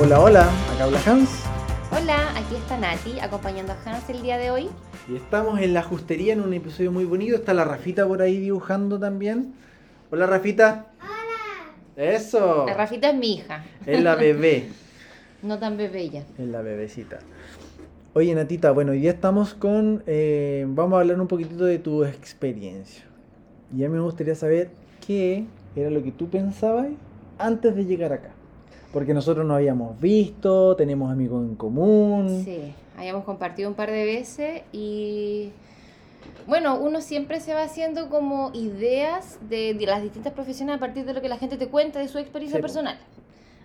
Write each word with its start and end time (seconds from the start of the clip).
Hola, 0.00 0.20
hola, 0.20 0.48
acá 0.74 0.84
habla 0.84 1.00
Hans. 1.06 1.28
Hola, 1.90 2.30
aquí 2.36 2.54
está 2.54 2.78
Nati 2.78 3.18
acompañando 3.20 3.72
a 3.72 3.76
Hans 3.84 4.08
el 4.10 4.22
día 4.22 4.38
de 4.38 4.50
hoy. 4.50 4.68
Y 5.08 5.16
estamos 5.16 5.58
en 5.60 5.74
la 5.74 5.82
justería 5.82 6.32
en 6.34 6.40
un 6.40 6.52
episodio 6.52 6.92
muy 6.92 7.04
bonito. 7.04 7.34
Está 7.34 7.52
la 7.52 7.64
Rafita 7.64 8.06
por 8.06 8.22
ahí 8.22 8.38
dibujando 8.38 8.98
también. 9.00 9.54
Hola, 10.10 10.26
Rafita. 10.26 10.86
Hola. 11.00 12.10
Eso. 12.12 12.66
La 12.66 12.74
Rafita 12.74 13.10
es 13.10 13.16
mi 13.16 13.34
hija. 13.34 13.64
Es 13.86 14.00
la 14.02 14.14
bebé. 14.14 14.68
no 15.42 15.58
tan 15.58 15.76
bebé 15.76 16.10
ya. 16.10 16.20
Es 16.38 16.46
la 16.46 16.62
bebecita. 16.62 17.18
Oye, 18.14 18.34
Natita, 18.34 18.70
bueno, 18.70 18.92
hoy 18.92 19.00
día 19.00 19.12
estamos 19.12 19.54
con. 19.54 20.02
eh, 20.06 20.64
vamos 20.68 20.96
a 20.96 21.00
hablar 21.00 21.20
un 21.20 21.28
poquitito 21.28 21.64
de 21.64 21.78
tu 21.78 22.04
experiencia. 22.04 23.04
Y 23.76 23.84
a 23.84 23.88
mí 23.88 23.96
me 23.96 24.02
gustaría 24.02 24.34
saber 24.34 24.70
qué 25.04 25.44
era 25.74 25.90
lo 25.90 26.02
que 26.02 26.12
tú 26.12 26.28
pensabas 26.28 26.86
antes 27.38 27.74
de 27.74 27.84
llegar 27.84 28.12
acá. 28.12 28.30
Porque 28.92 29.12
nosotros 29.12 29.44
nos 29.46 29.56
habíamos 29.56 30.00
visto, 30.00 30.74
tenemos 30.76 31.12
amigos 31.12 31.44
en 31.44 31.56
común. 31.56 32.42
Sí, 32.44 32.72
habíamos 32.96 33.24
compartido 33.24 33.68
un 33.68 33.74
par 33.74 33.90
de 33.90 34.04
veces 34.04 34.62
y 34.72 35.50
bueno, 36.46 36.78
uno 36.78 37.00
siempre 37.02 37.40
se 37.40 37.52
va 37.52 37.62
haciendo 37.62 38.08
como 38.08 38.50
ideas 38.54 39.38
de, 39.48 39.74
de 39.74 39.86
las 39.86 40.02
distintas 40.02 40.32
profesiones 40.32 40.76
a 40.76 40.78
partir 40.78 41.04
de 41.04 41.12
lo 41.12 41.20
que 41.20 41.28
la 41.28 41.36
gente 41.36 41.56
te 41.58 41.68
cuenta 41.68 41.98
de 41.98 42.08
su 42.08 42.18
experiencia 42.18 42.56
Sí, 42.58 42.62
personal. 42.62 42.98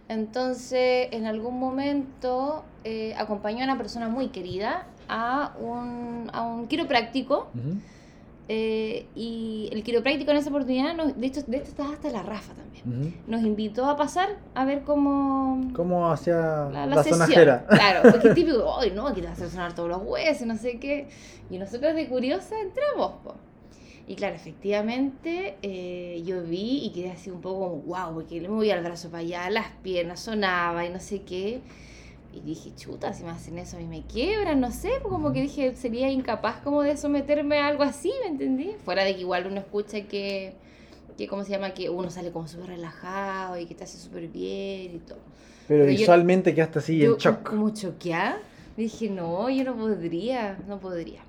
Entonces, 0.10 1.08
en 1.12 1.26
algún 1.26 1.58
momento 1.60 2.64
eh, 2.84 3.16
acompañó 3.18 3.62
a 3.62 3.64
una 3.64 3.78
persona 3.78 4.10
muy 4.10 4.28
querida 4.28 4.86
a 5.08 5.56
un, 5.60 6.30
a 6.34 6.42
un 6.42 6.68
quiropráctico. 6.68 7.48
Eh, 8.50 9.06
y 9.16 9.70
el 9.72 9.84
quiropráctico 9.84 10.32
en 10.32 10.38
esa 10.38 10.50
oportunidad, 10.50 10.96
nos- 10.96 11.18
de 11.20 11.28
hecho, 11.28 11.42
de 11.44 11.58
esto 11.58 11.70
estaba 11.70 11.94
hasta 11.94 12.10
la 12.10 12.24
Rafa 12.24 12.54
también, 12.54 12.84
nos 13.28 13.42
invitó 13.44 13.86
a 13.86 13.96
pasar 13.96 14.28
a 14.54 14.66
ver 14.66 14.82
cómo, 14.84 15.72
¿Cómo 15.74 16.12
hacía 16.12 16.36
la, 16.36 16.70
la, 16.72 16.86
la 16.88 17.04
sonajera? 17.04 17.66
Claro, 17.70 18.12
porque 18.12 18.28
es 18.30 18.36
típico, 18.36 18.78
ay, 18.80 18.92
no, 18.92 19.08
aquí 19.08 19.22
te 19.22 19.28
vas 19.28 19.42
a 19.42 19.50
sonar 19.50 19.74
todos 19.74 19.90
los 19.90 20.02
huesos, 20.04 20.46
no 20.46 20.58
sé 20.58 20.80
qué. 20.80 21.08
Y 21.50 21.58
nosotros 21.58 21.96
de 21.96 22.08
curiosa 22.08 22.56
entramos, 22.60 23.14
po. 23.24 23.36
Y 24.06 24.16
claro, 24.16 24.36
efectivamente, 24.36 25.56
eh, 25.62 26.22
yo 26.26 26.44
vi 26.44 26.86
y 26.86 26.90
quedé 26.92 27.12
así 27.12 27.30
un 27.30 27.40
poco 27.40 27.60
como, 27.70 27.76
wow, 27.84 28.14
porque 28.14 28.42
le 28.42 28.50
movía 28.50 28.76
el 28.76 28.84
brazo 28.84 29.10
para 29.10 29.20
allá, 29.22 29.50
las 29.50 29.68
piernas, 29.82 30.20
sonaba 30.20 30.86
y 30.86 30.90
no 30.90 31.00
sé 31.00 31.22
qué. 31.22 31.62
Y 32.36 32.42
dije, 32.42 32.72
chuta, 32.76 33.14
si 33.14 33.24
me 33.24 33.30
hacen 33.30 33.60
eso 33.60 33.78
a 33.78 33.80
mí 33.80 33.86
me 33.86 34.02
quiebran, 34.02 34.60
no 34.60 34.72
sé, 34.72 34.90
pues 35.04 35.12
como 35.12 35.32
que 35.34 35.42
dije, 35.42 35.76
sería 35.76 36.10
incapaz 36.10 36.62
como 36.62 36.82
de 36.82 36.98
someterme 36.98 37.60
a 37.60 37.68
algo 37.68 37.84
así, 37.84 38.12
¿me 38.24 38.30
entendí? 38.30 38.72
Fuera 38.84 39.04
de 39.04 39.14
que 39.14 39.22
igual 39.22 39.46
uno 39.46 39.60
escucha 39.60 40.02
que, 40.02 40.54
que 41.16 41.28
¿cómo 41.28 41.44
se 41.44 41.52
llama? 41.52 41.76
Que 41.76 41.92
uno 41.92 42.10
sale 42.10 42.32
como 42.32 42.48
súper 42.48 42.68
relajado 42.70 43.58
y 43.60 43.68
que 43.68 43.76
te 43.76 43.84
hace 43.84 44.00
súper 44.00 44.28
bien 44.30 44.96
y 44.96 45.00
todo. 45.08 45.20
Pero 45.68 45.84
Pero 45.84 45.92
yo- 45.92 46.00
visualmente 46.00 46.56
quedaste 46.56 46.80
así 46.80 46.98
Yo 46.98 47.14
en 47.14 47.18
shock. 47.18 47.44
como 47.50 47.70
choqueada, 47.70 48.40
dije, 48.76 49.10
no, 49.12 49.48
yo 49.52 49.64
no 49.64 49.76
podría, 49.76 50.58
no 50.68 50.80
podría. 50.80 51.22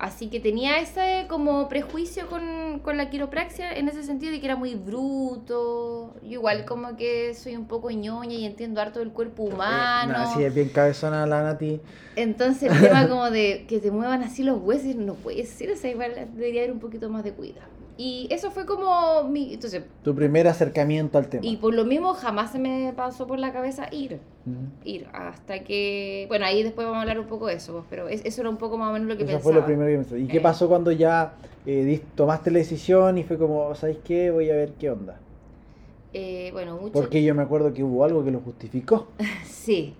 Así 0.00 0.28
que 0.28 0.40
tenía 0.40 0.78
ese 0.78 1.26
como 1.28 1.68
prejuicio 1.68 2.26
con, 2.26 2.78
con 2.78 2.96
la 2.96 3.10
quiropraxia 3.10 3.70
en 3.70 3.86
ese 3.86 4.02
sentido 4.02 4.32
de 4.32 4.40
que 4.40 4.46
era 4.46 4.56
muy 4.56 4.74
bruto. 4.74 6.14
Yo 6.22 6.30
igual 6.30 6.64
como 6.64 6.96
que 6.96 7.34
soy 7.34 7.54
un 7.54 7.66
poco 7.66 7.90
ñoña 7.90 8.32
y 8.32 8.46
entiendo 8.46 8.80
harto 8.80 9.00
del 9.00 9.10
cuerpo 9.10 9.42
humano. 9.42 10.14
No, 10.16 10.34
sí, 10.34 10.42
es 10.42 10.54
bien 10.54 10.70
cabezona 10.70 11.26
la 11.26 11.42
Nati. 11.42 11.82
Entonces 12.16 12.72
el 12.72 12.80
tema 12.80 13.08
como 13.08 13.30
de 13.30 13.66
que 13.68 13.78
te 13.78 13.90
muevan 13.90 14.22
así 14.22 14.42
los 14.42 14.62
huesos 14.62 14.94
no 14.94 15.16
puede 15.16 15.44
ser, 15.44 15.70
o 15.70 15.76
sea, 15.76 15.90
igual 15.90 16.12
debería 16.32 16.62
haber 16.62 16.72
un 16.72 16.80
poquito 16.80 17.10
más 17.10 17.22
de 17.22 17.32
cuidado. 17.32 17.68
Y 18.02 18.28
eso 18.30 18.50
fue 18.50 18.64
como 18.64 19.24
mi... 19.24 19.52
Entonces, 19.52 19.82
Tu 20.02 20.14
primer 20.14 20.48
acercamiento 20.48 21.18
al 21.18 21.28
tema. 21.28 21.44
y 21.44 21.58
por 21.58 21.74
lo 21.74 21.84
mismo 21.84 22.14
jamás 22.14 22.50
se 22.50 22.58
me 22.58 22.94
pasó 22.96 23.26
por 23.26 23.38
la 23.38 23.52
cabeza 23.52 23.88
ir. 23.92 24.18
Ir 24.86 25.06
hasta 25.12 25.62
que 25.64 26.24
bueno 26.28 26.46
ahí 26.46 26.62
después 26.62 26.86
vamos 26.86 26.96
a 26.96 27.02
hablar 27.02 27.20
un 27.20 27.26
poco 27.26 27.46
de 27.48 27.54
eso 27.56 27.72
pues, 27.74 27.84
pero 27.90 28.08
es- 28.08 28.24
eso 28.24 28.40
era 28.40 28.48
un 28.48 28.56
poco 28.56 28.78
más 28.78 28.88
o 28.88 28.92
menos 28.94 29.06
lo 29.06 29.16
que 29.18 29.24
Eso 29.24 29.32
pensaba 29.32 29.42
fue 29.42 29.52
lo 29.60 29.66
primero 29.66 30.02
que. 30.08 30.18
¿Y 30.18 30.26
qué 30.28 30.38
Eh. 30.38 30.40
pasó 30.40 30.66
cuando 30.66 30.90
ya 30.92 31.34
eh, 31.66 32.00
tomaste 32.14 32.50
la 32.50 32.58
decisión 32.60 33.18
y 33.18 33.22
fue 33.24 33.36
como, 33.36 33.74
¿sabes 33.74 33.98
qué? 34.02 34.30
Voy 34.30 34.48
a 34.48 34.54
ver 34.54 34.72
qué 34.80 34.90
onda? 34.90 35.18
Eh, 36.14 36.48
bueno 36.52 36.76
mucho 36.78 36.92
Porque 36.94 37.22
yo 37.22 37.34
me 37.34 37.42
acuerdo 37.42 37.74
que 37.74 37.84
hubo 37.84 38.02
algo 38.02 38.24
que 38.24 38.30
lo 38.30 38.40
justificó. 38.40 39.08
sí 39.44 39.94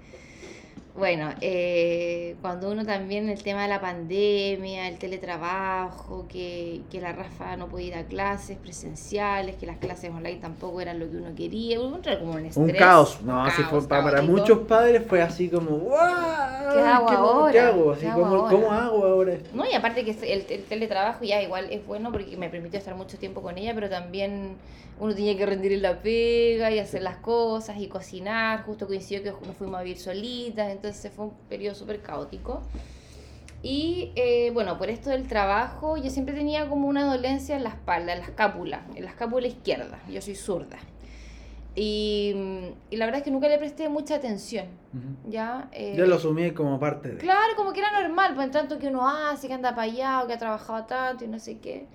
bueno 0.96 1.30
eh, 1.40 2.36
cuando 2.42 2.70
uno 2.70 2.84
también 2.84 3.28
el 3.28 3.42
tema 3.42 3.62
de 3.62 3.68
la 3.68 3.80
pandemia 3.80 4.88
el 4.88 4.98
teletrabajo 4.98 6.26
que, 6.28 6.80
que 6.90 7.00
la 7.00 7.12
Rafa 7.12 7.56
no 7.56 7.68
podía 7.68 7.86
ir 7.88 7.94
a 7.94 8.04
clases 8.06 8.58
presenciales 8.58 9.54
que 9.56 9.66
las 9.66 9.78
clases 9.78 10.10
online 10.10 10.40
tampoco 10.40 10.80
eran 10.80 10.98
lo 10.98 11.08
que 11.10 11.16
uno 11.16 11.34
quería 11.36 11.78
como 11.78 11.96
estrés 11.96 12.56
Un 12.56 12.70
caos. 12.72 13.20
No, 13.22 13.38
un 13.38 13.44
caos 13.50 13.54
fue 13.70 13.88
pa- 13.88 14.02
para 14.02 14.22
muchos 14.22 14.58
padres 14.60 15.02
fue 15.06 15.22
así 15.22 15.48
como, 15.48 15.70
¡guau! 15.78 16.72
¿Qué 16.72 16.78
hago 16.80 17.06
¿Qué, 17.06 17.14
ahora? 17.14 17.52
¿Qué 17.52 17.60
hago? 17.60 17.90
Así 17.92 18.00
¿Qué 18.02 18.08
hago 18.08 18.22
como, 18.22 18.34
ahora? 18.36 18.50
¿cómo 18.50 18.72
hago 18.72 19.04
ahora? 19.06 19.38
No, 19.54 19.64
y 19.70 19.74
aparte 19.74 20.04
que 20.04 20.10
el, 20.10 20.44
el 20.48 20.64
teletrabajo 20.64 21.24
ya 21.24 21.40
igual 21.42 21.68
es 21.70 21.86
bueno 21.86 22.10
porque 22.12 22.36
me 22.36 22.48
permitió 22.50 22.78
estar 22.78 22.94
mucho 22.96 23.16
tiempo 23.18 23.42
con 23.42 23.56
ella, 23.58 23.74
pero 23.74 23.88
también 23.88 24.56
uno 24.98 25.14
tenía 25.14 25.34
que 25.36 25.46
rendir 25.46 25.72
en 25.72 25.82
la 25.82 26.02
pega 26.02 26.70
y 26.70 26.78
hacer 26.78 27.02
las 27.02 27.16
cosas 27.16 27.78
y 27.78 27.88
cocinar. 27.88 28.64
Justo 28.64 28.86
coincidió 28.86 29.22
que 29.22 29.46
nos 29.46 29.56
fuimos 29.56 29.80
a 29.80 29.82
vivir 29.82 29.98
solitas, 29.98 30.70
entonces 30.80 31.12
fue 31.14 31.26
un 31.26 31.34
periodo 31.48 31.74
súper 31.74 32.00
caótico. 32.00 32.62
Y 33.62 34.12
eh, 34.16 34.50
bueno, 34.54 34.78
por 34.78 34.88
esto 34.88 35.10
del 35.10 35.28
trabajo, 35.28 35.98
yo 35.98 36.08
siempre 36.08 36.34
tenía 36.34 36.66
como 36.68 36.88
una 36.88 37.04
dolencia 37.04 37.56
en 37.56 37.62
la 37.64 37.68
espalda, 37.68 38.14
en 38.14 38.20
la 38.20 38.24
escápula, 38.24 38.86
en 38.94 39.04
la 39.04 39.10
escápula 39.10 39.46
izquierda. 39.46 40.00
Yo 40.08 40.22
soy 40.22 40.34
zurda. 40.34 40.78
Y, 41.74 42.34
y 42.90 42.96
la 42.96 43.04
verdad 43.04 43.18
es 43.18 43.24
que 43.24 43.30
nunca 43.30 43.48
le 43.48 43.58
presté 43.58 43.88
mucha 43.90 44.14
atención. 44.16 44.66
¿ya? 45.28 45.68
Eh, 45.72 45.94
Ya 45.96 46.06
lo 46.06 46.16
asumí 46.16 46.50
como 46.52 46.80
parte 46.80 47.10
de. 47.10 47.18
Claro, 47.18 47.54
como 47.56 47.72
que 47.74 47.80
era 47.80 48.00
normal, 48.00 48.34
pues 48.34 48.46
en 48.46 48.52
tanto 48.52 48.78
que 48.78 48.88
uno 48.88 49.06
hace, 49.06 49.46
que 49.46 49.54
anda 49.54 49.74
para 49.74 49.82
allá, 49.92 50.22
o 50.22 50.26
que 50.26 50.32
ha 50.32 50.38
trabajado 50.38 50.84
tanto 50.86 51.24
y 51.24 51.28
no 51.28 51.38
sé 51.38 51.58
qué. 51.58 51.86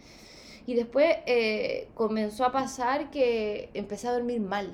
Y 0.67 0.75
después 0.75 1.17
eh, 1.25 1.89
comenzó 1.95 2.45
a 2.45 2.51
pasar 2.51 3.09
que 3.09 3.69
empecé 3.73 4.07
a 4.07 4.13
dormir 4.13 4.39
mal. 4.39 4.71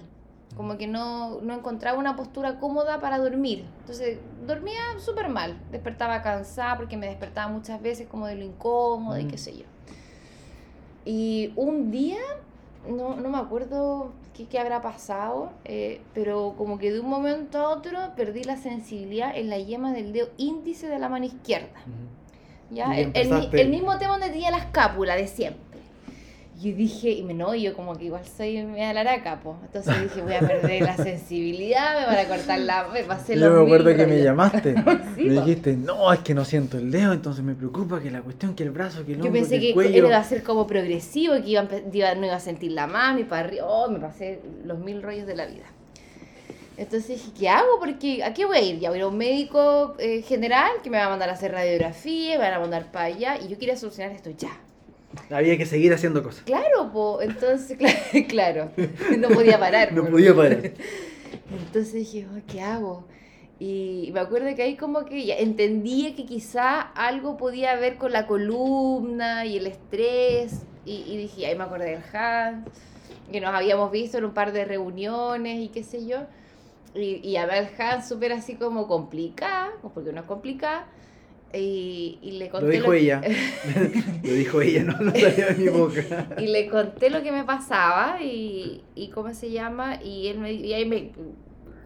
Como 0.56 0.78
que 0.78 0.85
no, 0.88 1.39
no 1.41 1.53
encontraba 1.53 1.97
una 1.97 2.16
postura 2.16 2.59
cómoda 2.59 3.00
para 3.00 3.17
dormir. 3.17 3.66
Entonces 3.79 4.19
dormía 4.45 4.79
súper 5.00 5.29
mal. 5.29 5.57
Despertaba 5.72 6.22
cansada 6.22 6.78
porque 6.78 6.97
me 6.97 7.07
despertaba 7.07 7.51
muchas 7.51 7.81
veces 7.81 8.07
como 8.07 8.28
de 8.28 8.35
lo 8.35 8.44
incómodo 8.44 9.17
y 9.17 9.23
Mm. 9.25 9.28
qué 9.29 9.38
sé 9.38 9.57
yo. 9.57 9.66
Y 11.06 11.51
un 11.56 11.90
día, 11.90 12.19
no, 12.88 13.16
no 13.16 13.29
me 13.29 13.38
acuerdo 13.38 14.11
qué, 14.35 14.45
qué 14.47 14.59
habrá 14.59 14.81
pasado, 14.81 15.51
eh, 15.66 16.01
pero 16.13 16.53
como 16.57 16.78
que 16.78 16.91
de 16.91 17.00
un 17.00 17.09
momento 17.09 17.57
a 17.59 17.69
otro 17.69 17.97
perdí 18.16 18.44
la 18.44 18.57
sensibilidad 18.57 19.35
en 19.35 19.50
la 19.50 19.57
yema 19.57 19.94
del 19.94 20.13
dedo 20.13 20.29
índice 20.38 20.88
de 20.88 21.00
la 21.00 21.09
mano 21.09 21.25
izquierda. 21.25 21.79
¿ya? 22.69 22.95
Y 23.00 23.01
El, 23.03 23.11
el 23.16 23.50
el 23.59 23.69
mismo 23.69 23.97
tema 23.97 24.13
donde 24.13 24.29
tenía 24.29 24.51
la 24.51 24.57
escápula 24.59 25.16
de 25.16 25.28
siempre. 25.28 25.71
Y 26.63 26.73
dije, 26.73 27.09
y 27.09 27.23
me 27.23 27.33
no, 27.33 27.55
yo 27.55 27.73
como 27.75 27.97
que 27.97 28.05
igual 28.05 28.22
soy 28.38 28.61
media 28.63 28.94
laraca, 28.94 29.39
po. 29.39 29.55
Entonces 29.63 29.99
dije, 30.03 30.22
voy 30.22 30.33
a 30.33 30.39
perder 30.41 30.83
la 30.83 30.95
sensibilidad, 30.95 31.99
me 31.99 32.05
van 32.05 32.19
a 32.25 32.27
cortar 32.27 32.59
la... 32.59 32.88
Me 32.89 33.03
pasé 33.03 33.35
Yo 33.35 33.49
me 33.49 33.61
acuerdo 33.63 33.85
mil 33.89 33.97
que 33.97 34.05
me 34.05 34.22
llamaste. 34.23 34.75
Sí, 35.16 35.23
me 35.23 35.33
dijiste, 35.33 35.73
no, 35.75 36.13
es 36.13 36.19
que 36.19 36.33
no 36.35 36.45
siento 36.45 36.77
el 36.77 36.91
dedo, 36.91 37.13
entonces 37.13 37.44
me 37.44 37.55
preocupa 37.55 37.99
que 37.99 38.11
la 38.11 38.22
cuestión, 38.22 38.53
que 38.53 38.63
el 38.63 38.69
brazo, 38.69 39.03
que 39.05 39.13
el 39.13 39.17
Yo 39.19 39.25
hombro, 39.25 39.39
pensé 39.41 39.55
que 39.55 39.61
que 39.61 39.67
el 39.69 39.73
cuello. 39.73 40.07
iba 40.07 40.17
a 40.17 40.23
ser 40.23 40.44
como 40.44 40.67
progresivo, 40.67 41.33
que 41.41 41.49
iba 41.49 41.67
iba- 41.91 42.16
no 42.16 42.25
iba 42.27 42.35
a 42.35 42.39
sentir 42.39 42.72
la 42.73 42.85
mano 42.85 43.19
y 43.19 43.23
para 43.23 43.45
arriba. 43.47 43.66
Oh, 43.67 43.89
me 43.89 43.99
pasé 43.99 44.39
los 44.63 44.78
mil 44.78 45.01
rollos 45.01 45.25
de 45.25 45.35
la 45.35 45.47
vida. 45.47 45.66
Entonces 46.78 47.07
dije, 47.09 47.31
¿qué 47.38 47.49
hago? 47.49 47.79
Porque 47.79 48.23
¿a 48.23 48.33
qué 48.33 48.45
voy 48.45 48.57
a 48.57 48.61
ir? 48.61 48.79
Ya 48.79 48.89
voy 48.89 48.97
a 48.97 48.99
ir 48.99 49.03
a 49.05 49.07
un 49.07 49.17
médico 49.17 49.95
eh, 49.99 50.22
general 50.22 50.72
que 50.83 50.89
me 50.89 50.97
va 50.97 51.05
a 51.05 51.09
mandar 51.09 51.29
a 51.29 51.33
hacer 51.33 51.51
radiografía, 51.51 52.38
me 52.38 52.43
van 52.43 52.53
a 52.53 52.59
mandar 52.59 52.91
para 52.91 53.05
allá 53.05 53.38
y 53.43 53.47
yo 53.49 53.57
quería 53.57 53.75
solucionar 53.78 54.16
esto 54.16 54.29
ya. 54.31 54.51
Había 55.29 55.58
que 55.58 55.66
seguir 55.66 55.93
haciendo 55.93 56.23
cosas. 56.23 56.43
Claro, 56.43 56.91
po, 56.91 57.22
entonces, 57.22 57.78
cla- 57.79 58.28
claro, 58.28 58.72
no 59.17 59.29
podía 59.29 59.59
parar. 59.59 59.91
No 59.93 60.03
po. 60.05 60.11
podía 60.11 60.35
parar. 60.35 60.72
Entonces 61.52 61.93
dije, 61.93 62.28
"Oh, 62.31 62.40
¿qué 62.47 62.61
hago? 62.61 63.05
Y 63.59 64.09
me 64.13 64.19
acuerdo 64.22 64.55
que 64.55 64.63
ahí 64.63 64.75
como 64.75 65.05
que 65.05 65.23
ya 65.25 65.35
entendía 65.37 66.16
que 66.16 66.25
quizá 66.25 66.81
algo 66.81 67.37
podía 67.37 67.75
ver 67.75 67.97
con 67.97 68.11
la 68.11 68.25
columna 68.25 69.46
y 69.46 69.58
el 69.58 69.67
estrés. 69.67 70.63
Y, 70.85 71.03
y 71.08 71.17
dije, 71.17 71.46
ahí 71.46 71.55
me 71.55 71.64
acordé 71.66 71.91
del 71.91 72.03
Hans, 72.16 72.67
que 73.31 73.40
nos 73.40 73.53
habíamos 73.53 73.91
visto 73.91 74.17
en 74.17 74.25
un 74.25 74.34
par 74.34 74.52
de 74.52 74.66
reuniones 74.66 75.59
y 75.59 75.67
qué 75.67 75.84
sé 75.84 76.07
yo. 76.07 76.22
Y, 76.96 77.17
y 77.28 77.35
a 77.37 77.46
ver, 77.46 77.69
el 77.75 77.81
Hans 77.81 78.09
súper 78.09 78.34
así 78.34 78.55
como 78.55 78.87
complicada, 78.87 79.69
pues 79.81 79.93
porque 79.93 80.11
no 80.11 80.22
es 80.22 80.25
complicada. 80.28 80.87
Y, 81.53 82.18
y 82.22 82.32
le 82.34 82.50
conté 82.50 82.66
Lo 82.68 82.72
dijo 82.72 82.88
lo- 82.88 82.94
ella. 82.94 83.22
Lo 84.24 84.34
dijo 84.34 84.62
ella, 84.62 84.84
no 84.86 84.98
lo 85.02 85.12
salió 85.20 85.48
de 85.48 85.56
mi 85.56 85.68
boca. 85.68 86.28
y 86.38 86.48
le 86.48 86.70
conté 86.70 87.09
lo 87.09 87.22
que 87.22 87.32
me 87.32 87.44
pasaba 87.44 88.22
y, 88.22 88.84
y 88.96 89.09
cómo 89.09 89.34
se 89.34 89.52
llama 89.52 90.02
y 90.02 90.28
él 90.28 90.40
me 90.40 90.53
y 90.53 90.74
ahí 90.74 90.86
me 90.86 91.12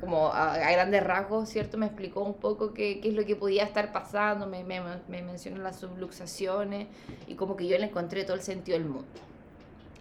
como 0.01 0.27
a, 0.27 0.53
a 0.53 0.71
grandes 0.71 1.03
rasgos 1.03 1.49
cierto 1.49 1.77
me 1.79 1.87
explicó 1.87 2.21
un 2.21 2.35
poco 2.35 2.73
qué, 2.73 2.99
qué 2.99 3.07
es 3.09 3.15
lo 3.15 3.25
que 3.25 3.35
podía 3.35 3.63
estar 3.63 3.91
pasando 3.91 4.45
me, 4.45 4.63
me, 4.63 4.79
me 5.07 5.23
mencionó 5.23 5.63
las 5.63 5.79
subluxaciones 5.79 6.87
y 7.27 7.33
como 7.33 7.55
que 7.55 7.65
yo 7.67 7.75
le 7.79 7.85
encontré 7.85 8.23
todo 8.23 8.35
el 8.35 8.43
sentido 8.43 8.77
del 8.77 8.87
mundo 8.87 9.07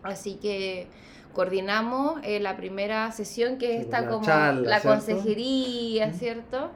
Así 0.03 0.35
que 0.35 0.89
coordinamos 1.33 2.21
eh, 2.23 2.39
la 2.39 2.57
primera 2.57 3.11
sesión, 3.13 3.57
que 3.57 3.71
es 3.71 3.77
Sí, 3.77 3.83
esta 3.85 4.03
la 4.03 4.09
como 4.09 4.27
charla, 4.27 4.69
la 4.69 4.81
¿cierto? 4.81 4.89
consejería. 5.01 6.13
¿cierto? 6.13 6.71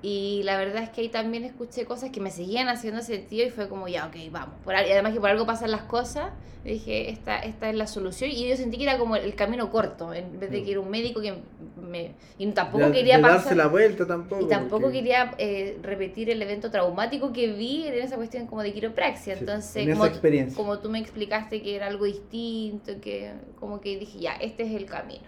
Y 0.00 0.42
la 0.44 0.56
verdad 0.56 0.84
es 0.84 0.90
que 0.90 1.00
ahí 1.00 1.08
también 1.08 1.42
escuché 1.44 1.84
cosas 1.84 2.10
que 2.10 2.20
me 2.20 2.30
seguían 2.30 2.68
haciendo 2.68 3.02
sentido 3.02 3.46
y 3.46 3.50
fue 3.50 3.68
como, 3.68 3.88
ya, 3.88 4.06
ok, 4.06 4.14
vamos. 4.30 4.54
Por, 4.64 4.74
y 4.74 4.92
además 4.92 5.12
que 5.12 5.20
por 5.20 5.28
algo 5.30 5.44
pasan 5.44 5.72
las 5.72 5.82
cosas, 5.82 6.30
dije, 6.64 7.10
esta, 7.10 7.38
esta 7.40 7.68
es 7.68 7.74
la 7.74 7.88
solución. 7.88 8.30
Y 8.30 8.48
yo 8.48 8.56
sentí 8.56 8.76
que 8.76 8.84
era 8.84 8.96
como 8.96 9.16
el 9.16 9.34
camino 9.34 9.70
corto, 9.72 10.14
en 10.14 10.38
vez 10.38 10.52
de 10.52 10.62
que 10.62 10.70
era 10.70 10.78
un 10.80 10.88
médico 10.88 11.20
que 11.20 11.34
me... 11.82 12.12
Y 12.38 12.46
tampoco 12.52 12.86
De- 12.86 12.92
quería 12.92 13.16
de 13.16 13.22
pasar... 13.22 13.38
darse 13.38 13.54
la 13.56 13.66
vuelta 13.66 14.06
tampoco. 14.06 14.40
Y 14.44 14.48
tampoco 14.48 14.82
porque- 14.82 14.98
quería 14.98 15.34
eh, 15.38 15.78
repetir 15.82 16.30
el 16.30 16.40
evento 16.42 16.70
traumático 16.70 17.32
que 17.32 17.48
vi 17.52 17.88
en 17.88 17.94
esa 17.94 18.14
cuestión 18.14 18.46
como 18.46 18.62
de 18.62 18.72
quiropraxia. 18.72 19.34
Sí, 19.34 19.40
Entonces, 19.40 19.76
en 19.84 19.92
como, 19.94 20.06
experiencia. 20.06 20.56
como 20.56 20.78
tú 20.78 20.90
me 20.90 21.00
explicaste 21.00 21.60
que 21.60 21.74
era 21.74 21.88
algo 21.88 22.04
distinto, 22.04 22.92
que 23.00 23.32
como 23.58 23.80
que 23.80 23.98
dije, 23.98 24.20
ya, 24.20 24.34
este 24.34 24.62
es 24.62 24.74
el 24.74 24.86
camino. 24.86 25.26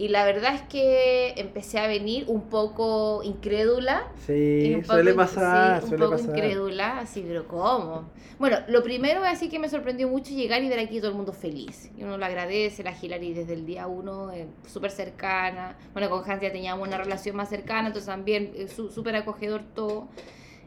Y 0.00 0.08
la 0.08 0.24
verdad 0.24 0.54
es 0.54 0.62
que 0.62 1.34
empecé 1.38 1.80
a 1.80 1.88
venir 1.88 2.24
un 2.28 2.42
poco 2.42 3.20
incrédula. 3.24 4.06
Sí, 4.24 4.72
un 4.76 4.82
poco 4.82 4.92
suele 4.94 5.12
pasar, 5.14 5.78
sí, 5.78 5.82
un 5.84 5.88
suele 5.88 6.04
poco 6.04 6.16
pasar. 6.16 6.36
incrédula, 6.36 6.98
así, 7.00 7.24
pero 7.26 7.48
¿cómo? 7.48 8.08
Bueno, 8.38 8.58
lo 8.68 8.84
primero 8.84 9.24
es 9.24 9.32
así 9.32 9.48
que 9.48 9.58
me 9.58 9.68
sorprendió 9.68 10.06
mucho 10.08 10.30
llegar 10.32 10.62
y 10.62 10.68
ver 10.68 10.78
aquí 10.78 10.98
todo 11.00 11.10
el 11.10 11.16
mundo 11.16 11.32
feliz. 11.32 11.90
Y 11.98 12.04
uno 12.04 12.16
lo 12.16 12.24
agradece, 12.24 12.84
la 12.84 12.94
Hilary 12.96 13.34
desde 13.34 13.54
el 13.54 13.66
día 13.66 13.88
uno, 13.88 14.30
eh, 14.30 14.46
súper 14.68 14.92
cercana. 14.92 15.76
Bueno, 15.92 16.08
con 16.10 16.22
Hans 16.30 16.42
ya 16.42 16.52
teníamos 16.52 16.86
una 16.86 16.98
relación 16.98 17.34
más 17.34 17.48
cercana, 17.48 17.88
entonces 17.88 18.06
también 18.06 18.52
eh, 18.54 18.68
su- 18.68 18.90
súper 18.92 19.16
acogedor 19.16 19.62
todo. 19.74 20.06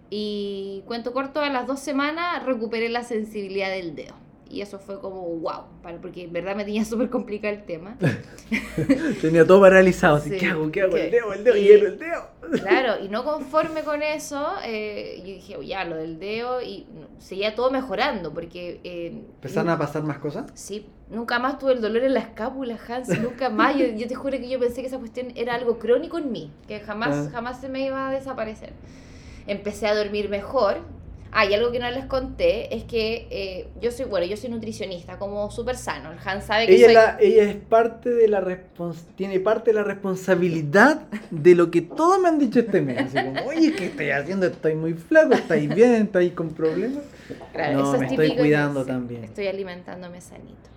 Y 0.09 0.83
cuento 0.87 1.13
corto, 1.13 1.39
a 1.39 1.49
las 1.49 1.65
dos 1.67 1.79
semanas 1.79 2.43
recuperé 2.45 2.89
la 2.89 3.03
sensibilidad 3.03 3.69
del 3.69 3.95
dedo. 3.95 4.13
Y 4.51 4.61
eso 4.61 4.79
fue 4.79 4.99
como 4.99 5.21
wow, 5.21 5.63
para- 5.81 5.97
porque 6.01 6.23
en 6.25 6.33
verdad 6.33 6.55
me 6.55 6.65
tenía 6.65 6.83
súper 6.85 7.09
complicado 7.09 7.53
el 7.53 7.63
tema. 7.63 7.97
Tenía 9.21 9.45
todo 9.45 9.61
paralizado, 9.61 10.17
así, 10.17 10.29
Sí, 10.31 10.37
¿qué 10.37 10.47
hago? 10.47 10.71
¿Qué 10.71 10.81
hago? 10.81 10.93
que- 10.95 11.05
El 11.05 11.11
dedo, 11.11 11.33
el 11.33 11.43
dedo, 11.43 11.57
y- 11.57 11.63
hielo, 11.63 11.87
el 11.87 11.97
dedo. 11.99 12.27
Claro, 12.61 13.01
y 13.03 13.07
no 13.07 13.23
conforme 13.23 13.81
con 13.83 14.03
eso, 14.03 14.45
eh, 14.65 15.17
yo 15.19 15.25
dije, 15.25 15.55
"Oh, 15.57 15.61
ya, 15.61 15.85
lo 15.85 15.95
del 15.95 16.19
dedo, 16.19 16.61
y 16.61 16.85
no, 16.93 17.07
seguía 17.19 17.55
todo 17.55 17.71
mejorando, 17.71 18.33
porque... 18.33 18.81
eh, 18.83 19.07
¿Empezaron 19.35 19.69
a 19.69 19.77
pasar 19.77 20.03
más 20.03 20.17
cosas? 20.19 20.51
Sí, 20.53 20.85
nunca 21.09 21.39
más 21.39 21.57
tuve 21.59 21.71
el 21.73 21.81
dolor 21.81 22.03
en 22.03 22.13
la 22.13 22.19
escápula, 22.19 22.77
Hans, 22.89 23.07
nunca 23.21 23.49
más. 23.49 23.77
Yo, 23.77 23.85
yo 23.87 24.05
te 24.07 24.15
juro 24.15 24.37
que 24.37 24.49
yo 24.49 24.59
pensé 24.59 24.81
que 24.81 24.87
esa 24.87 24.99
cuestión 24.99 25.27
era 25.35 25.55
algo 25.55 25.79
crónico 25.79 26.17
en 26.17 26.31
mí, 26.31 26.51
que 26.67 26.81
jamás, 26.81 27.27
Ah. 27.27 27.29
jamás 27.31 27.61
se 27.61 27.69
me 27.69 27.85
iba 27.85 28.09
a 28.09 28.11
desaparecer. 28.11 28.73
Empecé 29.47 29.87
a 29.87 29.95
dormir 29.95 30.27
mejor. 30.29 30.79
Ah, 31.33 31.45
y 31.45 31.53
algo 31.53 31.71
que 31.71 31.79
no 31.79 31.89
les 31.89 32.05
conté 32.05 32.75
es 32.75 32.83
que 32.83 33.27
eh, 33.31 33.67
yo 33.81 33.89
soy, 33.91 34.05
bueno, 34.05 34.25
yo 34.25 34.35
soy 34.35 34.49
nutricionista, 34.49 35.17
como 35.17 35.49
súper 35.49 35.77
sano. 35.77 36.11
El 36.11 36.17
Hans 36.25 36.43
sabe 36.43 36.67
que 36.67 36.75
Ella, 36.75 36.85
soy... 36.87 36.93
la- 36.93 37.17
ella 37.21 37.43
es 37.43 37.55
parte 37.55 38.09
de 38.09 38.27
la 38.27 38.41
respons- 38.41 39.05
tiene 39.15 39.39
parte 39.39 39.71
de 39.71 39.75
la 39.75 39.83
responsabilidad 39.83 41.03
de 41.29 41.55
lo 41.55 41.71
que 41.71 41.81
todos 41.81 42.19
me 42.19 42.27
han 42.27 42.37
dicho 42.37 42.59
este 42.59 42.81
mes. 42.81 42.97
Así 43.05 43.17
como, 43.25 43.45
oye, 43.47 43.73
¿qué 43.73 43.85
estoy 43.85 44.09
haciendo? 44.09 44.45
Estoy 44.47 44.75
muy 44.75 44.93
flaco, 44.93 45.33
estáis 45.33 45.73
bien, 45.73 45.93
estáis 45.93 46.33
con 46.33 46.49
problemas. 46.49 47.03
Claro, 47.53 47.73
no, 47.77 47.83
eso 47.85 47.93
es 47.95 47.99
me 48.01 48.07
estoy 48.07 48.35
cuidando 48.35 48.85
también. 48.85 49.23
Estoy 49.23 49.47
alimentándome 49.47 50.19
sanito. 50.19 50.69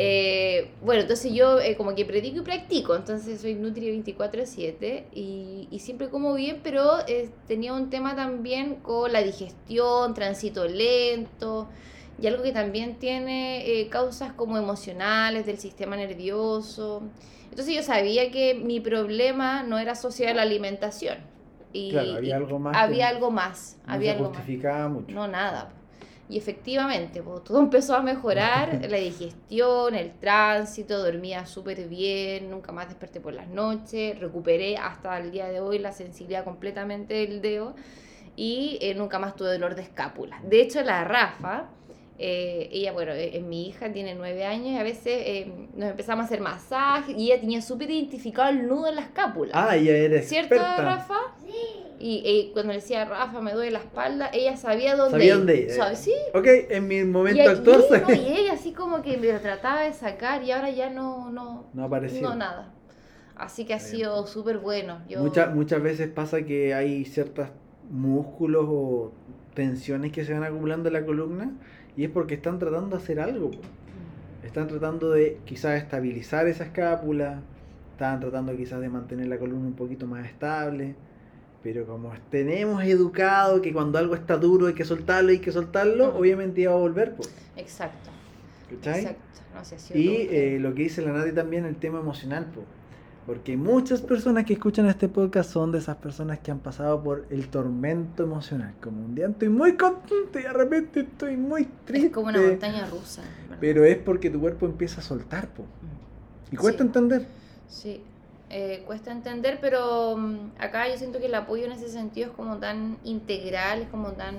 Eh, 0.00 0.70
bueno, 0.80 1.02
entonces 1.02 1.32
yo 1.32 1.58
eh, 1.60 1.76
como 1.76 1.94
que 1.94 2.04
predico 2.04 2.38
y 2.38 2.42
practico, 2.42 2.94
entonces 2.94 3.40
soy 3.40 3.54
Nutri 3.54 3.90
24/7 3.90 5.06
y, 5.12 5.66
y 5.72 5.78
siempre 5.80 6.08
como 6.08 6.34
bien, 6.34 6.60
pero 6.62 7.00
eh, 7.08 7.30
tenía 7.48 7.72
un 7.74 7.90
tema 7.90 8.14
también 8.14 8.76
con 8.76 9.12
la 9.12 9.22
digestión, 9.22 10.14
tránsito 10.14 10.66
lento 10.66 11.68
y 12.20 12.28
algo 12.28 12.42
que 12.44 12.52
también 12.52 12.96
tiene 12.98 13.66
eh, 13.80 13.88
causas 13.88 14.32
como 14.34 14.56
emocionales 14.56 15.46
del 15.46 15.58
sistema 15.58 15.96
nervioso. 15.96 17.02
Entonces 17.50 17.74
yo 17.74 17.82
sabía 17.82 18.30
que 18.30 18.54
mi 18.54 18.78
problema 18.78 19.64
no 19.64 19.78
era 19.78 19.92
asociado 19.92 20.32
a 20.32 20.36
la 20.36 20.42
alimentación. 20.42 21.18
Y, 21.72 21.90
Claro, 21.90 22.14
había 22.16 22.36
algo 22.36 22.58
más. 22.58 22.76
había 22.76 23.08
algo 23.08 23.30
más, 23.30 23.78
no 23.86 23.94
había 23.94 24.12
se 24.12 24.16
algo 24.18 24.30
más. 24.30 24.38
justificaba 24.38 24.88
mucho. 24.88 25.12
No, 25.12 25.26
nada. 25.28 25.72
Y 26.28 26.38
efectivamente, 26.38 27.22
pues, 27.22 27.44
todo 27.44 27.58
empezó 27.62 27.94
a 27.94 28.02
mejorar, 28.02 28.80
la 28.88 28.96
digestión, 28.98 29.94
el 29.94 30.12
tránsito, 30.12 30.98
dormía 30.98 31.46
súper 31.46 31.88
bien, 31.88 32.50
nunca 32.50 32.72
más 32.72 32.88
desperté 32.88 33.20
por 33.20 33.32
las 33.32 33.48
noches, 33.48 34.18
recuperé 34.18 34.76
hasta 34.76 35.18
el 35.18 35.30
día 35.30 35.48
de 35.48 35.60
hoy 35.60 35.78
la 35.78 35.92
sensibilidad 35.92 36.44
completamente 36.44 37.14
del 37.14 37.40
dedo 37.40 37.74
y 38.36 38.78
eh, 38.80 38.94
nunca 38.94 39.18
más 39.18 39.34
tuve 39.34 39.52
dolor 39.52 39.74
de 39.74 39.82
escápula. 39.82 40.40
De 40.44 40.60
hecho, 40.60 40.82
la 40.82 41.02
Rafa, 41.04 41.68
eh, 42.20 42.68
ella, 42.72 42.92
bueno, 42.92 43.12
eh, 43.12 43.40
mi 43.40 43.68
hija 43.68 43.92
tiene 43.92 44.14
nueve 44.16 44.44
años 44.44 44.68
y 44.68 44.76
a 44.76 44.82
veces 44.82 45.22
eh, 45.24 45.52
nos 45.76 45.90
empezamos 45.90 46.24
a 46.24 46.26
hacer 46.26 46.40
masajes 46.40 47.16
y 47.16 47.30
ella 47.30 47.40
tenía 47.40 47.62
súper 47.62 47.90
identificado 47.90 48.50
el 48.50 48.66
nudo 48.66 48.88
en 48.88 48.96
la 48.96 49.02
escápula. 49.02 49.52
Ah, 49.54 49.76
ella 49.76 49.96
era 49.96 50.20
¿Cierto, 50.22 50.56
experta. 50.56 50.82
Rafa? 50.82 51.14
Y 52.00 52.50
cuando 52.52 52.72
le 52.72 52.78
decía, 52.80 53.04
Rafa, 53.04 53.40
me 53.40 53.52
duele 53.52 53.72
la 53.72 53.80
espalda, 53.80 54.30
ella 54.32 54.56
sabía 54.56 54.94
dónde 54.94 55.10
Sabía 55.12 55.26
ir. 55.32 55.36
dónde 55.36 55.56
ir, 55.62 55.70
¿Sabe? 55.70 55.94
eh. 55.94 55.96
Sí. 55.96 56.14
Ok, 56.32 56.46
en 56.70 56.86
mi 56.86 57.02
momento 57.04 57.42
Y, 57.42 57.44
y- 57.44 57.48
actual 57.48 57.84
no, 58.06 58.14
y 58.14 58.26
ella 58.38 58.52
así 58.52 58.72
como 58.72 59.02
que 59.02 59.16
me 59.16 59.32
lo 59.32 59.40
trataba 59.40 59.82
de 59.82 59.92
sacar 59.92 60.42
y 60.44 60.52
ahora 60.52 60.70
ya 60.70 60.90
no, 60.90 61.30
no, 61.30 61.66
no 61.74 61.84
apareció. 61.84 62.22
no 62.28 62.36
nada. 62.36 62.72
Así 63.36 63.64
que 63.64 63.74
ha 63.74 63.78
bien. 63.78 63.88
sido 63.88 64.26
súper 64.26 64.58
bueno. 64.58 65.00
Yo, 65.08 65.20
Muchas, 65.20 65.54
muchas 65.54 65.82
veces 65.82 66.08
pasa 66.08 66.42
que 66.42 66.74
hay 66.74 67.04
ciertos 67.04 67.48
músculos 67.90 68.66
o 68.68 69.12
tensiones 69.54 70.12
que 70.12 70.24
se 70.24 70.32
van 70.34 70.44
acumulando 70.44 70.88
en 70.88 70.92
la 70.92 71.04
columna 71.04 71.50
y 71.96 72.04
es 72.04 72.10
porque 72.10 72.34
están 72.34 72.58
tratando 72.58 72.96
de 72.96 73.02
hacer 73.02 73.18
algo. 73.20 73.50
po. 73.50 73.58
Están 74.44 74.68
tratando 74.68 75.10
de 75.10 75.38
quizás 75.44 75.82
estabilizar 75.82 76.46
esa 76.46 76.64
escápula, 76.64 77.40
están 77.92 78.20
tratando 78.20 78.56
quizás 78.56 78.80
de 78.80 78.88
mantener 78.88 79.26
la 79.26 79.38
columna 79.38 79.66
un 79.66 79.74
poquito 79.74 80.06
más 80.06 80.26
estable, 80.26 80.94
pero 81.62 81.86
como 81.86 82.12
tenemos 82.30 82.82
educado 82.84 83.60
que 83.60 83.72
cuando 83.72 83.98
algo 83.98 84.14
está 84.14 84.36
duro 84.36 84.66
hay 84.68 84.74
que 84.74 84.84
soltarlo, 84.84 85.30
hay 85.30 85.38
que 85.40 85.52
soltarlo, 85.52 86.12
Mm. 86.12 86.16
obviamente 86.16 86.62
ya 86.62 86.70
va 86.70 86.76
a 86.76 86.80
volver. 86.80 87.14
po, 87.14 87.24
Exacto. 87.56 88.10
¿cachai? 88.70 89.00
Exacto. 89.00 89.22
No 89.54 89.64
sé, 89.64 89.98
Y 89.98 90.28
eh, 90.30 90.58
lo 90.60 90.72
que 90.74 90.82
dice 90.82 91.02
la 91.02 91.12
Nati 91.12 91.32
también, 91.32 91.64
el 91.64 91.76
tema 91.76 91.98
emocional, 91.98 92.44
po. 92.54 92.62
porque 93.26 93.56
muchas 93.58 94.00
personas 94.00 94.44
que 94.44 94.52
escuchan 94.54 94.86
este 94.86 95.08
podcast 95.08 95.50
son 95.50 95.72
de 95.72 95.78
esas 95.78 95.96
personas 95.96 96.38
que 96.38 96.50
han 96.50 96.60
pasado 96.60 97.02
por 97.02 97.26
el 97.28 97.48
tormento 97.48 98.22
emocional. 98.22 98.72
Como 98.80 99.04
un 99.04 99.14
día 99.14 99.26
estoy 99.26 99.48
muy 99.50 99.76
contento 99.76 100.38
y 100.38 100.42
de 100.44 100.52
repente 100.52 101.00
estoy 101.00 101.36
muy 101.36 101.68
triste. 101.84 102.06
es 102.06 102.12
como 102.12 102.28
una 102.28 102.40
montaña 102.40 102.86
rusa. 102.86 103.22
¿verdad? 103.42 103.58
Pero 103.60 103.84
es 103.84 103.96
porque 103.98 104.30
tu 104.30 104.40
cuerpo 104.40 104.64
empieza 104.66 105.00
a 105.00 105.04
soltar, 105.04 105.48
po. 105.48 105.64
Y 106.52 106.56
cuesta 106.56 106.82
Sí. 106.82 106.86
entender. 106.86 107.26
Sí, 107.68 108.00
eh, 108.50 108.82
cuesta 108.86 109.12
entender, 109.12 109.58
pero 109.60 110.16
mm, 110.16 110.52
acá 110.58 110.88
yo 110.88 110.96
siento 110.96 111.18
que 111.18 111.26
el 111.26 111.34
apoyo 111.34 111.66
en 111.66 111.72
ese 111.72 111.88
sentido 111.88 112.30
es 112.30 112.36
como 112.36 112.58
tan 112.58 112.98
integral, 113.04 113.82
es 113.82 113.88
como 113.88 114.12
tan... 114.12 114.36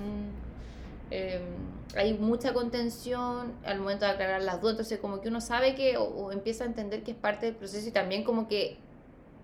eh, 1.11 1.41
hay 1.95 2.13
mucha 2.13 2.53
contención 2.53 3.53
al 3.65 3.79
momento 3.79 4.05
de 4.05 4.11
aclarar 4.11 4.43
las 4.43 4.61
dudas, 4.61 4.73
entonces 4.73 4.99
como 4.99 5.21
que 5.21 5.29
uno 5.29 5.41
sabe 5.41 5.73
que 5.73 5.97
o, 5.97 6.03
o 6.03 6.31
empieza 6.31 6.63
a 6.63 6.67
entender 6.67 7.03
que 7.03 7.11
es 7.11 7.17
parte 7.17 7.47
del 7.47 7.55
proceso 7.55 7.87
y 7.87 7.91
también 7.91 8.23
como 8.23 8.47
que 8.47 8.77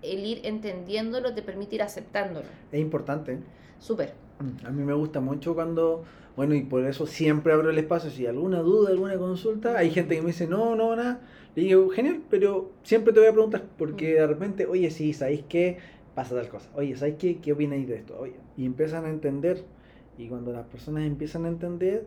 el 0.02 0.24
ir 0.24 0.40
entendiéndolo 0.44 1.34
te 1.34 1.42
permite 1.42 1.74
ir 1.76 1.82
aceptándolo. 1.82 2.46
Es 2.70 2.80
importante. 2.80 3.38
Súper. 3.80 4.14
Mm, 4.38 4.66
A 4.66 4.70
mí 4.70 4.82
me 4.84 4.94
gusta 4.94 5.20
mucho 5.20 5.54
cuando, 5.54 6.04
bueno, 6.36 6.54
y 6.54 6.62
por 6.62 6.84
eso 6.84 7.06
siempre 7.06 7.52
abro 7.52 7.70
el 7.70 7.78
espacio. 7.78 8.10
Si 8.10 8.22
hay 8.22 8.28
alguna 8.28 8.60
duda, 8.60 8.90
alguna 8.90 9.16
consulta, 9.18 9.76
hay 9.78 9.90
gente 9.90 10.14
que 10.16 10.22
me 10.22 10.28
dice, 10.28 10.46
no, 10.46 10.76
no, 10.76 10.94
nada. 10.96 11.20
Le 11.54 11.62
digo, 11.62 11.88
genial, 11.90 12.22
pero 12.28 12.72
siempre 12.82 13.12
te 13.12 13.20
voy 13.20 13.28
a 13.28 13.32
preguntar, 13.32 13.64
porque 13.78 14.14
de 14.14 14.26
repente, 14.26 14.66
oye, 14.66 14.90
sí, 14.90 15.12
¿sabéis 15.12 15.44
qué? 15.48 15.78
Pasa 16.14 16.34
tal 16.34 16.48
cosa. 16.48 16.70
Oye, 16.74 16.96
¿sabéis 16.96 17.16
qué? 17.18 17.38
¿Qué 17.40 17.52
opináis 17.52 17.86
de 17.88 17.96
esto? 17.96 18.18
Oye, 18.18 18.36
y 18.56 18.64
empiezan 18.66 19.04
a 19.06 19.10
entender. 19.10 19.64
Y 20.18 20.28
cuando 20.28 20.52
las 20.52 20.66
personas 20.66 21.04
empiezan 21.04 21.44
a 21.44 21.48
entender, 21.48 22.06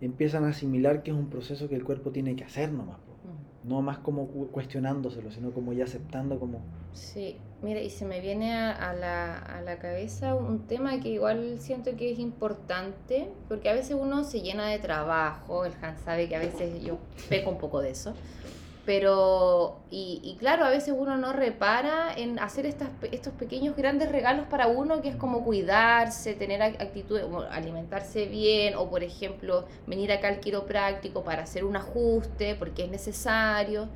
empiezan 0.00 0.44
a 0.44 0.48
asimilar 0.50 1.02
que 1.02 1.10
es 1.10 1.16
un 1.16 1.28
proceso 1.30 1.68
que 1.68 1.74
el 1.76 1.84
cuerpo 1.84 2.10
tiene 2.12 2.36
que 2.36 2.44
hacer 2.44 2.72
nomás. 2.72 2.98
Mm. 3.24 3.37
No 3.68 3.82
más 3.82 3.98
como 3.98 4.26
cu- 4.28 4.48
cuestionándoselo, 4.50 5.30
sino 5.30 5.50
como 5.52 5.72
ya 5.72 5.84
aceptando 5.84 6.38
como... 6.40 6.60
Sí, 6.94 7.36
mira, 7.62 7.80
y 7.80 7.90
se 7.90 8.04
me 8.06 8.20
viene 8.20 8.54
a, 8.54 8.72
a 8.72 8.92
la, 8.94 9.38
a 9.38 9.60
la 9.60 9.78
cabeza 9.78 10.34
un 10.34 10.66
tema 10.66 10.98
que 11.00 11.10
igual 11.10 11.58
siento 11.60 11.94
que 11.96 12.10
es 12.12 12.18
importante, 12.18 13.28
porque 13.48 13.68
a 13.68 13.74
veces 13.74 13.96
uno 14.00 14.24
se 14.24 14.40
llena 14.40 14.66
de 14.68 14.78
trabajo, 14.78 15.64
el 15.64 15.72
Hans 15.82 16.00
sabe 16.00 16.28
que 16.28 16.36
a 16.36 16.40
veces 16.40 16.82
yo 16.82 16.98
peco 17.28 17.50
un 17.50 17.58
poco 17.58 17.80
de 17.80 17.90
eso, 17.90 18.14
pero, 18.88 19.80
y, 19.90 20.18
y 20.24 20.36
claro, 20.38 20.64
a 20.64 20.70
veces 20.70 20.94
uno 20.96 21.18
no 21.18 21.34
repara 21.34 22.10
en 22.16 22.38
hacer 22.38 22.64
estas, 22.64 22.88
estos 23.12 23.34
pequeños 23.34 23.76
grandes 23.76 24.10
regalos 24.10 24.46
para 24.46 24.66
uno, 24.66 25.02
que 25.02 25.10
es 25.10 25.16
como 25.16 25.44
cuidarse, 25.44 26.32
tener 26.32 26.62
ac- 26.62 26.80
actitud, 26.80 27.20
alimentarse 27.50 28.24
bien, 28.24 28.76
o 28.76 28.88
por 28.88 29.02
ejemplo, 29.04 29.66
venir 29.86 30.10
acá 30.10 30.28
al 30.28 30.40
quiropráctico 30.40 31.22
para 31.22 31.42
hacer 31.42 31.64
un 31.64 31.76
ajuste, 31.76 32.54
porque 32.54 32.84
es 32.84 32.90
necesario. 32.90 33.88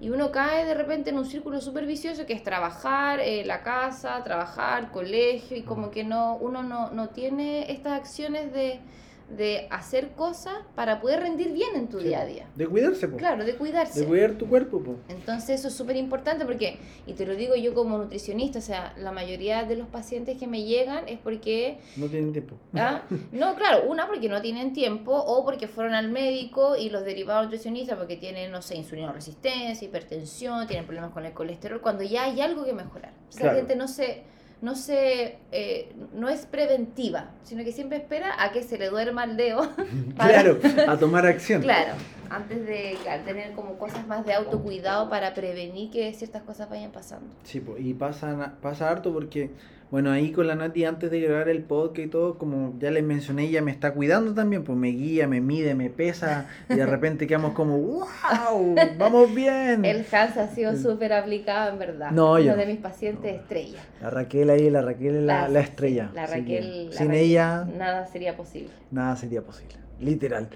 Y 0.00 0.08
uno 0.10 0.30
cae 0.32 0.64
de 0.64 0.72
repente 0.74 1.10
en 1.10 1.18
un 1.18 1.26
círculo 1.26 1.60
súper 1.60 1.84
vicioso 1.84 2.24
que 2.24 2.32
es 2.32 2.42
trabajar, 2.42 3.20
eh, 3.20 3.44
la 3.44 3.62
casa, 3.62 4.22
trabajar, 4.24 4.92
colegio, 4.92 5.58
y 5.58 5.62
como 5.62 5.90
que 5.90 6.04
no, 6.04 6.36
uno 6.36 6.62
no, 6.62 6.90
no 6.90 7.10
tiene 7.10 7.70
estas 7.70 8.00
acciones 8.00 8.50
de, 8.54 8.80
de 9.30 9.66
hacer 9.70 10.10
cosas 10.12 10.54
para 10.74 11.00
poder 11.00 11.20
rendir 11.20 11.52
bien 11.52 11.74
en 11.74 11.88
tu 11.88 11.98
Sí, 12.00 12.06
día 12.08 12.20
a 12.22 12.24
día. 12.24 12.46
De 12.54 12.66
cuidarse, 12.66 13.08
po. 13.08 13.16
Claro, 13.18 13.44
de 13.44 13.54
cuidarse. 13.56 14.00
De 14.00 14.06
cuidar 14.06 14.32
tu 14.32 14.48
cuerpo, 14.48 14.80
po. 14.82 14.96
Entonces 15.08 15.60
eso 15.60 15.68
es 15.68 15.74
súper 15.74 15.96
importante 15.96 16.46
porque, 16.46 16.78
y 17.06 17.12
te 17.12 17.26
lo 17.26 17.34
digo 17.36 17.54
yo 17.54 17.74
como 17.74 17.98
nutricionista, 17.98 18.58
o 18.58 18.62
sea, 18.62 18.94
la 18.96 19.12
mayoría 19.12 19.64
de 19.64 19.76
los 19.76 19.86
pacientes 19.88 20.38
que 20.38 20.46
me 20.46 20.62
llegan 20.64 21.06
es 21.08 21.18
porque, 21.18 21.78
No 21.96 22.06
tienen 22.06 22.32
tiempo. 22.32 22.56
¿ah? 22.74 23.02
no, 23.32 23.54
claro, 23.54 23.84
una 23.88 24.06
porque 24.06 24.28
no 24.30 24.40
tienen 24.40 24.72
tiempo 24.72 25.12
o 25.12 25.44
porque 25.44 25.68
fueron 25.68 25.94
al 25.94 26.10
médico 26.10 26.76
y 26.76 26.88
los 26.88 27.04
derivados 27.04 27.44
nutricionistas 27.44 27.98
porque 27.98 28.16
tienen, 28.16 28.50
no 28.50 28.62
sé, 28.62 28.76
insulinoresistencia, 28.76 29.86
hipertensión, 29.86 30.66
tienen 30.66 30.86
problemas 30.86 31.10
con 31.10 31.26
el 31.26 31.32
colesterol, 31.32 31.80
cuando 31.80 32.02
ya 32.02 32.24
hay 32.24 32.40
algo 32.40 32.64
que 32.64 32.72
mejorar. 32.72 33.12
O 33.28 33.32
sea, 33.32 33.40
Claro. 33.42 33.52
la 33.54 33.58
gente 33.60 33.76
no 33.76 33.88
se, 33.88 34.22
no 34.60 34.74
se, 34.74 35.38
eh, 35.52 35.92
no 36.14 36.28
es 36.28 36.46
preventiva, 36.46 37.30
sino 37.44 37.62
que 37.64 37.72
siempre 37.72 37.98
espera 37.98 38.42
a 38.42 38.50
que 38.52 38.62
se 38.62 38.78
le 38.78 38.88
duerma 38.88 39.24
el 39.24 39.36
dedo. 39.36 39.68
para- 40.16 40.42
Claro, 40.42 40.58
a 40.88 40.96
tomar 40.96 41.26
acción. 41.26 41.62
Claro, 41.62 41.92
antes 42.30 42.66
de 42.66 42.96
tener 43.24 43.52
como 43.52 43.78
cosas 43.78 44.06
más 44.06 44.26
de 44.26 44.34
autocuidado 44.34 45.08
para 45.08 45.32
prevenir 45.34 45.90
que 45.90 46.12
ciertas 46.12 46.42
cosas 46.42 46.68
vayan 46.68 46.90
pasando. 46.90 47.26
Sí, 47.44 47.62
y 47.78 47.94
pasa, 47.94 48.54
pasa 48.60 48.90
harto 48.90 49.12
porque, 49.12 49.50
bueno, 49.90 50.10
ahí 50.10 50.32
con 50.32 50.46
la 50.46 50.54
Nati 50.54 50.84
antes 50.84 51.10
de 51.10 51.18
grabar 51.20 51.48
el 51.48 51.62
podcast 51.62 51.98
y 51.98 52.06
todo, 52.08 52.36
como 52.36 52.74
ya 52.78 52.90
les 52.90 53.02
mencioné, 53.02 53.44
ella 53.44 53.62
me 53.62 53.70
está 53.70 53.94
cuidando 53.94 54.34
también, 54.34 54.62
pues 54.64 54.76
me 54.76 54.88
guía, 54.88 55.26
me 55.26 55.40
mide, 55.40 55.74
me 55.74 55.88
pesa, 55.88 56.46
y 56.68 56.74
de 56.74 56.84
repente 56.84 57.26
quedamos 57.26 57.52
como, 57.54 57.78
wow, 57.78 58.74
vamos 58.98 59.34
bien. 59.34 59.84
El 59.86 60.04
Hans 60.12 60.36
ha 60.36 60.48
sido 60.48 60.76
súper 60.76 61.12
aplicado, 61.14 61.72
en 61.72 61.78
verdad. 61.78 62.10
No, 62.10 62.38
yo 62.38 62.52
Uno 62.52 62.56
de 62.56 62.66
no. 62.66 62.72
mis 62.72 62.80
pacientes 62.82 63.34
estrella. 63.40 63.78
La 64.02 64.10
Raquel 64.10 64.50
ahí, 64.50 64.68
la 64.68 64.82
Raquel 64.82 65.16
es 65.16 65.22
la, 65.22 65.42
La- 65.42 65.48
la 65.48 65.60
estrella. 65.60 66.10
La 66.14 66.26
que 66.26 66.32
Raquel. 66.34 66.86
la 66.90 66.92
sin 66.96 67.06
Raquel, 67.08 67.22
ella, 67.22 67.64
Nada 67.78 68.06
sería 68.06 68.36
posible. 68.36 68.70
nada 68.90 69.16
sería 69.16 69.42
posible, 69.42 69.74
literal. 70.00 70.48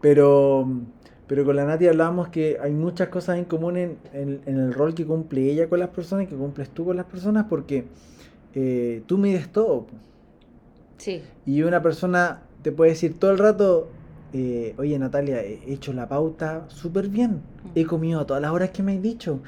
Pero, 0.00 0.68
pero 1.26 1.44
con 1.44 1.56
la 1.56 1.64
Nati 1.64 1.86
hablábamos 1.88 2.28
que 2.28 2.58
hay 2.62 2.72
muchas 2.72 3.08
cosas 3.08 3.38
en 3.38 3.44
común 3.44 3.76
en, 3.76 3.96
en- 4.12 4.40
en 4.46 4.58
el 4.58 4.72
rol 4.74 4.94
que 4.94 5.04
cumple 5.06 5.50
ella 5.50 5.68
con 5.68 5.78
las 5.80 5.88
personas 5.88 6.24
y 6.26 6.28
que 6.28 6.36
cumples 6.36 6.68
tú 6.70 6.84
con 6.84 6.96
las 6.96 7.06
personas 7.06 7.46
porque 7.48 7.84
eh, 8.54 9.02
tú 9.06 9.18
mides 9.18 9.50
todo. 9.50 9.86
Sí. 10.96 11.22
Y 11.46 11.62
una 11.62 11.82
persona 11.82 12.42
te 12.62 12.72
puede 12.72 12.90
decir 12.90 13.18
todo 13.18 13.30
el 13.30 13.38
rato, 13.38 13.88
eh, 14.32 14.74
oye 14.78 14.98
Natalia, 14.98 15.40
he 15.42 15.72
hecho 15.72 15.92
la 15.92 16.08
pauta 16.08 16.64
súper 16.68 17.08
bien, 17.08 17.40
he 17.74 17.84
comido 17.84 18.20
a 18.20 18.26
todas 18.26 18.42
las 18.42 18.50
horas 18.50 18.70
que 18.70 18.82
me 18.82 18.94
has 18.94 19.02
dicho. 19.02 19.40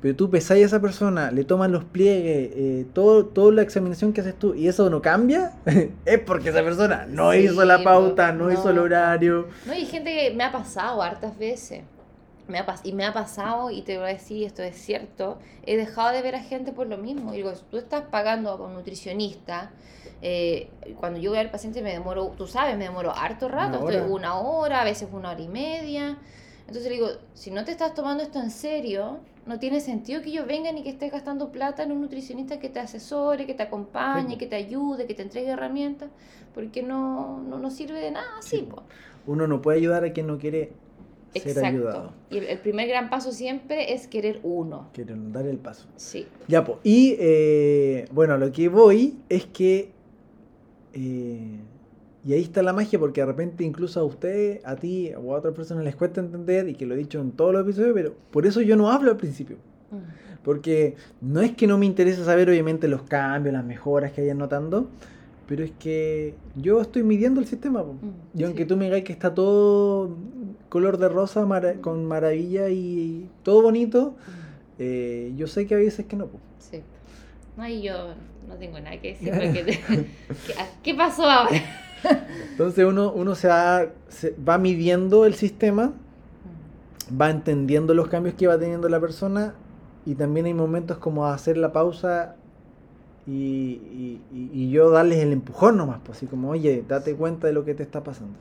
Pero 0.00 0.16
tú 0.16 0.30
pesáis 0.30 0.62
a 0.62 0.66
esa 0.66 0.80
persona, 0.80 1.30
le 1.30 1.44
tomas 1.44 1.70
los 1.70 1.84
pliegues, 1.84 2.50
eh, 2.54 2.86
todo, 2.94 3.26
toda 3.26 3.52
la 3.52 3.60
examinación 3.62 4.14
que 4.14 4.22
haces 4.22 4.34
tú, 4.34 4.54
y 4.54 4.66
eso 4.66 4.88
no 4.88 5.02
cambia, 5.02 5.52
es 6.06 6.18
porque 6.20 6.48
esa 6.48 6.62
persona 6.62 7.06
no 7.06 7.32
Sí, 7.32 7.40
hizo 7.40 7.64
la 7.66 7.82
pauta, 7.84 8.32
no, 8.32 8.46
no, 8.46 8.52
hizo 8.52 8.70
el 8.70 8.78
horario. 8.78 9.48
No, 9.66 9.74
y 9.74 9.84
gente 9.84 10.14
que 10.14 10.34
me 10.34 10.44
ha 10.44 10.52
pasado 10.52 11.02
hartas 11.02 11.38
veces. 11.38 11.82
Me 12.50 12.58
ha 12.58 12.74
y 12.84 12.92
me 12.92 13.04
ha 13.06 13.12
pasado, 13.12 13.70
y 13.70 13.82
te 13.82 13.96
voy 13.96 14.06
a 14.10 14.12
decir, 14.12 14.46
esto 14.46 14.62
es 14.62 14.76
cierto, 14.76 15.38
he 15.64 15.76
dejado 15.76 16.10
de 16.10 16.20
ver 16.22 16.34
a 16.34 16.42
gente 16.42 16.72
por 16.72 16.86
lo 16.86 16.98
mismo. 16.98 17.32
Digo, 17.32 17.54
si 17.54 17.62
tú 17.70 17.78
estás 17.78 18.02
pagando 18.10 18.50
a 18.50 18.56
un 18.56 18.74
nutricionista, 18.74 19.70
eh, 20.22 20.68
cuando 20.98 21.18
yo 21.18 21.30
voy 21.30 21.38
al 21.38 21.50
paciente 21.50 21.80
me 21.82 21.92
demoro, 21.92 22.34
tú 22.36 22.46
sabes, 22.46 22.76
me 22.76 22.84
demoro 22.84 23.12
harto 23.14 23.48
rato, 23.48 23.80
Una 23.80 23.92
estoy 23.94 24.10
una 24.10 24.38
hora, 24.38 24.82
a 24.82 24.84
veces 24.84 25.08
una 25.12 25.30
hora 25.30 25.40
y 25.40 25.48
media. 25.48 26.18
Entonces 26.66 26.84
le 26.84 26.96
digo, 26.96 27.08
si 27.34 27.50
no 27.50 27.64
te 27.64 27.72
estás 27.72 27.94
tomando 27.94 28.22
esto 28.22 28.38
en 28.40 28.50
serio, 28.50 29.18
no 29.46 29.58
tiene 29.58 29.80
sentido 29.80 30.22
que 30.22 30.30
yo 30.30 30.46
venga 30.46 30.70
ni 30.70 30.82
que 30.82 30.90
esté 30.90 31.08
gastando 31.08 31.50
plata 31.50 31.82
en 31.82 31.90
un 31.92 32.00
nutricionista 32.00 32.60
que 32.60 32.68
te 32.68 32.78
asesore, 32.78 33.46
que 33.46 33.54
te 33.54 33.62
acompañe, 33.62 34.32
Sí. 34.32 34.38
que 34.38 34.46
te 34.46 34.56
ayude, 34.56 35.06
que 35.06 35.14
te 35.14 35.22
entregue 35.22 35.48
herramientas, 35.48 36.10
porque 36.54 36.82
no, 36.82 37.38
no, 37.40 37.58
no 37.58 37.70
sirve 37.70 37.98
de 38.00 38.10
nada 38.12 38.38
así. 38.38 38.58
Sí. 38.58 38.68
Uno 39.26 39.46
no 39.46 39.60
puede 39.62 39.78
ayudar 39.78 40.04
a 40.04 40.12
quien 40.12 40.26
no 40.26 40.38
quiere 40.38 40.72
ser 41.38 41.48
Exacto. 41.48 41.68
ayudado. 41.68 42.12
Y 42.30 42.38
el, 42.38 42.44
el 42.44 42.58
primer 42.58 42.88
gran 42.88 43.10
paso 43.10 43.30
siempre 43.30 43.92
es 43.92 44.06
querer 44.08 44.40
uno. 44.42 44.88
Quiere 44.92 45.14
dar 45.16 45.46
el 45.46 45.58
paso. 45.58 45.86
Sí. 45.96 46.26
Ya, 46.48 46.64
pues. 46.64 46.78
Y 46.82 47.16
eh, 47.18 48.06
bueno, 48.12 48.36
lo 48.38 48.50
que 48.50 48.68
voy 48.68 49.18
es 49.28 49.46
que. 49.46 49.92
eh, 50.92 51.58
y 52.22 52.34
ahí 52.34 52.42
está 52.42 52.62
la 52.62 52.74
magia, 52.74 52.98
porque 52.98 53.22
de 53.22 53.26
repente 53.26 53.64
incluso 53.64 53.98
a 53.98 54.04
usted, 54.04 54.60
a 54.64 54.76
ti 54.76 55.10
o 55.14 55.34
a 55.34 55.38
otras 55.38 55.54
personas 55.54 55.84
les 55.84 55.96
cuesta 55.96 56.20
entender, 56.20 56.68
y 56.68 56.74
que 56.74 56.84
lo 56.84 56.94
he 56.94 56.98
dicho 56.98 57.18
en 57.18 57.32
todos 57.32 57.54
los 57.54 57.62
episodios, 57.62 57.92
pero 57.94 58.14
por 58.30 58.46
eso 58.46 58.60
yo 58.60 58.76
no 58.76 58.90
hablo 58.90 59.10
al 59.10 59.16
principio. 59.16 59.56
Mm. 59.90 60.40
Porque 60.44 60.96
no 61.20 61.40
es 61.40 61.52
que 61.52 61.66
no 61.66 61.78
me 61.78 61.86
interese 61.86 62.24
saber, 62.24 62.48
obviamente, 62.50 62.88
los 62.88 63.02
cambios, 63.04 63.54
las 63.54 63.64
mejoras 63.64 64.12
que 64.12 64.20
hayan 64.20 64.38
notando, 64.38 64.88
pero 65.50 65.64
es 65.64 65.72
que 65.80 66.36
yo 66.54 66.80
estoy 66.80 67.02
midiendo 67.02 67.40
el 67.40 67.46
sistema. 67.48 67.82
po. 67.82 67.94
Mm, 67.94 68.38
Y 68.38 68.44
aunque 68.44 68.62
sí. 68.62 68.68
tú 68.68 68.76
me 68.76 68.84
digas 68.84 69.02
que 69.02 69.12
está 69.12 69.34
todo 69.34 70.16
color 70.68 70.96
de 70.98 71.08
rosa, 71.08 71.44
mara- 71.44 71.74
con 71.80 72.04
maravilla 72.06 72.68
y 72.68 73.28
todo 73.42 73.60
bonito, 73.62 74.10
Mm, 74.12 74.30
eh, 74.78 75.32
yo 75.36 75.48
sé 75.48 75.66
que 75.66 75.74
a 75.74 75.78
veces 75.78 76.06
que 76.06 76.14
no. 76.14 76.26
po. 76.26 76.38
Sí. 76.60 76.80
No, 77.56 77.66
y 77.66 77.82
yo 77.82 78.14
no 78.48 78.54
tengo 78.54 78.78
nada 78.78 79.00
que 79.00 79.08
decir. 79.08 79.30
porque 79.34 79.64
te- 79.64 79.80
¿Qué, 80.46 80.54
¿Qué 80.84 80.94
pasó 80.94 81.24
ahora? 81.24 81.50
Entonces 82.52 82.84
uno, 82.86 83.12
uno 83.12 83.34
se, 83.34 83.48
va, 83.48 83.86
se 84.08 84.34
va 84.48 84.56
midiendo 84.56 85.26
el 85.26 85.34
sistema, 85.34 85.92
Mm, 87.10 87.20
va 87.20 87.28
entendiendo 87.30 87.92
los 87.92 88.06
cambios 88.06 88.36
que 88.36 88.46
va 88.46 88.56
teniendo 88.56 88.88
la 88.88 89.00
persona 89.00 89.54
y 90.06 90.14
también 90.14 90.46
hay 90.46 90.54
momentos 90.54 90.98
como 90.98 91.26
hacer 91.26 91.56
la 91.56 91.72
pausa 91.72 92.36
y, 93.26 94.20
y- 94.32 94.70
yo 94.70 94.90
darles 94.90 95.18
el 95.18 95.32
empujón 95.32 95.76
nomás, 95.76 96.00
pues 96.04 96.18
así 96.18 96.26
como, 96.26 96.50
oye, 96.50 96.84
date 96.88 97.14
cuenta 97.14 97.46
de 97.46 97.52
lo 97.52 97.64
que 97.64 97.74
te 97.74 97.82
está 97.82 98.02
pasando. 98.02 98.34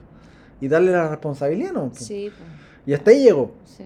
Y 0.62 0.68
darle 0.68 0.92
la 0.92 1.08
responsabilidad, 1.10 1.72
¿no? 1.74 1.90
pues. 1.90 2.06
Sí, 2.06 2.32
pues, 2.36 2.50
Y 2.86 2.94
hasta 2.94 3.12
ahí 3.12 3.24
llego. 3.24 3.52
sí. 3.66 3.86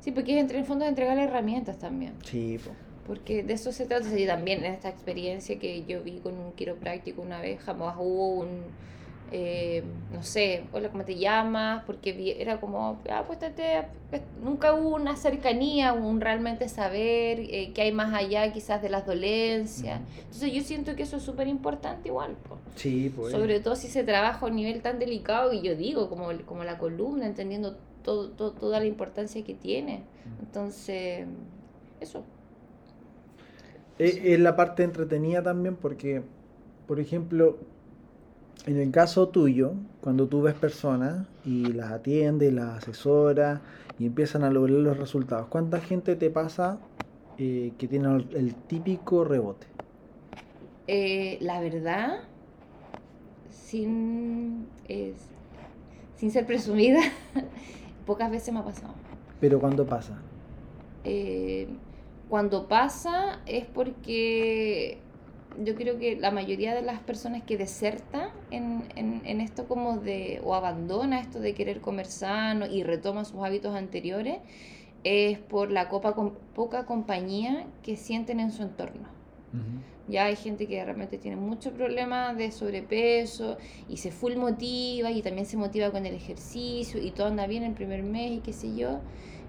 Sí, 0.00 0.12
porque 0.12 0.32
es 0.34 0.40
entre 0.40 0.56
en 0.56 0.62
el 0.62 0.66
fondo 0.66 0.84
de 0.84 0.88
entregar 0.88 1.18
herramientas 1.18 1.78
también. 1.78 2.14
Sí, 2.24 2.58
pues. 2.62 2.74
Porque 3.06 3.42
de 3.42 3.52
eso 3.52 3.70
se 3.70 3.84
trata. 3.86 4.18
Y 4.18 4.26
también 4.26 4.64
en 4.64 4.72
esta 4.72 4.88
experiencia 4.88 5.58
que 5.58 5.84
yo 5.84 6.02
vi 6.02 6.20
con 6.20 6.38
un 6.38 6.52
quiropráctico 6.52 7.20
una 7.20 7.40
vez, 7.40 7.60
jamás 7.60 7.96
hubo 7.98 8.36
un, 8.40 8.48
eh, 9.32 9.84
no 10.12 10.22
sé, 10.22 10.64
hola, 10.72 10.88
¿cómo 10.88 11.04
te 11.04 11.16
llamas? 11.16 11.84
Porque 11.86 12.36
era 12.40 12.60
como, 12.60 13.00
ah, 13.10 13.24
pues, 13.26 14.22
nunca 14.42 14.74
hubo 14.74 14.96
una 14.96 15.16
cercanía, 15.16 15.92
un 15.92 16.20
realmente 16.20 16.68
saber 16.68 17.40
eh, 17.40 17.70
qué 17.74 17.82
hay 17.82 17.92
más 17.92 18.12
allá 18.12 18.52
quizás 18.52 18.82
de 18.82 18.88
las 18.88 19.06
dolencias. 19.06 20.00
Entonces 20.18 20.52
yo 20.52 20.62
siento 20.62 20.96
que 20.96 21.04
eso 21.04 21.18
es 21.18 21.22
súper 21.22 21.46
importante 21.46 22.08
igual. 22.08 22.36
po. 22.48 22.56
Sí, 22.76 23.12
pues. 23.14 23.32
Sobre 23.32 23.60
todo 23.60 23.76
si 23.76 23.88
se 23.88 24.02
trabaja 24.02 24.44
a 24.44 24.48
un 24.48 24.56
nivel 24.56 24.82
tan 24.82 24.98
delicado 24.98 25.52
y 25.52 25.62
yo 25.62 25.76
digo, 25.76 26.08
como, 26.08 26.28
como 26.46 26.64
la 26.64 26.78
columna, 26.78 27.26
entendiendo 27.26 27.76
todo, 28.02 28.30
todo- 28.30 28.52
toda 28.52 28.80
la 28.80 28.86
importancia 28.86 29.44
que 29.44 29.54
tiene. 29.54 30.02
Entonces, 30.40 31.26
eso. 32.00 32.24
Es, 33.98 34.16
es 34.22 34.40
la 34.40 34.56
parte 34.56 34.82
entretenida 34.82 35.42
también 35.42 35.76
porque, 35.76 36.22
por 36.86 37.00
ejemplo, 37.00 37.58
en 38.66 38.78
el 38.78 38.90
caso 38.92 39.28
tuyo, 39.30 39.74
cuando 40.00 40.28
tú 40.28 40.42
ves 40.42 40.54
personas 40.54 41.28
y 41.42 41.72
las 41.72 41.92
atiendes, 41.92 42.52
las 42.52 42.78
asesoras 42.78 43.62
y 43.98 44.06
empiezan 44.06 44.44
a 44.44 44.50
lograr 44.50 44.78
los 44.78 44.96
resultados, 44.98 45.48
¿cuánta 45.48 45.80
gente 45.80 46.16
te 46.16 46.30
pasa 46.30 46.86
eh, 47.36 47.74
que 47.78 47.88
tiene 47.88 48.08
el, 48.16 48.28
el 48.36 48.54
típico 48.66 49.24
rebote? 49.24 49.68
Eh, 50.86 51.38
la 51.40 51.60
verdad, 51.60 52.20
sin, 53.50 54.66
es- 54.88 55.28
sin 56.16 56.30
ser 56.30 56.46
presumida, 56.46 57.00
pocas 58.06 58.30
veces 58.30 58.52
me 58.54 58.60
ha 58.60 58.64
pasado. 58.64 58.94
Pero 59.40 59.58
cuando 59.60 59.88
pasa, 59.88 60.22
Eh, 61.04 61.68
cuando 62.28 62.68
pasa 62.68 63.40
es 63.46 63.64
porque 63.66 64.98
yo 65.64 65.74
creo 65.74 65.98
que 65.98 66.16
la 66.16 66.30
mayoría 66.30 66.74
de 66.74 66.82
las 66.82 67.00
personas 67.00 67.42
que 67.42 67.56
desertan 67.58 68.30
en, 68.50 68.84
en, 68.96 69.22
en 69.24 69.40
esto 69.40 69.66
como 69.68 69.98
de, 69.98 70.40
o 70.44 70.54
abandona 70.54 71.20
esto 71.20 71.40
de 71.40 71.54
querer 71.54 71.80
comer 71.80 72.06
sano 72.06 72.66
y 72.66 72.82
retoma 72.82 73.24
sus 73.24 73.42
hábitos 73.44 73.74
anteriores, 73.74 74.38
es 75.04 75.38
por 75.38 75.70
la 75.70 75.88
copa, 75.88 76.14
com- 76.14 76.34
poca 76.54 76.86
compañía 76.86 77.66
que 77.82 77.96
sienten 77.96 78.40
en 78.40 78.52
su 78.52 78.62
entorno. 78.62 79.08
Ya 80.08 80.24
hay 80.26 80.36
gente 80.36 80.66
que 80.66 80.84
realmente 80.84 81.18
tiene 81.18 81.36
muchos 81.36 81.72
problemas 81.72 82.36
de 82.36 82.50
sobrepeso 82.50 83.58
y 83.88 83.98
se 83.98 84.10
full 84.10 84.34
motiva 84.36 85.10
y 85.10 85.22
también 85.22 85.46
se 85.46 85.56
motiva 85.56 85.90
con 85.92 86.04
el 86.04 86.14
ejercicio 86.14 87.00
y 87.00 87.12
todo 87.12 87.28
anda 87.28 87.46
bien 87.46 87.62
el 87.62 87.74
primer 87.74 88.02
mes 88.02 88.32
y 88.32 88.38
qué 88.40 88.52
sé 88.52 88.74
yo. 88.74 89.00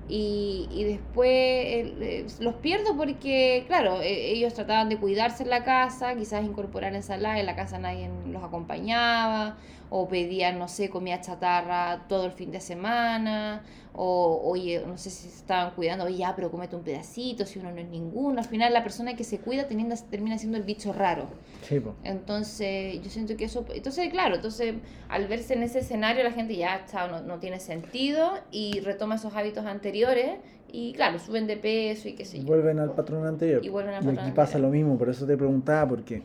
Y, 0.08 0.67
y 0.72 0.84
después 0.84 1.29
eh, 1.29 2.27
los 2.39 2.55
pierdo 2.55 2.98
porque, 2.98 3.63
claro, 3.67 4.01
eh, 4.01 4.31
ellos 4.31 4.53
trataban 4.53 4.89
de 4.89 4.98
cuidarse 4.98 5.43
en 5.43 5.50
la 5.50 5.63
casa, 5.63 6.15
quizás 6.15 6.43
incorporar 6.43 6.93
ensalada, 6.96 7.39
en 7.39 7.46
la 7.46 7.55
casa 7.55 7.79
nadie 7.79 8.10
los 8.25 8.43
acompañaba, 8.43 9.58
o 9.89 10.08
pedían, 10.10 10.60
no 10.60 10.67
sé, 10.67 10.89
comida 10.89 11.22
chatarra 11.22 12.08
todo 12.08 12.25
el 12.25 12.31
fin 12.31 12.51
de 12.51 12.60
semana, 12.62 13.63
o 13.94 14.42
oye, 14.44 14.84
no 14.86 14.98
sé 14.98 15.10
si 15.10 15.28
se 15.28 15.36
estaban 15.36 15.74
cuidando, 15.74 16.06
oye, 16.06 16.18
ya, 16.18 16.36
pero 16.36 16.50
comete 16.50 16.76
un 16.76 16.84
pedacito, 16.84 17.46
si 17.46 17.60
uno 17.60 17.72
no 17.72 17.78
es 17.80 17.90
ninguno. 17.90 18.40
Al 18.40 18.48
final 18.48 18.74
la 18.74 18.84
persona 18.84 19.16
que 19.16 19.24
se 19.24 19.40
cuida 19.40 19.68
teniendo, 19.68 19.96
termina 20.10 20.38
siendo 20.38 20.58
el 20.58 20.64
bicho 20.64 20.94
raro. 20.94 21.28
Sí, 21.62 21.80
po. 21.80 21.96
Entonces, 22.04 23.02
yo 23.02 23.10
siento 23.10 23.36
que 23.36 23.46
eso, 23.46 23.66
entonces, 23.74 24.10
claro, 24.10 24.36
entonces 24.36 24.76
al 25.10 25.28
verse 25.28 25.54
en 25.54 25.64
ese 25.64 25.80
escenario 25.80 26.24
la 26.24 26.32
gente 26.32 26.56
ya, 26.56 26.86
chao, 26.90 27.10
no, 27.10 27.22
no 27.22 27.40
tiene 27.40 27.60
sentido 27.60 28.32
y 28.52 28.80
retoma 28.80 29.16
esos 29.16 29.36
hábitos 29.36 29.66
anteriores 29.66 30.38
y 30.72 30.94
claro, 30.94 31.20
suben 31.20 31.48
de 31.48 31.58
peso 31.58 32.08
y 32.08 32.14
qué 32.14 32.24
sé 32.24 32.40
yo. 32.40 32.46
Vuelven 32.46 32.80
al 32.80 32.94
patrón 32.94 33.26
anterior. 33.28 33.66
Y 33.66 33.70
vuelven 33.70 33.96
al 33.96 34.04
Y 34.04 34.06
patrón 34.06 34.26
aquí 34.26 34.36
pasa 34.36 34.58
lo 34.58 34.70
mismo, 34.70 34.98
por 34.98 35.10
eso 35.10 35.26
te 35.26 35.36
preguntaba, 35.36 35.90
porque 35.90 36.24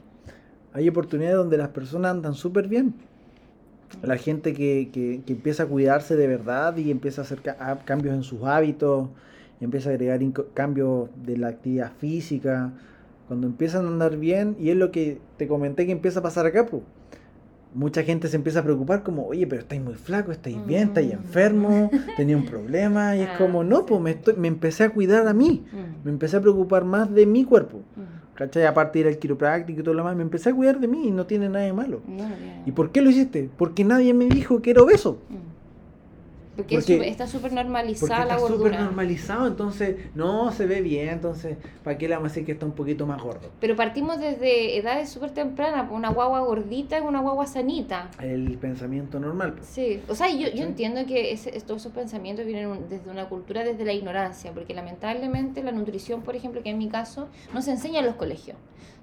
hay 0.72 0.88
oportunidades 0.88 1.36
donde 1.36 1.58
las 1.58 1.68
personas 1.68 2.12
andan 2.12 2.34
súper 2.34 2.68
bien. 2.68 2.94
La 4.02 4.16
gente 4.16 4.52
que, 4.52 4.90
que, 4.92 5.22
que 5.24 5.32
empieza 5.32 5.64
a 5.64 5.66
cuidarse 5.66 6.16
de 6.16 6.26
verdad 6.26 6.76
y 6.76 6.90
empieza 6.90 7.22
a 7.22 7.24
hacer 7.24 7.40
ca- 7.40 7.78
cambios 7.84 8.14
en 8.14 8.22
sus 8.22 8.42
hábitos, 8.44 9.08
empieza 9.60 9.88
a 9.90 9.92
agregar 9.92 10.20
cambios 10.54 11.08
de 11.24 11.36
la 11.38 11.48
actividad 11.48 11.92
física, 11.98 12.72
cuando 13.26 13.46
empiezan 13.46 13.84
a 13.86 13.88
andar 13.88 14.16
bien, 14.18 14.56
y 14.60 14.70
es 14.70 14.76
lo 14.76 14.90
que 14.92 15.20
te 15.36 15.48
comenté 15.48 15.86
que 15.86 15.92
empieza 15.92 16.20
a 16.20 16.22
pasar 16.22 16.46
acá, 16.46 16.66
pues. 16.66 16.82
Mucha 17.74 18.02
gente 18.04 18.28
se 18.28 18.36
empieza 18.36 18.60
a 18.60 18.62
preocupar 18.62 19.02
como, 19.02 19.26
oye, 19.26 19.46
pero 19.46 19.60
estáis 19.60 19.82
muy 19.82 19.94
flaco, 19.94 20.32
estáis 20.32 20.64
bien, 20.66 20.88
estáis 20.88 21.08
Mm. 21.08 21.12
enfermo, 21.18 21.90
tenía 22.16 22.36
un 22.36 22.44
problema, 22.46 23.16
y 23.16 23.22
es 23.22 23.28
Ah, 23.28 23.34
como, 23.36 23.64
no, 23.64 23.84
pues 23.84 24.00
me, 24.00 24.12
estoy- 24.12 24.36
me 24.36 24.48
empecé 24.48 24.84
a 24.84 24.90
cuidar 24.90 25.26
a 25.28 25.34
mí, 25.34 25.64
Mm, 25.72 26.04
me 26.04 26.10
empecé 26.12 26.36
a 26.38 26.40
preocupar 26.40 26.84
más 26.84 27.12
de 27.12 27.26
mi 27.26 27.44
cuerpo. 27.44 27.78
mm. 27.96 28.25
¿Cachai? 28.36 28.66
Aparte 28.66 28.98
de 28.98 29.00
ir 29.00 29.06
al 29.08 29.18
quiropráctico 29.18 29.80
y 29.80 29.82
todo 29.82 29.94
lo 29.94 30.00
demás, 30.00 30.16
me 30.16 30.22
empecé 30.22 30.50
a 30.50 30.54
cuidar 30.54 30.78
de 30.78 30.86
mí 30.86 31.08
y 31.08 31.10
no 31.10 31.26
tiene 31.26 31.48
nada 31.48 31.64
de 31.64 31.72
malo. 31.72 32.02
No, 32.06 32.28
no 32.28 32.34
tiene 32.36 32.62
¿Y 32.66 32.72
por 32.72 32.90
qué 32.90 33.00
lo 33.00 33.10
hiciste? 33.10 33.48
Porque 33.56 33.82
nadie 33.84 34.12
me 34.12 34.26
dijo 34.26 34.60
que 34.60 34.70
era 34.70 34.82
obeso. 34.82 35.18
Mm. 35.28 35.55
Porque, 36.56 36.76
es 36.76 36.86
Porque- 36.86 37.08
está 37.08 37.26
súper 37.26 37.52
normalizada 37.52 38.24
la 38.24 38.34
está 38.36 38.38
súper 38.46 38.58
gordura. 38.58 38.80
normalizado, 38.84 39.46
entonces 39.46 39.96
no 40.14 40.50
se 40.52 40.66
ve 40.66 40.80
bien, 40.80 41.10
entonces 41.10 41.58
¿para 41.84 41.98
qué 41.98 42.08
le 42.08 42.14
vamos 42.14 42.28
a 42.28 42.30
decir 42.30 42.46
que 42.46 42.52
está 42.52 42.64
un 42.64 42.72
poquito 42.72 43.06
más 43.06 43.22
gordo? 43.22 43.50
Pero 43.60 43.76
partimos 43.76 44.18
desde 44.18 44.78
edades 44.78 45.10
súper 45.10 45.32
tempranas, 45.32 45.86
pues 45.88 45.98
una 45.98 46.08
guagua 46.10 46.40
gordita 46.40 46.96
es 46.96 47.02
una 47.04 47.20
guagua 47.20 47.46
sanita. 47.46 48.10
El 48.20 48.56
pensamiento 48.58 49.20
normal. 49.20 49.52
pues. 49.52 49.66
Sí, 49.66 50.00
o 50.08 50.14
sea, 50.14 50.30
yo, 50.30 50.48
yo 50.48 50.52
Sí. 50.56 50.62
entiendo 50.62 51.04
que 51.06 51.32
ese, 51.32 51.50
todos 51.60 51.82
esos 51.82 51.92
pensamientos 51.92 52.46
vienen 52.46 52.68
un- 52.68 52.88
desde 52.88 53.10
una 53.10 53.28
cultura, 53.28 53.62
desde 53.62 53.84
la 53.84 53.92
ignorancia, 53.92 54.52
porque 54.52 54.72
lamentablemente 54.72 55.62
la 55.62 55.72
nutrición, 55.72 56.22
por 56.22 56.36
ejemplo, 56.36 56.62
que 56.62 56.70
en 56.70 56.78
mi 56.78 56.88
caso, 56.88 57.28
no 57.52 57.60
se 57.60 57.72
enseña 57.72 58.00
en 58.00 58.06
los 58.06 58.14
colegios. 58.14 58.56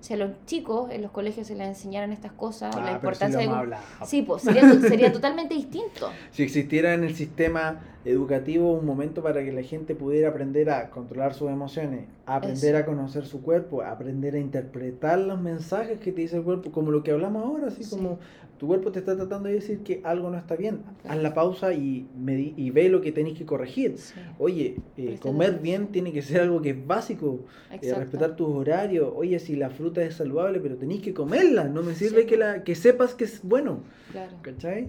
Sea, 0.03 0.17
a 0.17 0.19
los 0.19 0.31
chicos 0.45 0.91
en 0.91 1.01
los 1.01 1.11
colegios 1.11 1.47
se 1.47 1.55
les 1.55 1.65
enseñaran 1.65 2.11
estas 2.11 2.33
cosas, 2.33 2.75
Ah, 2.75 2.79
la 2.79 2.85
pero 2.85 2.95
importancia 2.97 3.41
lo 3.45 3.51
de... 3.53 3.57
hablado. 3.57 3.83
Sí, 4.05 4.21
pues 4.21 4.41
sería, 4.43 4.69
sería 4.81 5.13
totalmente 5.13 5.53
distinto. 5.53 6.09
Si 6.31 6.43
existiera 6.43 6.93
en 6.93 7.05
el 7.05 7.15
sistema 7.15 7.79
educativo 8.03 8.73
un 8.73 8.85
momento 8.85 9.23
para 9.23 9.41
que 9.45 9.53
la 9.53 9.63
gente 9.63 9.95
pudiera 9.95 10.27
aprender 10.27 10.69
a 10.69 10.89
controlar 10.89 11.33
sus 11.33 11.49
emociones, 11.49 12.05
a 12.25 12.35
aprender 12.35 12.75
Eso. 12.75 12.83
a 12.83 12.85
conocer 12.85 13.25
su 13.25 13.41
cuerpo, 13.41 13.81
a 13.81 13.91
aprender 13.91 14.35
a 14.35 14.39
interpretar 14.39 15.19
los 15.19 15.39
mensajes 15.39 15.99
que 15.99 16.11
te 16.11 16.19
dice 16.19 16.35
el 16.35 16.43
cuerpo, 16.43 16.71
como 16.73 16.91
lo 16.91 17.01
que 17.01 17.11
hablamos 17.11 17.45
ahora, 17.45 17.67
así 17.67 17.85
Sí. 17.85 17.91
como 17.95 18.19
tu 18.63 18.67
cuerpo 18.67 18.93
te 18.93 18.99
está 18.99 19.13
tratando 19.17 19.49
de 19.49 19.55
decir 19.55 19.79
que 19.83 19.99
algo 20.05 20.29
no 20.29 20.37
está 20.37 20.55
bien. 20.55 20.83
Haz 21.05 21.17
la 21.17 21.33
pausa 21.33 21.73
y, 21.73 22.07
y 22.55 22.69
ve 22.71 22.87
lo 22.87 23.01
que 23.01 23.11
tenéis 23.11 23.37
que 23.37 23.45
corregir. 23.45 23.97
Sí, 23.97 24.13
Oye, 24.39 24.77
eh, 24.95 25.17
comer 25.21 25.59
bien 25.59 25.87
tiene 25.87 26.13
que 26.13 26.21
ser 26.21 26.39
algo 26.39 26.61
que 26.61 26.69
es 26.69 26.87
básico. 26.87 27.41
eh, 27.69 27.93
respetar 27.93 28.37
tus 28.37 28.47
horarios. 28.47 29.11
Oye, 29.17 29.37
si 29.39 29.57
la 29.57 29.69
fruta 29.69 30.01
es 30.01 30.15
saludable, 30.15 30.61
pero 30.61 30.77
tenéis 30.77 31.01
que 31.01 31.13
comerla. 31.13 31.65
No 31.65 31.83
me 31.83 31.93
sirve 31.93 32.21
Sí. 32.21 32.27
que, 32.27 32.37
la, 32.37 32.63
que 32.63 32.73
sepas 32.73 33.15
que 33.15 33.25
es 33.25 33.41
bueno. 33.43 33.79
Claro. 34.13 34.31
¿Cachai? 34.41 34.87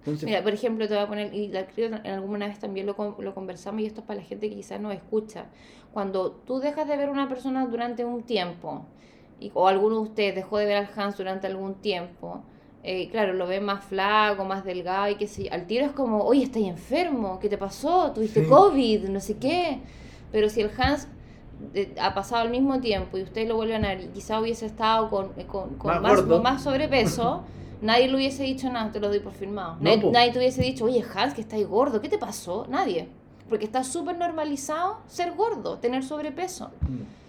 Entonces, 0.00 0.24
Mira, 0.28 0.42
por 0.42 0.52
ejemplo, 0.52 0.86
te 0.86 0.92
voy 0.92 1.02
a 1.02 1.08
poner, 1.08 1.32
y 1.32 1.48
la- 1.48 1.66
creo 1.66 1.86
en 1.86 1.94
alguna 2.06 2.46
vez 2.48 2.58
también 2.58 2.84
lo, 2.84 2.94
lo 3.18 3.34
conversamos, 3.34 3.80
y 3.80 3.86
esto 3.86 4.02
es 4.02 4.06
para 4.06 4.20
la 4.20 4.26
gente 4.26 4.50
que 4.50 4.56
quizás 4.56 4.78
no 4.82 4.92
escucha. 4.92 5.46
Cuando 5.94 6.30
tú 6.30 6.58
dejas 6.58 6.86
de 6.86 6.98
ver 6.98 7.08
a 7.08 7.12
una 7.12 7.26
persona 7.26 7.66
durante 7.66 8.04
un 8.04 8.22
tiempo, 8.22 8.84
y, 9.40 9.50
o 9.54 9.66
alguno 9.66 9.94
de 9.96 10.02
ustedes 10.02 10.34
dejó 10.34 10.58
de 10.58 10.66
ver 10.66 10.76
al 10.76 10.88
Hans 10.94 11.16
durante 11.16 11.46
algún 11.46 11.76
tiempo, 11.76 12.42
eh, 12.84 13.08
claro, 13.10 13.32
lo 13.32 13.46
ven 13.46 13.64
más 13.64 13.82
flaco, 13.84 14.44
más 14.44 14.64
delgado, 14.64 15.08
y 15.08 15.16
que 15.16 15.26
sé 15.26 15.44
yo, 15.44 15.52
al 15.52 15.66
tiro 15.66 15.84
es 15.86 15.92
como, 15.92 16.22
oye, 16.22 16.44
estás 16.44 16.62
enfermo, 16.62 17.38
¿qué 17.40 17.48
te 17.48 17.58
pasó? 17.58 18.12
¿Tuviste 18.12 18.44
Sí. 18.44 18.48
COVID? 18.48 19.08
No 19.08 19.20
sé 19.20 19.38
qué. 19.38 19.80
Pero 20.30 20.48
si 20.50 20.60
el 20.60 20.70
Hans 20.78 21.08
ha 22.00 22.14
pasado 22.14 22.42
al 22.42 22.50
mismo 22.50 22.80
tiempo 22.80 23.16
y 23.16 23.22
ustedes 23.22 23.48
lo 23.48 23.56
vuelven 23.56 23.84
a 23.84 23.88
ver 23.88 24.00
y 24.02 24.06
quizá 24.08 24.40
hubiese 24.40 24.66
estado 24.66 25.08
con, 25.08 25.30
eh, 25.36 25.46
con, 25.46 25.76
con 25.76 26.02
Más 26.02 26.24
más, 26.26 26.42
más 26.42 26.62
sobrepeso, 26.62 27.42
nadie 27.82 28.08
le 28.08 28.16
hubiese 28.16 28.42
dicho 28.42 28.70
nada, 28.70 28.92
te 28.92 29.00
lo 29.00 29.08
doy 29.08 29.20
por 29.20 29.32
firmado. 29.32 29.76
No, 29.80 29.90
nadie, 29.96 30.10
nadie 30.10 30.32
te 30.32 30.38
hubiese 30.38 30.62
dicho, 30.62 30.84
oye, 30.84 31.02
Hans, 31.14 31.34
que 31.34 31.40
estás 31.40 31.64
gordo, 31.66 32.00
¿qué 32.00 32.08
te 32.08 32.18
pasó? 32.18 32.66
Nadie. 32.68 33.08
Porque 33.48 33.64
está 33.64 33.84
súper 33.84 34.16
normalizado 34.18 34.98
ser 35.06 35.32
gordo, 35.32 35.78
tener 35.78 36.02
sobrepeso. 36.04 36.70
mm. 36.82 37.23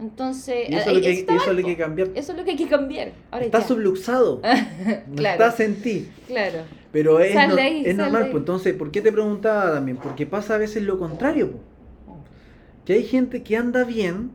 Entonces, 0.00 0.68
y 0.70 0.74
eso, 0.74 0.90
es 0.90 0.96
lo 0.96 1.02
que, 1.02 1.10
eso 1.12 1.32
es 1.34 1.46
lo 1.46 1.54
que 1.54 1.58
hay 1.60 1.64
que 1.64 1.76
cambiar. 1.76 2.08
Eso 2.14 2.32
es 2.32 2.38
lo 2.38 2.44
que 2.44 2.50
hay 2.52 2.56
que 2.56 2.68
cambiar. 2.68 3.12
Ahora 3.30 3.44
Está 3.44 3.60
ya. 3.60 3.66
subluxado. 3.66 4.40
no 5.08 5.14
Claro. 5.16 5.44
estás 5.44 5.60
en 5.60 5.74
ti. 5.82 6.08
Claro. 6.26 6.58
Pero 6.92 7.20
es, 7.20 7.34
no- 7.34 7.56
ahí, 7.56 7.82
normal. 7.94 8.28
Pues, 8.30 8.40
entonces, 8.40 8.74
¿por 8.74 8.90
qué 8.90 9.00
te 9.02 9.12
preguntaba 9.12 9.72
también? 9.74 9.98
Porque 9.98 10.26
pasa 10.26 10.54
a 10.54 10.58
veces 10.58 10.82
lo 10.82 10.98
contrario. 10.98 11.52
po. 11.52 11.58
Que 12.84 12.94
hay 12.94 13.02
gente 13.04 13.42
que 13.42 13.56
anda 13.56 13.84
bien, 13.84 14.30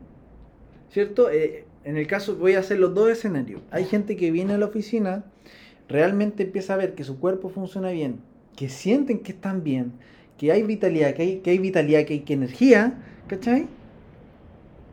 ¿cierto? 0.90 1.30
Eh, 1.30 1.64
en 1.84 1.96
el 1.96 2.06
caso, 2.06 2.36
voy 2.36 2.54
a 2.54 2.60
hacer 2.60 2.78
los 2.78 2.94
dos 2.94 3.10
escenarios. 3.10 3.60
Hay 3.70 3.84
gente 3.84 4.16
que 4.16 4.30
viene 4.30 4.54
a 4.54 4.58
la 4.58 4.66
oficina, 4.66 5.24
realmente 5.88 6.44
empieza 6.44 6.74
a 6.74 6.76
ver 6.76 6.94
que 6.94 7.04
su 7.04 7.18
cuerpo 7.18 7.48
funciona 7.50 7.90
bien, 7.90 8.20
que 8.56 8.68
sienten 8.68 9.18
que 9.18 9.32
están 9.32 9.62
bien, 9.62 9.92
que 10.38 10.52
hay 10.52 10.62
vitalidad, 10.62 11.14
que 11.14 11.22
hay, 11.22 11.36
que 11.38 11.50
hay 11.50 11.58
vitalidad, 11.58 12.04
que 12.04 12.14
hay 12.14 12.20
que 12.20 12.34
energía, 12.34 12.94
¿cachai? 13.26 13.66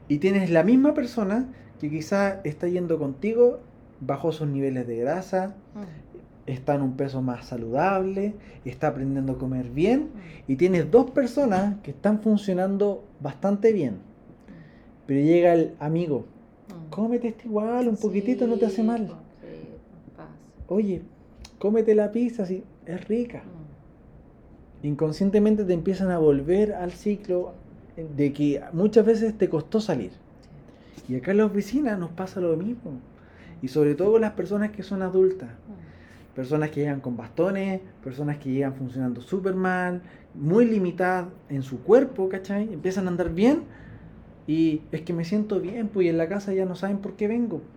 Y 0.08 0.18
tienes 0.18 0.50
la 0.50 0.64
misma 0.64 0.94
persona 0.94 1.48
que 1.80 1.90
quizá 1.90 2.42
está 2.44 2.68
yendo 2.68 2.98
contigo, 3.00 3.60
bajó 4.00 4.32
sus 4.32 4.48
niveles 4.48 4.88
de 4.88 4.98
grasa, 4.98 5.56
Mm, 5.76 6.50
está 6.52 6.76
en 6.76 6.82
un 6.82 6.98
peso 6.98 7.22
más 7.22 7.46
saludable, 7.46 8.36
está 8.66 8.88
aprendiendo 8.88 9.34
a 9.34 9.38
comer 9.38 9.70
bien 9.70 10.10
mm, 10.14 10.52
y 10.52 10.56
tienes 10.56 10.92
dos 10.92 11.12
personas 11.12 11.80
que 11.82 11.92
están 11.92 12.20
funcionando 12.20 13.04
bastante 13.20 13.72
bien. 13.72 13.98
Pero 15.08 15.22
llega 15.22 15.54
el 15.54 15.74
amigo, 15.80 16.26
mm. 16.70 16.90
cómete 16.90 17.30
este 17.30 17.48
igual, 17.48 17.88
un 17.88 17.98
poquitito 17.98 18.46
no 18.48 18.58
te 18.58 18.66
hace 18.66 18.84
mal. 18.84 19.08
sí, 19.08 19.12
pasa. 20.16 20.30
Oye, 20.68 21.02
cómete 21.60 21.96
la 21.96 22.12
pizza, 22.12 22.46
sí, 22.46 22.64
es 22.86 23.08
rica. 23.08 23.44
Mm, 23.44 24.88
Inconscientemente 24.88 25.64
te 25.64 25.74
empiezan 25.74 26.12
a 26.12 26.18
volver 26.18 26.74
al 26.74 26.92
ciclo 26.92 27.54
de 27.98 28.34
que 28.34 28.62
muchas 28.74 29.06
veces 29.06 29.38
te 29.38 29.50
costó 29.50 29.80
salir. 29.82 30.12
Y 31.08 31.16
acá 31.16 31.32
en 31.32 31.38
la 31.38 31.46
oficina 31.46 31.98
nos 31.98 32.12
pasa 32.12 32.42
lo 32.42 32.56
mismo. 32.58 33.02
Y 33.62 33.70
sobre 33.70 33.96
todo 33.96 34.20
las 34.20 34.34
personas 34.34 34.72
que 34.72 34.84
son 34.84 35.02
adultas. 35.02 35.52
mm. 35.68 35.94
Personas 36.36 36.72
que 36.72 36.82
llegan 36.82 37.02
con 37.02 37.18
bastones, 37.18 37.82
personas 38.04 38.38
que 38.40 38.52
llegan 38.52 38.76
funcionando 38.76 39.22
súper 39.22 39.56
mal, 39.56 40.04
muy 40.34 40.66
limitadas 40.66 41.28
en 41.50 41.64
su 41.64 41.84
cuerpo, 41.84 42.30
¿cachai? 42.30 42.74
Empiezan 42.74 43.08
a 43.08 43.12
andar 43.12 43.34
bien 43.34 43.66
y 44.48 44.88
es 44.92 45.02
que 45.04 45.14
me 45.14 45.26
siento 45.26 45.60
bien, 45.62 45.90
pues 45.90 46.06
y 46.08 46.10
en 46.10 46.18
la 46.18 46.30
casa 46.30 46.54
ya 46.54 46.66
no 46.66 46.76
saben 46.76 47.00
por 47.00 47.16
qué 47.16 47.28
vengo. 47.28 47.70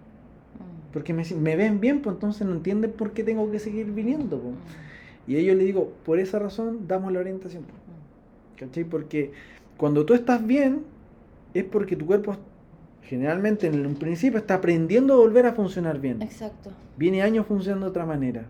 Mm, 0.59 0.91
Porque 0.93 1.13
me, 1.15 1.25
me 1.37 1.57
ven 1.57 1.81
bien, 1.81 2.03
pues 2.03 2.15
entonces 2.17 2.47
no 2.47 2.55
entienden 2.55 2.93
por 2.93 3.13
qué 3.13 3.25
tengo 3.25 3.51
que 3.51 3.59
seguir 3.59 3.93
viniendo. 3.93 4.41
pues. 4.41 4.55
mm, 4.55 4.97
Y 5.27 5.37
a 5.37 5.41
ellos 5.41 5.57
les 5.57 5.67
digo, 5.67 5.93
por 6.05 6.19
esa 6.21 6.39
razón 6.39 6.87
damos 6.89 7.13
la 7.13 7.21
orientación. 7.21 7.65
pues. 7.65 7.79
¿Cachai? 8.57 8.85
Porque 8.85 9.33
cuando 9.77 10.07
tú 10.07 10.15
estás 10.15 10.47
bien, 10.47 10.85
es 11.55 11.65
porque 11.65 11.97
tu 11.97 12.07
cuerpo 12.07 12.37
generalmente 13.03 13.67
en 13.67 13.87
un 13.87 13.95
principio 13.95 14.39
está 14.39 14.55
aprendiendo 14.55 15.15
a 15.15 15.17
volver 15.19 15.47
a 15.47 15.53
funcionar 15.53 16.01
bien. 16.01 16.23
Exacto. 16.23 16.71
Viene 16.97 17.23
años 17.23 17.47
funcionando 17.47 17.87
de 17.87 17.91
otra 17.91 18.07
manera. 18.07 18.47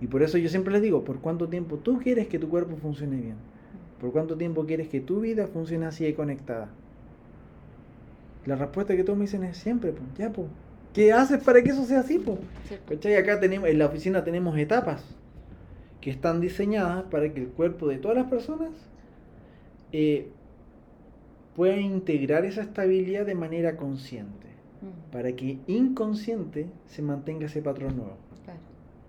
Y 0.00 0.06
por 0.06 0.22
eso 0.22 0.36
yo 0.36 0.48
siempre 0.48 0.72
les 0.72 0.82
digo, 0.82 1.04
¿por 1.04 1.20
cuánto 1.20 1.48
tiempo 1.48 1.76
tú 1.76 1.98
quieres 1.98 2.26
que 2.26 2.38
tu 2.38 2.48
cuerpo 2.48 2.76
funcione 2.76 3.16
bien? 3.16 3.36
¿Por 4.00 4.10
cuánto 4.10 4.36
tiempo 4.36 4.66
quieres 4.66 4.88
que 4.88 5.00
tu 5.00 5.20
vida 5.20 5.46
funcione 5.46 5.86
así 5.86 6.04
de 6.04 6.14
conectada? 6.14 6.68
La 8.44 8.56
respuesta 8.56 8.96
que 8.96 9.04
todos 9.04 9.16
me 9.16 9.26
dicen 9.26 9.44
es 9.44 9.56
siempre, 9.56 9.92
pues, 9.92 10.04
ya, 10.18 10.32
pues. 10.32 10.48
¿Qué 10.92 11.12
haces 11.12 11.42
para 11.42 11.62
que 11.62 11.70
eso 11.70 11.84
sea 11.84 12.00
así, 12.00 12.18
pues? 12.18 12.38
¿Cachai? 12.88 13.14
Acá 13.14 13.38
tenemos, 13.38 13.68
en 13.68 13.78
la 13.78 13.86
oficina 13.86 14.24
tenemos 14.24 14.58
etapas 14.58 15.04
que 16.00 16.10
están 16.10 16.40
diseñadas 16.40 17.04
para 17.04 17.32
que 17.32 17.40
el 17.40 17.48
cuerpo 17.48 17.86
de 17.86 17.98
todas 17.98 18.16
las 18.16 18.26
personas 18.26 18.70
eh, 19.92 20.28
pueda 21.54 21.76
integrar 21.76 22.44
esa 22.44 22.62
estabilidad 22.62 23.26
de 23.26 23.34
manera 23.34 23.76
consciente, 23.76 24.52
Mm, 24.82 25.12
para 25.12 25.32
que 25.32 25.58
inconsciente 25.68 26.66
se 26.86 27.02
mantenga 27.02 27.46
ese 27.46 27.62
patrón 27.62 27.96
nuevo. 27.96 28.16
claro. 28.44 28.58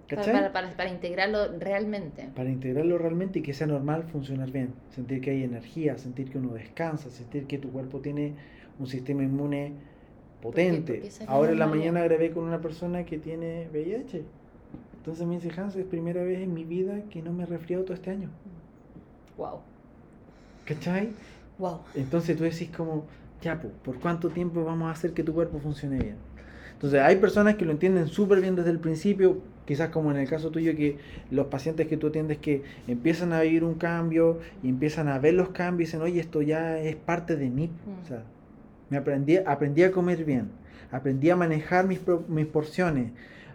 ¿Cachai? 0.08 0.34
Para, 0.34 0.54
para, 0.54 0.78
para 0.78 0.89
integrarlo 0.89 1.58
realmente. 1.58 2.30
Para 2.36 2.50
integrarlo 2.52 2.98
realmente 3.00 3.39
y 3.39 3.41
que 3.41 3.54
sea 3.54 3.65
normal 3.67 4.04
funcionar 4.04 4.52
bien. 4.52 4.74
Sentir 4.91 5.22
que 5.22 5.32
hay 5.32 5.43
energía, 5.43 5.98
sentir 5.98 6.30
que 6.30 6.38
uno 6.38 6.54
descansa, 6.54 7.10
sentir 7.10 7.48
que 7.48 7.58
tu 7.58 7.72
cuerpo 7.72 8.02
tiene 8.02 8.36
un 8.80 8.86
sistema 8.86 9.24
inmune 9.24 9.74
potente. 10.41 11.02
Ahora 11.26 11.54
en 11.54 11.60
la 11.60 11.67
mañana 11.67 12.04
grabé 12.04 12.32
con 12.32 12.43
una 12.43 12.62
persona 12.62 13.06
que 13.06 13.17
tiene 13.17 13.67
VIH. 13.72 14.24
Entonces 14.98 15.26
me 15.26 15.39
dice, 15.39 15.50
Hans, 15.60 15.76
es 15.76 15.86
primera 15.86 16.24
vez 16.24 16.39
en 16.39 16.54
mi 16.54 16.65
vida 16.65 17.02
que 17.10 17.22
no 17.22 17.34
me 17.34 17.43
he 17.43 17.46
resfriado 17.48 17.84
todo 17.84 17.96
este 17.96 18.12
año. 18.12 18.30
Wow. 19.38 19.62
¿Cachai? 20.65 21.10
Wow. 21.58 21.80
Entonces 21.95 22.38
tú 22.38 22.43
decís 22.43 22.69
como, 22.76 23.06
ya, 23.41 23.60
po, 23.60 23.69
¿por 23.84 23.99
cuánto 23.99 24.30
tiempo 24.30 24.63
vamos 24.63 24.88
a 24.88 24.91
hacer 24.91 25.13
que 25.13 25.23
tu 25.23 25.34
cuerpo 25.34 25.60
funcione 25.60 25.99
bien? 25.99 26.15
Entonces 26.73 27.02
hay 27.02 27.15
personas 27.15 27.56
que 27.56 27.65
lo 27.65 27.71
entienden 27.71 28.08
súper 28.08 28.41
bien 28.41 28.56
desde 28.56 28.69
el 28.69 28.80
principio, 28.80 29.39
quizás 29.65 29.89
como 29.89 30.12
en 30.12 30.17
el 30.17 30.28
caso 30.28 30.52
tuyo, 30.52 30.76
que 30.76 30.97
los 31.32 31.47
pacientes 31.47 31.88
que 31.88 31.95
tú 31.95 32.08
atiendes 32.08 32.39
que 32.39 32.63
empiezan 32.88 33.32
a 33.32 33.41
vivir 33.41 33.63
un 33.63 33.76
cambio 33.76 34.39
y 34.62 34.69
empiezan 34.69 35.08
a 35.08 35.17
ver 35.17 35.34
los 35.34 35.49
cambios 35.49 35.89
y 35.89 35.91
dicen, 35.91 36.02
oye, 36.02 36.19
esto 36.19 36.41
ya 36.41 36.78
es 36.80 36.97
parte 36.97 37.38
de 37.38 37.49
mí. 37.49 37.67
Mm. 37.67 38.04
O 38.04 38.06
sea, 38.06 38.23
me 38.89 38.97
aprendí, 38.97 39.38
aprendí 39.38 39.84
a 39.84 39.91
comer 39.91 40.26
bien, 40.26 40.49
aprendí 40.91 41.30
a 41.30 41.36
manejar 41.36 41.88
mis, 41.88 42.02
mis 42.28 42.47
porciones, 42.47 43.12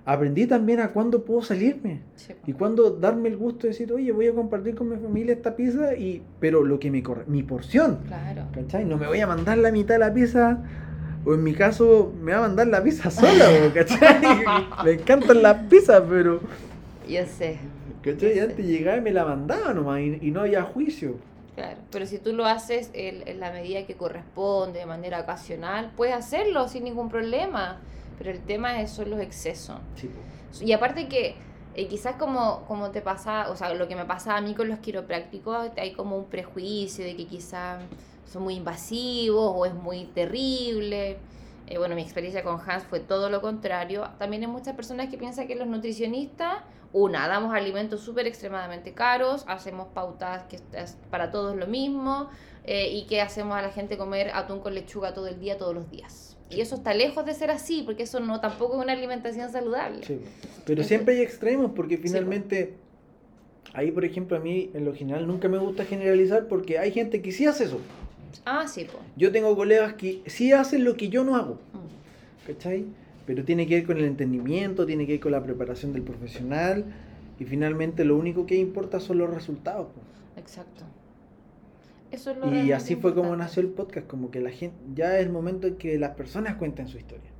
aprendí 0.08 0.46
también 0.46 0.80
a 0.80 0.88
cuándo 0.88 1.22
puedo 1.22 1.42
salirme. 1.42 2.00
Sí, 2.16 2.32
po. 2.32 2.50
Y 2.50 2.54
cuando 2.54 2.90
darme 2.90 3.28
el 3.28 3.36
gusto 3.36 3.64
de 3.66 3.68
decir, 3.68 3.92
oye, 3.92 4.10
voy 4.10 4.26
a 4.26 4.32
compartir 4.32 4.74
con 4.74 4.88
mi 4.88 4.96
familia 4.96 5.34
esta 5.34 5.54
pizza, 5.54 5.94
y, 5.94 6.22
pero 6.40 6.64
lo 6.64 6.80
que 6.80 6.90
me 6.90 7.02
corre, 7.02 7.24
mi 7.26 7.42
porción. 7.42 7.98
Claro. 8.06 8.46
¿Cachai? 8.54 8.86
No 8.86 8.96
me 8.96 9.06
voy 9.06 9.20
a 9.20 9.26
mandar 9.26 9.58
la 9.58 9.70
mitad 9.70 9.96
de 9.96 9.98
la 9.98 10.14
pizza. 10.14 10.64
O 11.26 11.34
en 11.34 11.42
mi 11.42 11.52
caso, 11.52 12.14
me 12.22 12.32
va 12.32 12.38
a 12.38 12.40
mandar 12.40 12.68
la 12.68 12.82
pizza 12.82 13.10
sola, 13.10 13.50
¿cachai? 13.74 14.44
me 14.84 14.92
encantan 14.92 15.42
las 15.42 15.66
pizzas, 15.66 16.02
pero. 16.08 16.40
Yo 17.06 17.20
sé. 17.26 17.58
¿cachai? 18.00 18.32
Sí. 18.32 18.40
Antes 18.40 18.64
llegaba 18.64 18.96
y 18.96 19.02
me 19.02 19.10
la 19.10 19.26
mandaba 19.26 19.74
nomás 19.74 20.00
y, 20.00 20.20
y 20.22 20.30
no 20.30 20.40
había 20.40 20.62
juicio. 20.62 21.16
Claro, 21.54 21.80
pero 21.90 22.06
si 22.06 22.18
tú 22.18 22.32
lo 22.32 22.46
haces 22.46 22.88
en, 22.94 23.28
en 23.28 23.40
la 23.40 23.50
medida 23.52 23.84
que 23.84 23.94
corresponde, 23.94 24.78
de 24.78 24.86
manera 24.86 25.20
ocasional, 25.20 25.90
puedes 25.98 26.14
hacerlo 26.14 26.66
sin 26.66 26.84
ningún 26.84 27.10
problema. 27.10 27.78
Pero 28.18 28.30
el 28.30 28.40
tema 28.40 28.80
es, 28.80 28.90
son 28.90 29.10
los 29.10 29.20
excesos. 29.20 29.78
Sí. 29.94 30.10
Y 30.64 30.72
aparte 30.72 31.08
que 31.08 31.36
eh, 31.74 31.86
quizás 31.86 32.16
como, 32.16 32.64
como 32.66 32.90
te 32.90 33.00
pasa, 33.00 33.50
o 33.50 33.56
sea, 33.56 33.72
lo 33.72 33.86
que 33.86 33.94
me 33.94 34.04
pasa 34.04 34.36
a 34.36 34.40
mí 34.40 34.54
con 34.54 34.68
los 34.68 34.80
quiroprácticos, 34.80 35.70
hay 35.76 35.92
como 35.92 36.16
un 36.16 36.24
prejuicio 36.24 37.04
de 37.04 37.14
que 37.14 37.26
quizás 37.26 37.80
son 38.24 38.42
muy 38.42 38.54
invasivos 38.54 39.52
o 39.54 39.66
es 39.66 39.74
muy 39.74 40.06
terrible. 40.06 41.18
Eh, 41.68 41.78
bueno, 41.78 41.94
mi 41.94 42.02
experiencia 42.02 42.42
con 42.42 42.58
Hans 42.66 42.84
fue 42.84 43.00
todo 43.00 43.28
lo 43.28 43.40
contrario. 43.40 44.08
También 44.18 44.42
hay 44.42 44.48
muchas 44.48 44.74
personas 44.74 45.08
que 45.08 45.18
piensan 45.18 45.46
que 45.46 45.54
los 45.54 45.66
nutricionistas, 45.66 46.62
una, 46.92 47.28
damos 47.28 47.54
alimentos 47.54 48.00
súper 48.00 48.26
extremadamente 48.26 48.94
caros, 48.94 49.44
hacemos 49.46 49.88
pautas 49.88 50.44
que 50.44 50.58
es 50.72 50.96
para 51.10 51.30
todos 51.30 51.54
lo 51.56 51.66
mismo 51.66 52.30
eh, 52.64 52.88
y 52.90 53.06
que 53.06 53.20
hacemos 53.20 53.56
a 53.56 53.62
la 53.62 53.70
gente 53.70 53.98
comer 53.98 54.30
atún 54.34 54.60
con 54.60 54.74
lechuga 54.74 55.12
todo 55.12 55.26
el 55.26 55.38
día, 55.38 55.58
todos 55.58 55.74
los 55.74 55.90
días. 55.90 56.37
Y 56.50 56.60
eso 56.60 56.76
está 56.76 56.94
lejos 56.94 57.26
de 57.26 57.34
ser 57.34 57.50
así, 57.50 57.82
porque 57.84 58.04
eso 58.04 58.20
no 58.20 58.40
tampoco 58.40 58.78
es 58.78 58.82
una 58.82 58.92
alimentación 58.92 59.50
saludable. 59.50 60.04
Sí. 60.04 60.18
Pero 60.64 60.82
siempre 60.82 61.16
hay 61.16 61.22
extremos 61.22 61.72
porque 61.74 61.96
po. 61.96 62.04
finalmente. 62.04 62.74
Ahí, 63.74 63.90
por 63.90 64.04
ejemplo, 64.04 64.36
a 64.36 64.40
mí 64.40 64.70
en 64.72 64.86
lo 64.86 64.94
general 64.94 65.26
nunca 65.26 65.46
me 65.48 65.58
gusta 65.58 65.84
generalizar 65.84 66.48
porque 66.48 66.78
hay 66.78 66.90
gente 66.90 67.20
que 67.20 67.32
sí 67.32 67.46
hace 67.46 67.64
eso. 67.64 67.80
Ah, 68.46 68.66
sí, 68.66 68.84
pues. 68.84 68.96
Yo 69.16 69.30
tengo 69.30 69.54
colegas 69.54 69.92
que 69.94 70.22
sí 70.26 70.52
hacen 70.52 70.84
lo 70.84 70.96
que 70.96 71.10
yo 71.10 71.22
no 71.22 71.36
hago. 71.36 71.58
¿cachai? 72.48 72.86
Pero 73.26 73.44
tiene 73.44 73.66
que 73.66 73.74
ver 73.76 73.86
con 73.86 73.98
el 73.98 74.04
entendimiento, 74.04 74.86
tiene 74.86 75.06
que 75.06 75.12
ver 75.12 75.20
con 75.20 75.32
la 75.32 75.42
preparación 75.42 75.92
del 75.92 76.02
profesional 76.02 76.84
y 77.38 77.44
finalmente 77.44 78.04
lo 78.04 78.16
único 78.16 78.46
que 78.46 78.56
importa 78.56 79.00
son 79.00 79.18
los 79.18 79.32
resultados. 79.32 79.88
po. 79.88 80.40
Exacto. 80.40 80.84
Eso 82.10 82.30
es 82.30 82.38
lo 82.38 82.54
Y 82.54 82.72
así 82.72 82.96
fue 82.96 83.14
como 83.14 83.36
nació 83.36 83.62
el 83.62 83.68
podcast, 83.68 84.06
como 84.06 84.30
que 84.30 84.40
la 84.40 84.50
gente, 84.50 84.76
ya 84.94 85.18
es 85.18 85.26
el 85.26 85.30
momento 85.30 85.66
en 85.66 85.76
que 85.76 85.98
las 85.98 86.12
personas 86.12 86.56
cuenten 86.56 86.88
su 86.88 86.98
historia. 86.98 87.30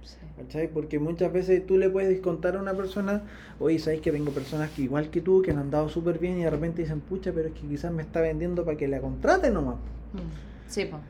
Porque 0.73 0.99
muchas 0.99 1.33
veces 1.33 1.67
tú 1.67 1.79
le 1.79 1.91
puedes 1.91 2.21
contar 2.21 2.57
a 2.57 2.61
una 2.61 2.75
persona, 2.75 3.23
oye, 3.59 3.79
sabes 3.79 4.01
que 4.01 4.13
tengo 4.13 4.31
personas 4.31 4.71
que 4.71 4.83
igual 4.83 5.11
que 5.11 5.21
tú, 5.21 5.43
que 5.43 5.51
han 5.51 5.59
andado 5.59 5.89
súper 5.89 6.19
bien 6.19 6.39
y 6.39 6.45
de 6.45 6.51
repente 6.51 6.83
dicen, 6.83 7.01
pucha, 7.01 7.33
pero 7.33 7.49
es 7.49 7.55
que 7.55 7.67
quizás 7.67 7.93
me 7.93 8.03
está 8.03 8.21
vendiendo 8.21 8.65
para 8.65 8.77
que 8.77 8.89
la 8.89 9.01
contrate 9.01 9.51
nomás. 9.51 9.77
Mm. 10.13 10.69
Sí, 10.69 10.85
pues. 10.85 11.03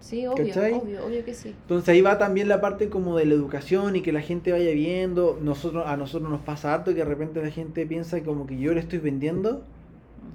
Sí, 0.00 0.26
obvio, 0.26 0.46
¿Cachai? 0.46 0.74
obvio, 0.74 1.04
obvio 1.04 1.24
que 1.24 1.34
sí. 1.34 1.48
Entonces 1.48 1.88
ahí 1.88 2.00
va 2.00 2.18
también 2.18 2.48
la 2.48 2.60
parte 2.60 2.88
como 2.88 3.16
de 3.16 3.24
la 3.24 3.34
educación 3.34 3.96
y 3.96 4.02
que 4.02 4.12
la 4.12 4.20
gente 4.20 4.52
vaya 4.52 4.70
viendo. 4.72 5.38
Nosotros, 5.42 5.84
a 5.86 5.96
nosotros 5.96 6.30
nos 6.30 6.42
pasa 6.42 6.74
harto 6.74 6.92
que 6.92 6.98
de 6.98 7.04
repente 7.04 7.42
la 7.42 7.50
gente 7.50 7.86
piensa 7.86 8.22
como 8.22 8.46
que 8.46 8.58
yo 8.58 8.72
le 8.74 8.80
estoy 8.80 8.98
vendiendo. 8.98 9.64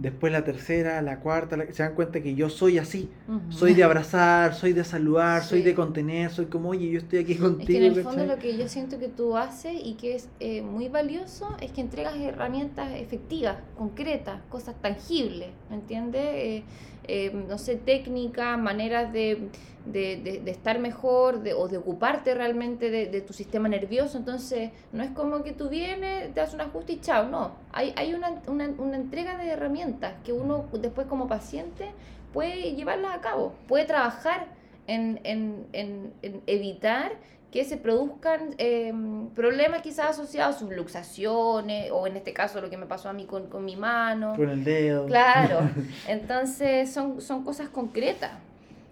Después 0.02 0.34
la 0.34 0.44
tercera, 0.44 1.00
la 1.04 1.20
cuarta, 1.20 1.56
la- 1.58 1.72
se 1.72 1.84
dan 1.84 1.94
cuenta 1.94 2.22
que 2.22 2.34
yo 2.34 2.50
soy 2.50 2.80
así. 2.80 3.10
Soy 3.50 3.74
de 3.76 3.84
abrazar, 3.90 4.56
soy 4.56 4.74
de 4.74 4.84
saludar, 4.84 5.44
soy 5.44 5.62
de 5.62 5.76
contener, 5.76 6.32
soy 6.32 6.48
como, 6.48 6.70
oye, 6.70 6.90
yo 6.90 6.98
estoy 6.98 7.20
aquí 7.20 7.36
contigo. 7.36 7.62
Es 7.62 7.68
que 7.68 7.78
en 7.78 7.84
el 7.84 7.94
fondo 8.04 8.10
¿cachai? 8.10 8.28
lo 8.28 8.40
que 8.42 8.58
yo 8.58 8.68
siento 8.68 8.98
que 8.98 9.10
tú 9.10 9.38
haces 9.38 9.74
y 9.84 9.94
que 9.94 10.16
es 10.16 10.28
eh, 10.40 10.64
muy 10.64 10.90
valioso 10.90 11.48
es 11.62 11.72
que 11.72 11.82
entregas 11.82 12.16
herramientas 12.16 12.92
efectivas, 12.96 13.58
concretas, 13.78 14.42
cosas 14.50 14.76
tangibles, 14.82 15.50
¿me 15.70 15.76
entiendes? 15.76 16.24
Eh, 16.26 16.64
eh, 17.08 17.32
no 17.48 17.58
sé, 17.58 17.76
técnicas, 17.76 18.58
maneras 18.58 19.12
de, 19.14 19.50
de, 19.86 20.18
de- 20.44 20.52
estar 20.52 20.80
mejor 20.80 21.42
o 21.58 21.68
de 21.68 21.78
ocuparte 21.78 22.34
realmente 22.36 22.90
de, 22.90 23.22
tu 23.22 23.34
sistema 23.34 23.68
nervioso. 23.68 24.18
Entonces, 24.18 24.72
no 24.92 25.04
es 25.04 25.12
como 25.12 25.44
que 25.44 25.54
tú 25.54 25.70
vienes, 25.70 26.34
te 26.34 26.40
das 26.40 26.54
un 26.54 26.62
ajuste 26.62 26.94
y 26.94 27.00
chao, 27.02 27.28
no. 27.30 27.52
Hay, 27.72 27.94
hay 27.96 28.14
una, 28.14 28.42
una, 28.48 28.70
una 28.78 28.96
entrega 28.98 29.38
de 29.38 29.50
herramientas 29.50 30.14
que 30.24 30.34
uno 30.34 30.66
después 30.74 31.08
como 31.08 31.28
paciente 31.28 31.92
puede 32.34 32.76
llevarlas 32.76 33.16
a 33.16 33.22
cabo, 33.22 33.54
puede 33.68 33.86
trabajar 33.86 34.48
en, 34.88 35.20
en, 35.24 35.66
en 35.74 36.42
evitar 36.48 37.14
que 37.52 37.66
se 37.66 37.76
produzcan 37.78 38.56
eh, 38.58 38.94
problemas 39.36 39.82
quizás 39.82 40.12
asociados 40.12 40.56
a 40.56 40.60
subluxaciones 40.60 41.92
o 41.92 42.08
en 42.08 42.16
este 42.16 42.32
caso 42.34 42.62
lo 42.62 42.70
que 42.70 42.78
me 42.78 42.86
pasó 42.86 43.10
a 43.10 43.14
mí 43.14 43.26
con, 43.26 43.48
con 43.48 43.66
mi 43.66 43.76
mano. 43.76 44.34
Con 44.38 44.50
el 44.50 44.64
dedo. 44.64 45.06
Claro, 45.06 45.60
entonces 46.08 46.92
son, 46.94 47.20
son 47.20 47.44
cosas 47.44 47.68
concretas, 47.70 48.32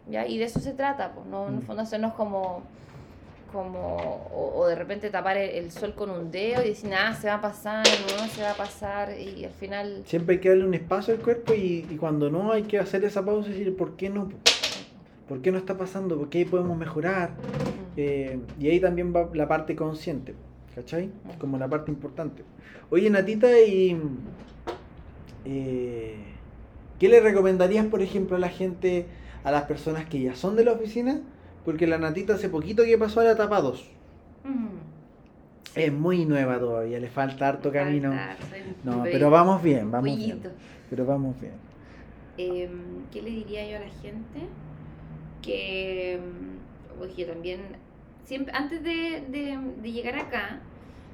¿ya? 0.10 0.28
Y 0.28 0.38
de 0.38 0.44
eso 0.46 0.60
se 0.60 0.74
trata, 0.74 1.14
pues, 1.14 1.26
no, 1.28 1.48
en 1.48 1.54
el 1.56 1.60
Mm. 1.62 1.66
fondo 1.68 1.82
hacernos 1.84 2.14
como, 2.16 2.62
como 3.54 3.96
o, 4.34 4.60
o 4.60 4.68
de 4.68 4.76
repente 4.76 5.10
tapar 5.10 5.38
el, 5.38 5.50
el 5.52 5.72
sol 5.72 5.94
con 5.96 6.10
un 6.10 6.30
dedo 6.30 6.62
y 6.62 6.70
decir, 6.70 6.90
nada, 6.90 7.16
se 7.16 7.28
va 7.28 7.36
a 7.36 7.42
pasar, 7.42 7.86
no 8.18 8.28
se 8.28 8.42
va 8.44 8.52
a 8.52 8.56
pasar, 8.56 9.18
y 9.18 9.46
al 9.46 9.52
final... 9.52 10.04
Siempre 10.06 10.36
hay 10.36 10.42
que 10.42 10.50
darle 10.50 10.66
un 10.66 10.74
espacio 10.74 11.14
al 11.14 11.22
cuerpo 11.22 11.54
y, 11.54 11.88
y 11.90 11.96
cuando 11.96 12.30
no 12.30 12.52
hay 12.52 12.64
que 12.64 12.78
hacer 12.78 13.06
esa 13.06 13.24
pausa 13.24 13.50
y 13.50 13.54
decir, 13.54 13.78
¿por 13.78 13.96
qué 13.96 14.10
no? 14.10 14.30
¿Por 15.30 15.44
qué 15.44 15.52
no 15.52 15.60
está 15.60 15.78
pasando? 15.78 16.18
¿Por 16.18 16.30
qué 16.30 16.44
podemos 16.48 16.76
mejorar? 16.76 17.30
Eh, 17.96 18.40
y 18.60 18.68
ahí 18.68 18.80
también 18.80 19.16
va 19.16 19.30
la 19.36 19.48
parte 19.48 19.76
consciente, 19.76 20.34
¿cachai? 20.74 21.12
Como 21.38 21.60
la 21.60 21.68
parte 21.68 21.92
importante. 21.92 22.44
Oye, 22.90 23.12
Natita, 23.12 23.48
y 23.62 23.96
eh, 25.46 26.16
¿qué 26.98 27.10
le 27.10 27.20
recomendarías, 27.20 27.86
por 27.86 28.02
ejemplo, 28.02 28.38
a 28.38 28.40
la 28.40 28.50
gente, 28.50 29.06
a 29.44 29.52
las 29.52 29.66
personas 29.66 30.06
que 30.06 30.20
ya 30.20 30.34
son 30.34 30.56
de 30.56 30.66
la 30.66 30.72
oficina? 30.72 31.22
Porque 31.64 31.86
la 31.86 32.00
Natita 32.00 32.34
hace 32.34 32.50
poquito 32.50 32.84
que 32.84 32.98
pasó 32.98 33.20
a 33.20 33.26
la 33.26 33.32
etapa 33.34 33.62
2. 33.62 33.88
Mm. 34.46 34.68
Es 35.76 35.94
muy 35.94 36.26
nueva 36.26 36.58
todavía, 36.58 37.00
le 37.00 37.10
falta 37.10 37.50
harto 37.50 37.72
camino. 37.72 38.10
Falta, 38.10 38.58
No, 38.84 39.04
pero 39.04 39.30
vamos 39.30 39.62
bien, 39.62 39.92
vamos 39.92 40.18
bien. 40.18 40.42
Pero 40.90 41.06
vamos 41.06 41.40
bien. 41.40 41.54
Em, 42.40 43.06
¿Qué 43.12 43.22
le 43.22 43.30
diría 43.30 43.70
yo 43.70 43.78
a 43.78 43.82
la 43.82 43.90
gente? 44.02 44.40
Que, 45.42 46.14
em, 46.14 46.58
oye, 47.02 47.26
también, 47.26 47.62
siempre, 48.24 48.54
antes 48.56 48.84
de, 48.84 49.22
de- 49.30 49.58
de 49.82 49.92
llegar 49.92 50.16
acá, 50.16 50.60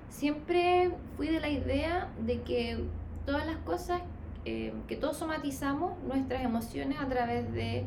siempre 0.09 0.91
fui 1.17 1.27
de 1.27 1.39
la 1.39 1.49
idea 1.49 2.09
de 2.25 2.41
que 2.41 2.77
todas 3.25 3.45
las 3.45 3.57
cosas, 3.57 4.01
em, 4.45 4.81
que 4.87 4.95
todos 4.95 5.17
somatizamos 5.17 6.01
nuestras 6.03 6.43
emociones 6.43 6.97
a 6.99 7.07
través 7.07 7.51
de 7.53 7.83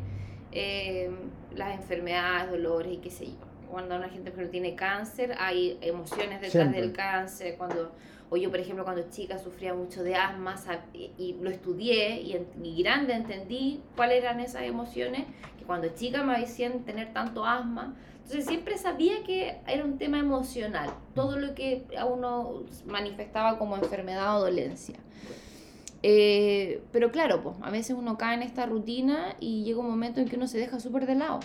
em, 0.51 1.15
las 1.55 1.75
enfermedades, 1.75 2.51
dolores 2.51 2.91
y 2.95 2.97
qué 2.99 3.11
sé 3.11 3.27
yo. 3.27 3.33
Cuando 3.71 3.97
una 3.97 4.09
gente 4.09 4.31
ejemplo, 4.31 4.49
tiene 4.51 4.75
cáncer, 4.75 5.35
hay 5.39 5.77
emociones 5.83 6.41
detrás 6.41 6.53
Siempre. 6.53 6.81
del 6.81 6.93
cáncer. 6.95 7.57
Cuando, 7.59 7.93
o 8.31 8.37
yo, 8.37 8.51
por 8.51 8.61
ejemplo, 8.61 8.85
cuando 8.85 9.09
chica 9.11 9.39
sufría 9.39 9.75
mucho 9.75 10.03
de 10.03 10.15
asma 10.15 10.57
y, 10.93 11.11
y 11.19 11.37
lo 11.41 11.51
estudié 11.51 12.21
y, 12.21 12.37
y 12.63 12.83
grande 12.83 13.15
entendí 13.15 13.81
cuáles 13.97 14.19
eran 14.23 14.41
esas 14.41 14.63
emociones 14.63 15.25
que 15.59 15.65
cuando 15.65 15.89
chica 15.89 16.23
me 16.23 16.37
hacían 16.37 16.81
tener 16.85 17.13
tanto 17.13 17.45
asma. 17.45 17.97
Entonces 18.25 18.47
siempre 18.47 18.77
sabía 18.77 19.23
que 19.25 19.57
era 19.67 19.85
un 19.85 19.97
tema 19.97 20.19
emocional, 20.19 20.91
todo 21.15 21.39
lo 21.39 21.55
que 21.55 21.87
a 21.97 22.05
uno 22.05 22.65
manifestaba 22.87 23.59
como 23.59 23.77
enfermedad 23.77 24.37
o 24.37 24.41
dolencia. 24.41 24.97
Eh, 26.03 26.83
pero 26.93 27.11
claro, 27.11 27.43
pues, 27.43 27.57
a 27.63 27.71
veces 27.71 27.97
uno 27.99 28.19
cae 28.19 28.35
en 28.35 28.43
esta 28.43 28.67
rutina 28.67 29.35
y 29.41 29.65
llega 29.65 29.81
un 29.81 29.89
momento 29.89 30.21
en 30.21 30.29
que 30.29 30.37
uno 30.37 30.47
se 30.47 30.59
deja 30.59 30.79
súper 30.79 31.07
de 31.07 31.17
lado 31.17 31.41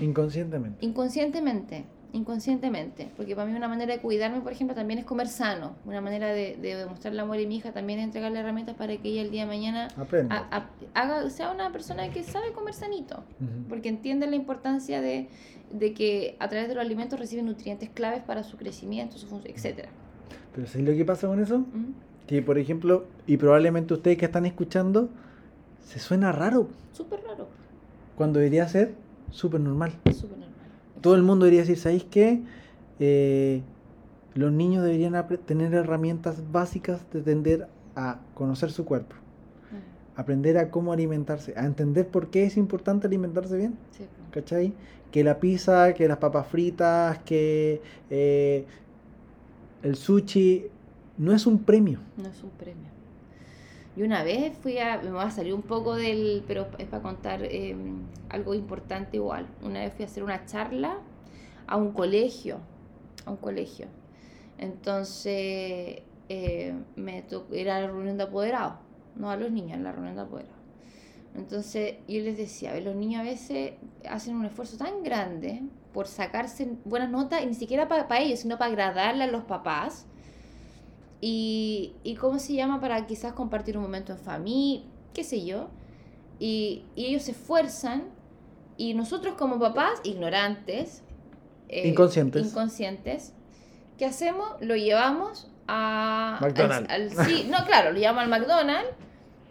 Inconscientemente. 0.00 0.84
inconscientemente. 0.84 1.84
Inconscientemente, 2.12 3.08
porque 3.16 3.34
para 3.34 3.48
mí 3.50 3.56
una 3.56 3.68
manera 3.68 3.94
de 3.94 4.00
cuidarme, 4.00 4.40
por 4.40 4.52
ejemplo, 4.52 4.74
también 4.74 4.98
es 4.98 5.04
comer 5.04 5.28
sano, 5.28 5.74
una 5.86 6.00
manera 6.00 6.28
de, 6.28 6.56
de 6.56 6.76
demostrarle 6.76 7.20
amor 7.20 7.36
a 7.38 7.46
mi 7.46 7.56
hija 7.56 7.72
también 7.72 7.98
es 7.98 8.04
entregarle 8.04 8.38
herramientas 8.40 8.76
para 8.76 8.96
que 8.96 9.08
ella 9.08 9.22
el 9.22 9.30
día 9.30 9.42
de 9.42 9.48
mañana 9.48 9.88
a- 10.30 10.56
a- 10.56 10.70
haga, 10.94 11.28
sea 11.30 11.50
una 11.50 11.70
persona 11.72 12.08
que 12.10 12.22
sabe 12.22 12.52
comer 12.52 12.74
sanito, 12.74 13.24
Ujú. 13.40 13.68
porque 13.68 13.88
entiende 13.88 14.26
la 14.26 14.36
importancia 14.36 15.00
de, 15.00 15.28
de 15.72 15.94
que 15.94 16.36
a 16.38 16.48
través 16.48 16.68
de 16.68 16.74
los 16.74 16.84
alimentos 16.84 17.18
recibe 17.18 17.42
nutrientes 17.42 17.88
claves 17.90 18.22
para 18.22 18.42
su 18.42 18.56
crecimiento, 18.56 19.16
su 19.18 19.26
función, 19.26 19.54
etc. 19.56 19.88
Pero 20.54 20.66
¿sabes 20.66 20.86
lo 20.86 20.94
que 20.94 21.04
pasa 21.04 21.26
con 21.28 21.40
eso? 21.42 21.64
Que, 22.26 22.42
por 22.42 22.58
ejemplo, 22.58 23.06
y 23.26 23.36
probablemente 23.38 23.94
ustedes 23.94 24.18
que 24.18 24.26
están 24.26 24.44
escuchando, 24.46 25.08
se 25.84 25.98
suena 25.98 26.30
raro, 26.32 26.68
Súper 26.92 27.20
raro, 27.26 27.48
cuando 28.16 28.38
debería 28.38 28.68
ser 28.68 28.94
súper 29.30 29.60
normal. 29.60 29.92
súper 30.14 30.38
normal. 30.38 30.48
Todo 31.02 31.14
el 31.14 31.22
mundo 31.22 31.44
debería 31.44 31.60
decir, 31.60 31.78
¿sabéis 31.78 32.04
qué? 32.04 32.40
Eh, 33.00 33.62
los 34.34 34.52
niños 34.52 34.84
deberían 34.84 35.14
tener 35.44 35.74
herramientas 35.74 36.42
básicas 36.50 37.00
de 37.12 37.20
tender 37.20 37.68
a 37.96 38.20
conocer 38.34 38.70
su 38.70 38.84
cuerpo, 38.84 39.16
aprender 40.16 40.56
a 40.56 40.70
cómo 40.70 40.92
alimentarse, 40.92 41.52
a 41.56 41.66
entender 41.66 42.08
por 42.08 42.30
qué 42.30 42.44
es 42.44 42.56
importante 42.56 43.06
alimentarse 43.06 43.56
bien, 43.56 43.74
sí. 43.90 44.06
¿cachai? 44.30 44.72
Que 45.10 45.24
la 45.24 45.40
pizza, 45.40 45.92
que 45.92 46.08
las 46.08 46.16
papas 46.18 46.46
fritas, 46.46 47.18
que 47.24 47.82
eh, 48.08 48.64
el 49.82 49.96
sushi 49.96 50.66
no 51.18 51.32
es 51.32 51.46
un 51.46 51.58
premio. 51.58 51.98
No 52.16 52.28
es 52.28 52.42
un 52.42 52.50
premio. 52.50 52.91
Y 53.94 54.02
una 54.02 54.22
vez 54.22 54.56
fui 54.56 54.78
a, 54.78 54.98
me 55.02 55.10
va 55.10 55.24
a 55.24 55.30
salir 55.30 55.52
un 55.52 55.62
poco 55.62 55.94
del, 55.94 56.44
pero 56.46 56.66
es 56.78 56.86
para 56.86 57.02
contar 57.02 57.42
eh, 57.42 57.76
algo 58.30 58.54
importante 58.54 59.18
igual. 59.18 59.46
Una 59.62 59.80
vez 59.80 59.92
fui 59.92 60.04
a 60.04 60.08
hacer 60.08 60.22
una 60.22 60.46
charla 60.46 60.98
a 61.66 61.76
un 61.76 61.92
colegio, 61.92 62.58
a 63.26 63.30
un 63.30 63.36
colegio. 63.36 63.86
Entonces, 64.58 66.02
eh, 66.28 66.74
me 66.96 67.22
tocó, 67.22 67.52
era 67.54 67.80
la 67.80 67.88
reunión 67.88 68.16
de 68.16 68.24
apoderados, 68.24 68.74
no 69.16 69.30
a 69.30 69.36
los 69.36 69.50
niños, 69.50 69.78
la 69.80 69.92
reunión 69.92 70.14
de 70.14 70.22
apoderados. 70.22 70.56
Entonces, 71.34 71.96
yo 72.08 72.20
les 72.20 72.36
decía, 72.36 72.70
a 72.70 72.74
ver, 72.74 72.84
los 72.84 72.94
niños 72.94 73.20
a 73.20 73.24
veces 73.24 73.72
hacen 74.08 74.36
un 74.36 74.44
esfuerzo 74.44 74.76
tan 74.76 75.02
grande 75.02 75.62
por 75.92 76.06
sacarse 76.06 76.76
buenas 76.84 77.10
notas, 77.10 77.42
y 77.42 77.46
ni 77.46 77.54
siquiera 77.54 77.88
para 77.88 78.06
ellos, 78.20 78.40
sino 78.40 78.58
para 78.58 78.70
agradarle 78.70 79.24
a 79.24 79.26
los 79.26 79.44
papás. 79.44 80.06
Y, 81.24 81.94
y 82.02 82.16
cómo 82.16 82.38
se 82.40 82.52
llama 82.54 82.80
para 82.80 83.06
quizás 83.06 83.32
compartir 83.32 83.76
un 83.76 83.84
momento 83.84 84.10
en 84.12 84.18
familia, 84.18 84.82
qué 85.14 85.22
sé 85.22 85.44
yo. 85.46 85.68
Y, 86.40 86.84
y 86.96 87.06
ellos 87.06 87.22
se 87.22 87.30
esfuerzan 87.30 88.02
y 88.76 88.94
nosotros 88.94 89.34
como 89.38 89.60
papás, 89.60 90.00
ignorantes, 90.02 91.02
eh, 91.68 91.86
Inconscientes. 91.88 92.44
inconscientes, 92.44 93.32
¿qué 93.98 94.04
hacemos? 94.06 94.48
Lo 94.60 94.74
llevamos 94.74 95.48
a... 95.68 96.38
McDonald's. 96.40 96.90
al- 96.90 97.02
al- 97.18 97.26
sí, 97.26 97.46
no, 97.48 97.64
claro, 97.66 97.92
lo 97.92 97.98
llevamos 98.00 98.24
al 98.24 98.28
McDonald's, 98.28 98.90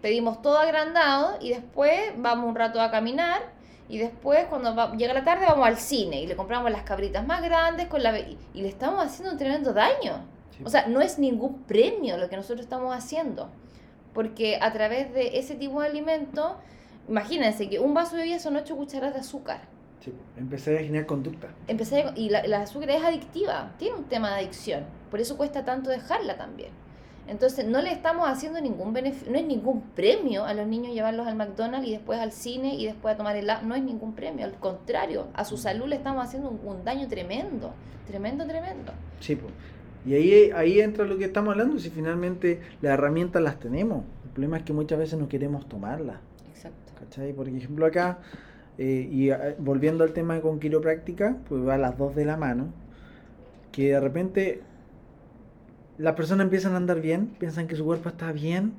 pedimos 0.02 0.42
todo 0.42 0.58
agrandado 0.60 1.38
y 1.40 1.50
después 1.50 1.98
vamos 2.18 2.50
un 2.50 2.56
rato 2.56 2.82
a 2.82 2.92
caminar 2.92 3.42
y 3.88 3.98
después 3.98 4.46
cuando 4.50 4.76
va- 4.76 4.94
llega 4.98 5.14
la 5.14 5.24
tarde 5.24 5.46
vamos 5.48 5.66
al 5.66 5.78
cine 5.78 6.22
y 6.22 6.28
le 6.28 6.36
compramos 6.36 6.70
las 6.72 6.84
cabritas 6.84 7.26
más 7.26 7.42
grandes 7.42 7.88
con 7.88 8.04
la... 8.04 8.20
y- 8.20 8.38
y 8.54 8.62
le 8.62 8.68
estamos 8.68 9.06
haciendo 9.06 9.32
un 9.32 9.38
tremendo 9.38 9.72
daño. 9.72 10.26
O 10.66 10.70
sea, 10.70 10.88
no 10.88 11.02
es 11.02 11.20
ningún 11.20 11.64
premio 11.64 12.18
lo 12.18 12.30
que 12.30 12.36
nosotros 12.36 12.62
estamos 12.62 12.96
haciendo. 12.96 13.50
Porque 14.14 14.58
a 14.62 14.72
través 14.74 15.14
de 15.14 15.38
ese 15.40 15.56
tipo 15.56 15.82
de 15.82 15.88
alimento, 15.88 16.58
imagínense 17.08 17.70
que 17.70 17.80
un 17.80 17.94
vaso 17.94 18.16
de 18.16 18.24
bebida 18.24 18.40
son 18.40 18.56
8 18.56 18.76
cucharadas 18.76 19.14
de 19.16 19.20
azúcar. 19.22 19.62
Sí, 20.04 20.14
empecé 20.36 20.78
a 20.78 20.82
generar 20.82 21.06
conducta. 21.06 21.48
Empecé 21.68 22.02
a- 22.04 22.14
y 22.16 22.30
la, 22.30 22.46
la 22.48 22.62
azúcar 22.62 22.90
es 22.90 23.04
adictiva, 23.04 23.72
tiene 23.78 23.96
un 23.98 24.06
tema 24.06 24.30
de 24.32 24.36
adicción. 24.38 24.84
Por 25.10 25.20
eso 25.20 25.38
cuesta 25.38 25.64
tanto 25.64 25.90
dejarla 25.90 26.38
también. 26.38 26.70
Entonces, 27.28 27.66
no 27.68 27.82
le 27.82 27.92
estamos 27.92 28.28
haciendo 28.28 28.60
ningún 28.60 28.94
beneficio, 28.94 29.32
no 29.32 29.38
es 29.38 29.46
ningún 29.46 29.82
premio 29.92 30.44
a 30.44 30.54
los 30.56 30.68
niños 30.68 30.92
llevarlos 30.94 31.28
al 31.28 31.36
McDonald's 31.36 31.88
y 31.88 31.92
después 31.92 32.20
al 32.20 32.32
cine 32.32 32.74
y 32.76 32.88
después 32.88 33.14
a 33.14 33.18
tomar 33.18 33.36
helado. 33.36 33.66
No 33.66 33.76
es 33.76 33.84
ningún 33.84 34.14
premio, 34.16 34.44
al 34.44 34.56
contrario, 34.56 35.28
a 35.36 35.46
su 35.46 35.56
salud 35.56 35.86
le 35.86 35.96
estamos 35.96 36.26
haciendo 36.26 36.50
un, 36.50 36.60
un 36.68 36.84
daño 36.84 37.08
tremendo. 37.08 37.74
Tremendo, 38.08 38.46
tremendo. 38.46 38.92
Sí, 39.20 39.36
po. 39.36 39.48
Y 40.06 40.14
ahí, 40.16 40.52
ahí 40.56 40.80
entra 40.80 41.06
lo 41.06 41.18
que 41.18 41.26
estamos 41.26 41.52
hablando, 41.52 41.78
si 41.80 41.90
finalmente 41.90 42.60
las 42.82 42.94
herramientas 42.94 43.42
las 43.42 43.60
tenemos. 43.60 44.04
El 44.26 44.32
problema 44.32 44.58
es 44.58 44.64
que 44.64 44.74
muchas 44.74 44.98
veces 44.98 45.20
no 45.20 45.30
queremos 45.30 45.68
tomarlas. 45.68 46.18
Exacto. 46.50 46.94
¿Cachai? 47.00 47.34
Por 47.34 47.48
ejemplo, 47.48 47.86
acá, 47.86 48.20
eh, 48.78 49.08
y 49.12 49.30
eh, 49.30 49.56
volviendo 49.60 50.04
al 50.04 50.14
tema 50.14 50.40
con 50.42 50.60
quiropráctica, 50.60 51.38
pues 51.48 51.66
va 51.66 51.76
a 51.76 51.78
las 51.78 51.98
dos 51.98 52.16
de 52.16 52.26
la 52.26 52.38
mano, 52.38 52.74
que 53.72 53.92
de 53.92 54.00
repente 54.00 54.62
las 55.98 56.16
personas 56.16 56.46
empiezan 56.46 56.74
a 56.74 56.78
andar 56.78 57.00
bien, 57.00 57.28
piensan 57.38 57.68
que 57.68 57.76
su 57.76 57.86
cuerpo 57.86 58.10
está 58.10 58.32
bien, 58.32 58.74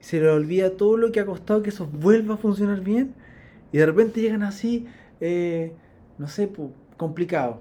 se 0.00 0.20
les 0.20 0.30
olvida 0.30 0.76
todo 0.76 0.96
lo 0.96 1.12
que 1.12 1.20
ha 1.20 1.26
costado 1.26 1.62
que 1.62 1.70
eso 1.70 1.86
vuelva 1.86 2.34
a 2.34 2.36
funcionar 2.36 2.80
bien, 2.80 3.14
y 3.72 3.78
de 3.78 3.86
repente 3.86 4.20
llegan 4.20 4.42
así, 4.42 4.86
eh, 5.20 5.72
no 6.18 6.28
sé, 6.28 6.50
complicados, 6.96 7.58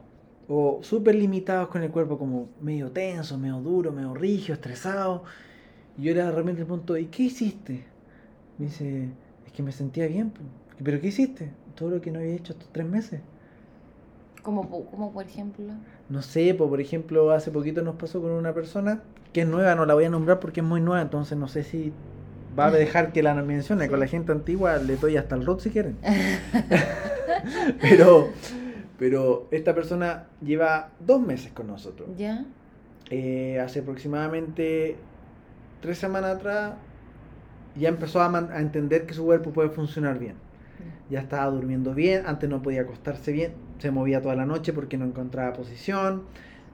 o 0.50 0.80
súper 0.82 1.14
limitados 1.14 1.70
con 1.70 1.84
el 1.84 1.92
cuerpo, 1.92 2.18
como 2.18 2.50
medio 2.60 2.92
tenso, 2.92 3.38
medio 3.38 3.62
duro, 3.62 3.92
medio 3.92 4.16
rígido, 4.16 4.56
estresado, 4.56 5.24
y 5.98 6.04
yo 6.04 6.16
de 6.16 6.32
repente 6.32 6.62
le 6.62 6.66
pregunto, 6.66 6.98
¿y 6.98 7.06
qué 7.06 7.24
hiciste? 7.24 7.86
Me 8.58 8.66
dice, 8.66 9.10
es 9.46 9.54
que 9.54 9.62
me 9.62 9.72
sentía 9.72 10.08
bien. 10.08 10.32
po". 10.32 10.42
¿Pero 10.84 11.00
qué 11.00 11.08
hiciste? 11.08 11.52
Todo 11.76 11.92
lo 11.92 12.02
que 12.02 12.10
no 12.10 12.20
había 12.20 12.34
hecho 12.34 12.54
estos 12.54 12.70
tres 12.72 12.88
meses. 12.88 13.22
Como, 14.42 14.86
como 14.86 15.12
por 15.12 15.26
ejemplo. 15.26 15.66
No 16.10 16.22
sé, 16.24 16.54
po, 16.56 16.68
por 16.68 16.82
ejemplo, 16.82 17.32
hace 17.32 17.52
poquito 17.52 17.84
nos 17.84 17.96
pasó 17.96 18.20
con 18.22 18.32
una 18.32 18.54
persona 18.54 19.04
que 19.34 19.42
es 19.42 19.48
nueva, 19.48 19.76
no 19.76 19.86
la 19.86 19.94
voy 19.94 20.06
a 20.06 20.10
nombrar 20.10 20.40
porque 20.40 20.62
es 20.62 20.66
muy 20.66 20.82
nueva, 20.82 21.02
entonces 21.02 21.38
no 21.38 21.48
sé 21.48 21.64
si 21.64 21.94
va 22.58 22.68
a 22.68 22.72
dejar 22.72 23.12
que 23.12 23.22
la 23.22 23.36
mencione. 23.36 23.84
Sí. 23.84 23.90
Con 23.90 24.00
la 24.00 24.08
gente 24.08 24.32
antigua 24.32 24.78
le 24.78 24.96
doy 24.96 25.18
hasta 25.18 25.36
el 25.36 25.46
rock 25.46 25.60
si 25.60 25.70
quieren. 25.70 25.98
pero, 27.82 28.30
pero 29.00 29.48
esta 29.52 29.74
persona 29.74 30.28
lleva 30.46 30.90
dos 31.00 31.22
meses 31.22 31.52
con 31.52 31.68
nosotros. 31.68 32.10
¿Ya? 32.18 32.46
Eh, 33.10 33.60
hace 33.60 33.80
aproximadamente 33.80 34.98
tres 35.82 35.98
semanas 35.98 36.36
atrás 36.36 36.74
ya 37.76 37.90
empezó 37.90 38.22
a, 38.22 38.30
man- 38.30 38.50
a 38.52 38.60
entender 38.62 39.06
que 39.06 39.14
su 39.14 39.24
cuerpo 39.26 39.52
puede 39.52 39.70
funcionar 39.70 40.20
bien. 40.20 40.36
Ya 41.10 41.22
estaba 41.22 41.50
durmiendo 41.50 41.96
bien, 41.96 42.24
antes 42.28 42.50
no 42.50 42.62
podía 42.62 42.82
acostarse 42.82 43.32
bien, 43.32 43.54
se 43.80 43.90
movía 43.90 44.22
toda 44.22 44.36
la 44.36 44.46
noche 44.46 44.74
porque 44.74 44.98
no 44.98 45.06
encontraba 45.06 45.54
posición, 45.54 46.24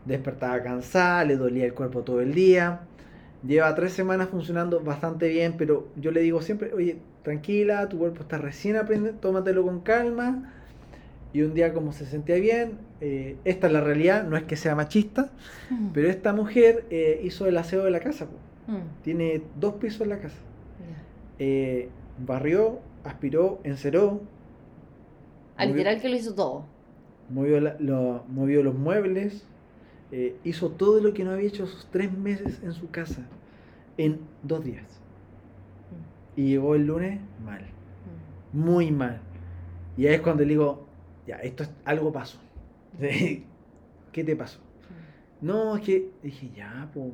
despertaba 0.05 0.61
cansada, 0.61 1.23
le 1.23 1.37
dolía 1.37 1.65
el 1.65 1.73
cuerpo 1.73 2.01
todo 2.01 2.21
el 2.21 2.33
día. 2.33 2.81
Lleva 3.47 3.73
tres 3.75 3.93
semanas 3.93 4.29
funcionando 4.29 4.79
bastante 4.81 5.29
bien, 5.29 5.55
pero 5.57 5.87
yo 5.95 6.11
le 6.11 6.21
digo 6.21 6.41
siempre, 6.41 6.73
oye, 6.73 6.97
tranquila, 7.23 7.87
tu 7.87 7.99
cuerpo 7.99 8.21
está 8.23 8.37
recién 8.39 8.75
aprendiendo, 8.75 9.19
tómatelo 9.19 9.63
con 9.63 9.81
calma. 9.81 10.51
Y 11.35 11.41
un 11.41 11.53
día 11.53 11.73
como 11.73 11.91
se 11.91 12.05
sentía 12.05 12.35
bien, 12.37 12.77
eh, 13.01 13.35
esta 13.43 13.67
es 13.67 13.73
la 13.73 13.81
realidad, 13.81 14.23
no 14.25 14.37
es 14.37 14.43
que 14.43 14.55
sea 14.55 14.73
machista, 14.73 15.29
pero 15.93 16.07
esta 16.09 16.31
mujer 16.31 16.85
eh, 16.89 17.19
hizo 17.25 17.45
el 17.45 17.57
aseo 17.57 17.83
de 17.83 17.91
la 17.91 17.99
casa. 17.99 18.25
Mm, 18.67 18.77
Tiene 19.03 19.41
dos 19.59 19.73
pisos 19.73 19.99
en 20.01 20.09
la 20.09 20.19
casa. 20.19 20.37
Eh, 21.37 21.89
barrió, 22.25 22.79
aspiró, 23.03 23.59
enceró, 23.65 24.21
Ah, 25.57 25.65
Movió- 25.65 25.75
literal 25.75 26.01
que 26.01 26.07
lo 26.09 26.15
hizo 26.15 26.33
todo. 26.33 26.63
movió, 27.29 27.59
la- 27.59 27.75
lo- 27.79 28.23
movió 28.29 28.63
los 28.63 28.75
muebles, 28.75 29.43
hizo 30.45 30.69
todo 30.69 31.01
lo 31.01 31.13
que 31.13 31.25
no 31.25 31.31
había 31.31 31.47
hecho 31.49 31.65
esos 31.65 31.85
tres 31.91 32.09
meses 32.17 32.61
en 32.63 32.71
su 32.71 32.89
casa 32.91 33.25
en 33.97 34.19
dos 34.41 34.63
días. 34.63 34.85
Y 36.37 36.47
llegó 36.51 36.75
el 36.75 36.87
lunes 36.87 37.19
mal, 37.43 37.61
Mm. 38.53 38.57
muy 38.65 38.91
mal. 38.91 39.19
Y 39.97 40.07
ahí 40.07 40.15
es 40.15 40.21
cuando 40.21 40.43
le 40.43 40.49
digo, 40.49 40.84
ya, 41.27 41.35
esto 41.37 41.63
es 41.63 41.69
algo 41.85 42.11
pasó. 42.11 42.37
¿Qué 42.99 44.23
te 44.23 44.35
pasó? 44.35 44.59
No, 45.41 45.75
es 45.75 45.83
que 45.83 46.09
dije, 46.23 46.49
ya, 46.55 46.89
pues, 46.93 47.11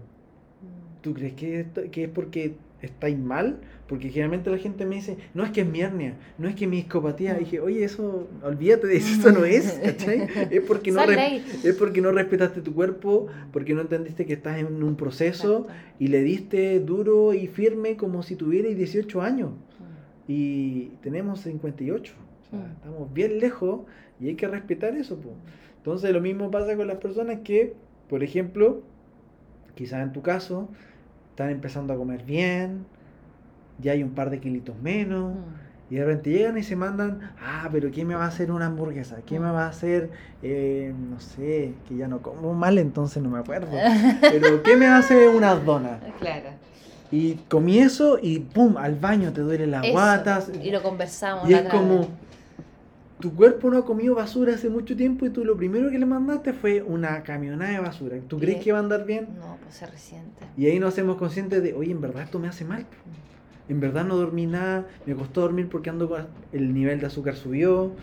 Mm. 0.62 1.02
¿Tú 1.02 1.16
crees 1.16 1.34
que, 1.34 1.62
esto- 1.62 1.82
que 1.90 2.04
es 2.04 2.10
porque 2.10 2.54
estáis 2.84 3.18
mal? 3.18 3.58
Porque 3.88 4.10
generalmente 4.10 4.52
la 4.52 4.60
gente 4.60 4.86
me 4.86 4.94
dice, 4.94 5.18
no 5.34 5.44
es 5.44 5.50
que 5.50 5.62
es 5.62 5.68
mi 5.68 5.82
hernia, 5.82 6.14
no 6.38 6.48
es 6.48 6.54
que 6.54 6.68
mi 6.68 6.78
discopatía. 6.78 7.34
Mm. 7.34 7.38
Y 7.38 7.40
dije, 7.40 7.60
oye, 7.62 7.84
eso, 7.84 8.28
olvídate 8.44 8.86
de 8.86 8.98
eso, 8.98 9.20
eso 9.20 9.32
no 9.32 9.44
es, 9.44 9.72
¿cachai? 9.84 10.28
Es 10.52 10.62
porque 10.62 10.92
no, 10.92 11.02
es 11.02 11.76
porque 11.80 12.00
no 12.02 12.12
respetaste 12.12 12.62
tu 12.62 12.76
cuerpo, 12.76 13.26
porque 13.52 13.74
no 13.74 13.82
entendiste 13.82 14.28
que 14.28 14.34
estás 14.34 14.60
en 14.60 14.84
un 14.84 14.96
proceso 14.96 15.62
Exacto. 15.62 15.74
y 15.98 16.08
le 16.10 16.22
diste 16.22 16.80
duro 16.80 17.34
y 17.34 17.48
firme 17.48 17.98
como 17.98 18.22
si 18.22 18.36
tuvierais 18.36 18.78
18 18.78 19.20
años. 19.24 19.50
Mm. 19.50 19.84
Y 20.28 20.92
tenemos 21.02 21.42
58. 21.42 22.14
Sea, 22.52 22.60
Mm. 22.60 22.72
estamos 22.74 23.14
bien 23.14 23.40
lejos 23.40 23.82
y 24.20 24.28
hay 24.30 24.36
que 24.36 24.48
respetar 24.48 24.96
eso. 24.96 25.18
po. 25.18 25.30
Entonces 25.78 26.12
lo 26.14 26.22
mismo 26.22 26.52
pasa 26.52 26.76
con 26.76 26.88
las 26.88 26.98
personas 26.98 27.40
que, 27.44 27.74
por 28.10 28.24
ejemplo, 28.24 28.82
quizás 29.76 30.04
en 30.04 30.12
tu 30.14 30.22
caso, 30.22 30.70
están 31.32 31.50
empezando 31.50 31.94
a 31.94 31.98
comer 31.98 32.24
bien, 32.24 32.86
ya 33.80 33.94
hay 33.94 34.04
un 34.04 34.12
par 34.12 34.30
de 34.30 34.40
kilitos 34.40 34.76
menos, 34.82 35.34
Mm. 35.34 35.72
Y 35.92 35.96
de 35.96 36.06
repente 36.06 36.30
llegan 36.30 36.58
y 36.58 36.64
se 36.64 36.78
mandan, 36.78 37.20
ah, 37.44 37.68
pero 37.70 37.92
¿quién 37.92 38.08
me 38.08 38.16
va 38.16 38.24
a 38.24 38.28
hacer 38.30 38.50
una 38.50 38.68
hamburguesa? 38.68 39.18
¿Quién 39.28 39.42
me 39.42 39.52
va 39.52 39.66
a 39.66 39.68
hacer, 39.68 40.10
eh, 40.42 40.94
no 41.10 41.20
sé, 41.20 41.74
que 41.86 41.98
ya 41.98 42.08
no 42.08 42.22
como 42.22 42.54
mal, 42.54 42.78
entonces 42.78 43.22
no 43.22 43.30
me 43.30 43.40
acuerdo. 43.40 43.68
Pero 44.22 44.64
¿quién 44.64 44.80
me 44.80 44.88
va 44.88 44.96
a 44.96 45.00
hacer 45.00 45.28
unas 45.28 45.66
donas? 45.66 46.00
Claro. 46.22 46.48
Y 47.12 47.34
comí 47.50 47.80
eso 47.80 48.18
y 48.22 48.40
pum, 48.40 48.78
al 48.78 48.96
baño 48.96 49.34
te 49.34 49.42
duelen 49.42 49.72
las 49.72 49.84
Eso. 49.84 49.92
guatas. 49.92 50.52
Y 50.64 50.72
lo 50.72 50.82
conversamos. 50.82 51.50
Y 51.50 51.56
es 51.56 51.64
como, 51.64 52.00
vez. 52.00 52.08
Tu 53.22 53.34
cuerpo 53.34 53.70
no 53.70 53.78
ha 53.78 53.86
comido 53.86 54.16
basura 54.16 54.56
hace 54.56 54.70
mucho 54.70 54.98
tiempo 54.98 55.26
y 55.26 55.30
tú 55.30 55.46
lo 55.46 55.56
primero 55.56 55.90
que 55.90 55.98
le 55.98 56.06
mandaste 56.06 56.52
fue 56.52 56.82
una 56.82 57.24
camionada 57.24 57.72
de 57.72 57.80
basura. 57.80 58.18
¿Tú 58.28 58.38
crees 58.38 58.62
que 58.62 58.74
va 58.74 58.80
a 58.80 58.82
andar 58.82 59.06
bien? 59.06 59.30
No, 59.40 59.58
pues 59.64 59.76
se 59.76 59.86
resiente. 59.86 60.46
Y 60.58 60.66
ahí 60.66 60.80
nos 60.80 60.94
hacemos 60.94 61.16
conscientes 61.18 61.64
de, 61.64 61.74
oye, 61.74 61.92
en 61.92 62.02
verdad 62.02 62.24
esto 62.24 62.40
me 62.40 62.50
hace 62.50 62.66
mal. 62.66 62.86
En 63.70 63.80
verdad 63.80 64.04
no 64.04 64.18
dormí 64.18 64.48
nada, 64.48 64.88
me 65.06 65.16
costó 65.16 65.42
dormir 65.42 65.70
porque 65.70 65.90
ando 65.90 66.10
con 66.10 66.28
el 66.52 66.74
nivel 66.74 67.00
de 67.00 67.06
azúcar 67.06 67.36
subió, 67.36 67.94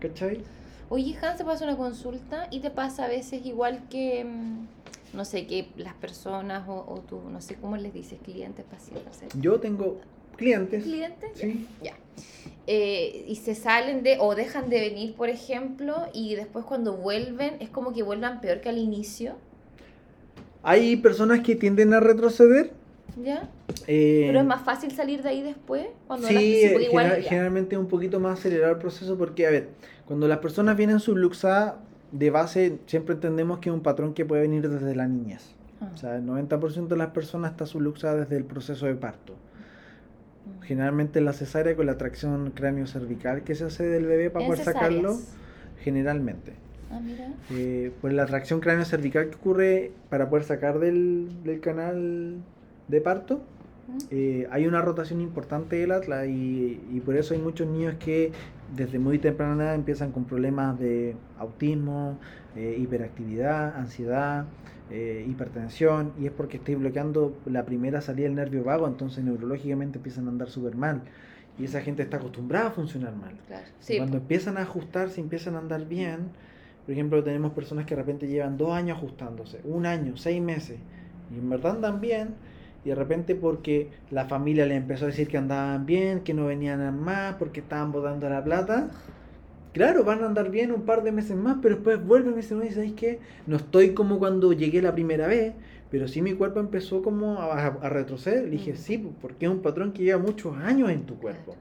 ¿cachai? 0.00 0.40
Oye, 0.88 1.16
Hans, 1.22 1.38
te 1.38 1.44
pasa 1.44 1.64
una 1.64 1.76
consulta 1.76 2.48
y 2.50 2.60
te 2.60 2.70
pasa 2.70 3.04
a 3.04 3.08
veces 3.08 3.46
igual 3.46 3.84
que, 3.88 4.24
mm, 4.24 5.16
no 5.16 5.24
sé, 5.24 5.46
que 5.46 5.68
las 5.76 5.94
personas 5.94 6.68
o, 6.68 6.74
o 6.74 7.00
tú, 7.00 7.20
no 7.30 7.40
sé 7.40 7.54
cómo 7.54 7.76
les 7.76 7.94
dices, 7.94 8.18
clientes, 8.24 8.64
pacientes. 8.64 9.28
Yo 9.38 9.60
tengo 9.60 10.00
clientes, 10.36 10.82
clientes, 10.84 11.30
sí, 11.34 11.66
ya. 11.82 11.94
Eh, 12.66 13.24
y 13.26 13.36
se 13.36 13.54
salen 13.56 14.02
de, 14.04 14.18
o 14.20 14.34
dejan 14.36 14.68
de 14.70 14.80
venir, 14.80 15.14
por 15.16 15.28
ejemplo, 15.28 15.96
y 16.12 16.34
después 16.36 16.64
cuando 16.64 16.96
vuelven, 16.96 17.54
es 17.60 17.68
como 17.68 17.92
que 17.92 18.02
vuelvan 18.04 18.40
peor 18.40 18.60
que 18.60 18.68
al 18.68 18.78
inicio, 18.78 19.34
hay 20.62 20.96
personas 20.96 21.40
que 21.40 21.56
tienden 21.56 21.92
a 21.94 22.00
retroceder. 22.00 22.70
¿ya? 23.22 23.48
eh, 23.88 24.24
Pero 24.26 24.40
es 24.40 24.46
más 24.46 24.62
fácil 24.64 24.92
salir 24.92 25.22
de 25.22 25.28
ahí 25.30 25.42
después, 25.42 25.86
cuando 26.06 26.28
Sí, 26.28 26.34
igual 26.64 26.88
genera- 27.06 27.18
ya. 27.18 27.28
generalmente 27.28 27.74
es 27.74 27.80
un 27.80 27.88
poquito 27.88 28.20
más 28.20 28.38
acelerado 28.38 28.72
el 28.72 28.78
proceso 28.78 29.18
porque, 29.18 29.46
a 29.46 29.50
ver, 29.50 29.68
cuando 30.06 30.28
las 30.28 30.38
personas 30.38 30.76
vienen 30.76 31.00
subluxadas, 31.00 31.74
de 32.12 32.30
base 32.30 32.78
siempre 32.86 33.14
entendemos 33.14 33.58
que 33.58 33.70
es 33.70 33.74
un 33.74 33.82
patrón 33.82 34.14
que 34.14 34.24
puede 34.24 34.42
venir 34.42 34.68
desde 34.68 34.94
la 34.94 35.08
niñez. 35.08 35.54
Ah, 35.80 35.90
O 35.94 35.96
sea, 35.96 36.16
el 36.16 36.24
90% 36.26 36.86
de 36.94 36.96
las 36.96 37.08
personas 37.10 37.50
está 37.52 37.66
subluxada 37.66 38.16
desde 38.20 38.36
el 38.36 38.44
proceso 38.44 38.86
de 38.86 38.94
parto. 38.94 39.34
Generalmente 40.62 41.20
la 41.20 41.32
cesárea 41.32 41.76
con 41.76 41.86
la 41.86 41.98
tracción 41.98 42.50
cráneo-cervical 42.50 43.42
que 43.42 43.54
se 43.54 43.64
hace 43.64 43.84
del 43.84 44.06
bebé 44.06 44.30
para 44.30 44.46
poder 44.46 44.64
sacarlo, 44.64 45.18
generalmente. 45.80 46.52
Ah, 46.90 47.00
mira. 47.02 47.32
Eh, 47.50 47.92
pues 48.00 48.12
la 48.12 48.26
tracción 48.26 48.60
cráneo-cervical 48.60 49.30
que 49.30 49.36
ocurre 49.36 49.92
para 50.08 50.28
poder 50.28 50.44
sacar 50.44 50.78
del, 50.78 51.28
del 51.42 51.60
canal 51.60 52.36
de 52.88 53.00
parto. 53.00 53.42
Eh, 54.10 54.46
hay 54.50 54.66
una 54.66 54.80
rotación 54.80 55.20
importante 55.20 55.76
del 55.76 55.92
atlas 55.92 56.26
y, 56.28 56.80
y 56.92 57.00
por 57.00 57.16
eso 57.16 57.34
hay 57.34 57.40
muchos 57.40 57.66
niños 57.66 57.96
que 57.98 58.32
desde 58.74 58.98
muy 58.98 59.18
temprana 59.18 59.64
edad 59.64 59.74
empiezan 59.74 60.12
con 60.12 60.24
problemas 60.24 60.78
de 60.78 61.14
autismo, 61.38 62.18
eh, 62.56 62.76
hiperactividad, 62.78 63.76
ansiedad, 63.76 64.46
eh, 64.90 65.24
hipertensión 65.28 66.12
y 66.18 66.26
es 66.26 66.32
porque 66.32 66.58
estoy 66.58 66.74
bloqueando 66.76 67.36
la 67.46 67.64
primera 67.64 68.00
salida 68.00 68.24
del 68.24 68.34
nervio 68.34 68.64
vago, 68.64 68.86
entonces 68.86 69.24
neurológicamente 69.24 69.98
empiezan 69.98 70.26
a 70.26 70.30
andar 70.30 70.48
súper 70.48 70.74
mal 70.76 71.02
y 71.58 71.64
esa 71.64 71.80
gente 71.82 72.02
está 72.02 72.16
acostumbrada 72.16 72.68
a 72.68 72.70
funcionar 72.70 73.14
mal. 73.14 73.38
Claro. 73.46 73.66
Y 73.80 73.84
Sí, 73.84 73.96
Cuando 73.98 74.18
empiezan 74.18 74.56
a 74.56 74.62
ajustarse, 74.62 75.20
empiezan 75.20 75.54
a 75.56 75.58
andar 75.58 75.86
bien. 75.86 76.30
Por 76.86 76.92
ejemplo, 76.92 77.22
tenemos 77.22 77.52
personas 77.52 77.84
que 77.86 77.94
de 77.94 78.02
repente 78.02 78.26
llevan 78.26 78.56
dos 78.56 78.72
años 78.72 78.96
ajustándose, 78.98 79.60
un 79.64 79.86
año, 79.86 80.16
seis 80.16 80.42
meses, 80.42 80.78
y 81.30 81.38
en 81.38 81.48
verdad 81.48 81.72
andan 81.76 82.00
bien. 82.00 82.34
Y 82.84 82.88
de 82.90 82.94
repente 82.96 83.34
porque 83.36 83.90
la 84.10 84.26
familia 84.26 84.66
les 84.66 84.76
empezó 84.78 85.04
a 85.04 85.08
decir 85.08 85.28
que 85.28 85.38
andaban 85.38 85.86
bien, 85.86 86.20
que 86.24 86.34
no 86.34 86.46
venían 86.46 86.80
a 86.80 86.90
más, 86.92 87.36
porque 87.36 87.60
estaban 87.60 87.92
botando 87.92 88.28
la 88.28 88.42
plata. 88.44 88.90
Claro, 89.72 90.04
van 90.04 90.22
a 90.22 90.26
andar 90.26 90.50
bien 90.50 90.72
un 90.72 90.84
par 90.84 91.02
de 91.02 91.12
meses 91.12 91.36
más, 91.36 91.58
pero 91.62 91.76
después 91.76 92.04
vuelven 92.04 92.34
y 92.34 92.36
dicen, 92.38 92.60
oye, 92.60 92.72
¿sabes 92.72 92.92
qué? 92.94 93.20
No 93.46 93.56
estoy 93.56 93.94
como 93.94 94.18
cuando 94.18 94.52
llegué 94.52 94.82
la 94.82 94.94
primera 94.94 95.26
vez, 95.28 95.54
pero 95.90 96.08
sí 96.08 96.22
mi 96.22 96.34
cuerpo 96.34 96.60
empezó 96.60 97.02
como 97.02 97.40
a, 97.40 97.66
a 97.66 97.88
retroceder. 97.88 98.44
Le 98.44 98.50
dije, 98.50 98.74
Mm. 98.74 98.76
sí, 98.76 98.98
porque 99.20 99.46
es 99.46 99.52
un 99.52 99.62
patrón 99.62 99.92
que 99.92 100.02
lleva 100.04 100.22
muchos 100.22 100.56
años 100.58 100.90
en 100.90 101.06
tu 101.06 101.18
cuerpo. 101.18 101.56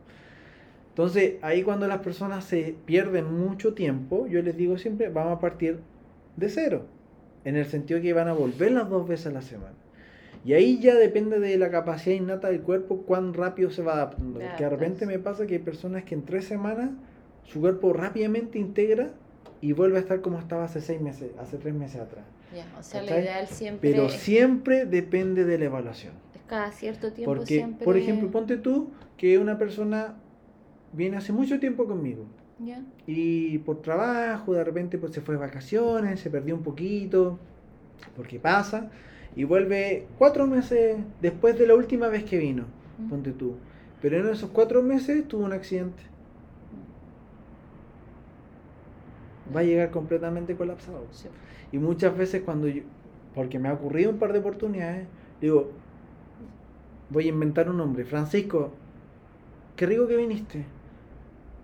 Entonces, 0.90 1.36
ahí 1.42 1.64
cuando 1.64 1.88
las 1.88 2.00
personas 2.00 2.46
se 2.46 2.76
pierden 2.86 3.26
mucho 3.34 3.74
tiempo, 3.74 4.28
yo 4.28 4.42
les 4.42 4.58
digo 4.58 4.78
siempre, 4.78 5.10
vamos 5.10 5.38
a 5.38 5.40
partir 5.40 5.80
de 6.36 6.50
cero. 6.50 6.86
En 7.44 7.56
el 7.56 7.66
sentido 7.66 8.02
que 8.02 8.14
van 8.14 8.28
a 8.28 8.34
volver 8.34 8.72
las 8.74 8.90
dos 8.90 9.08
veces 9.08 9.28
a 9.28 9.32
la 9.32 9.42
semana. 9.42 9.76
Y 10.44 10.54
ahí 10.54 10.80
ya 10.80 10.96
depende 10.96 11.40
de 11.40 11.58
la 11.58 11.70
capacidad 11.70 12.16
innata 12.16 12.50
del 12.50 12.62
cuerpo, 12.62 13.04
cuán 13.04 13.34
rápido 13.34 13.70
se 13.70 13.84
va 13.84 13.94
adaptando. 13.94 14.40
Porque 14.40 14.64
de 14.64 14.70
repente 14.70 15.06
me 15.06 15.20
pasa 15.20 15.46
que 15.46 15.56
hay 15.56 15.60
personas 15.60 16.04
que 16.04 16.16
en 16.16 16.24
tres 16.24 16.46
semanas 16.46 16.90
su 17.44 17.60
cuerpo 17.62 17.94
rápidamente 17.94 18.58
integra 18.58 19.12
y 19.62 19.74
vuelve 19.74 19.98
a 19.98 20.00
estar 20.00 20.22
como 20.22 20.40
estaba 20.40 20.64
hace 20.64 20.82
seis 20.82 21.00
meses, 21.02 21.32
hace 21.40 21.58
tres 21.58 21.76
meses 21.76 22.02
atrás. 22.02 22.26
ya. 22.56 22.66
O 22.80 22.82
sea, 22.82 23.04
ideal 23.04 23.48
siempre 23.48 23.92
Pero 23.92 24.10
siempre 24.10 24.86
depende 24.86 25.46
de 25.46 25.58
la 25.60 25.66
evaluación. 25.66 26.14
es 26.34 26.42
cada 26.48 26.72
cierto 26.72 27.12
tiempo 27.14 27.36
Porque, 27.36 27.56
siempre. 27.56 27.86
por 27.86 27.96
ejemplo, 27.98 28.32
ponte 28.32 28.58
tú 28.58 28.90
que 29.18 29.38
una 29.38 29.60
persona 29.60 30.16
viene 30.94 31.18
hace 31.18 31.32
mucho 31.34 31.60
tiempo 31.60 31.86
conmigo 31.86 32.26
Ya. 32.60 32.82
y 33.06 33.60
por 33.60 33.82
trabajo, 33.84 34.54
de 34.54 34.64
repente 34.64 34.98
pues 34.98 35.14
se 35.14 35.22
fue 35.22 35.36
de 35.36 35.42
vacaciones, 35.42 36.20
se 36.20 36.30
perdió 36.32 36.56
un 36.56 36.64
poquito, 36.64 37.38
porque 38.16 38.40
pasa, 38.40 38.90
y 39.36 39.44
vuelve 39.44 40.08
cuatro 40.18 40.48
meses 40.48 40.98
después 41.22 41.58
de 41.58 41.68
la 41.68 41.76
última 41.76 42.08
vez 42.08 42.24
que 42.24 42.38
vino, 42.38 42.66
ponte 43.10 43.32
tú. 43.32 43.56
Pero 44.02 44.18
en 44.18 44.28
esos 44.28 44.50
cuatro 44.50 44.82
meses 44.82 45.28
tuvo 45.28 45.46
un 45.46 45.54
accidente. 45.54 46.04
Va 49.56 49.62
a 49.62 49.64
llegar 49.64 49.92
completamente 49.92 50.56
colapsado. 50.56 51.06
Sí. 51.12 51.28
Y 51.72 51.78
muchas 51.78 52.18
veces 52.18 52.42
cuando 52.44 52.68
yo, 52.68 52.84
porque 53.36 53.60
me 53.60 53.70
ha 53.70 53.74
ocurrido 53.74 54.10
un 54.10 54.18
par 54.18 54.34
de 54.34 54.40
oportunidades, 54.40 55.08
digo, 55.40 55.72
voy 57.10 57.26
a 57.26 57.30
inventar 57.30 57.70
un 57.70 57.78
nombre, 57.78 58.06
Francisco, 58.06 58.72
qué 59.76 59.86
rico 59.86 60.08
que 60.08 60.18
viniste, 60.18 60.66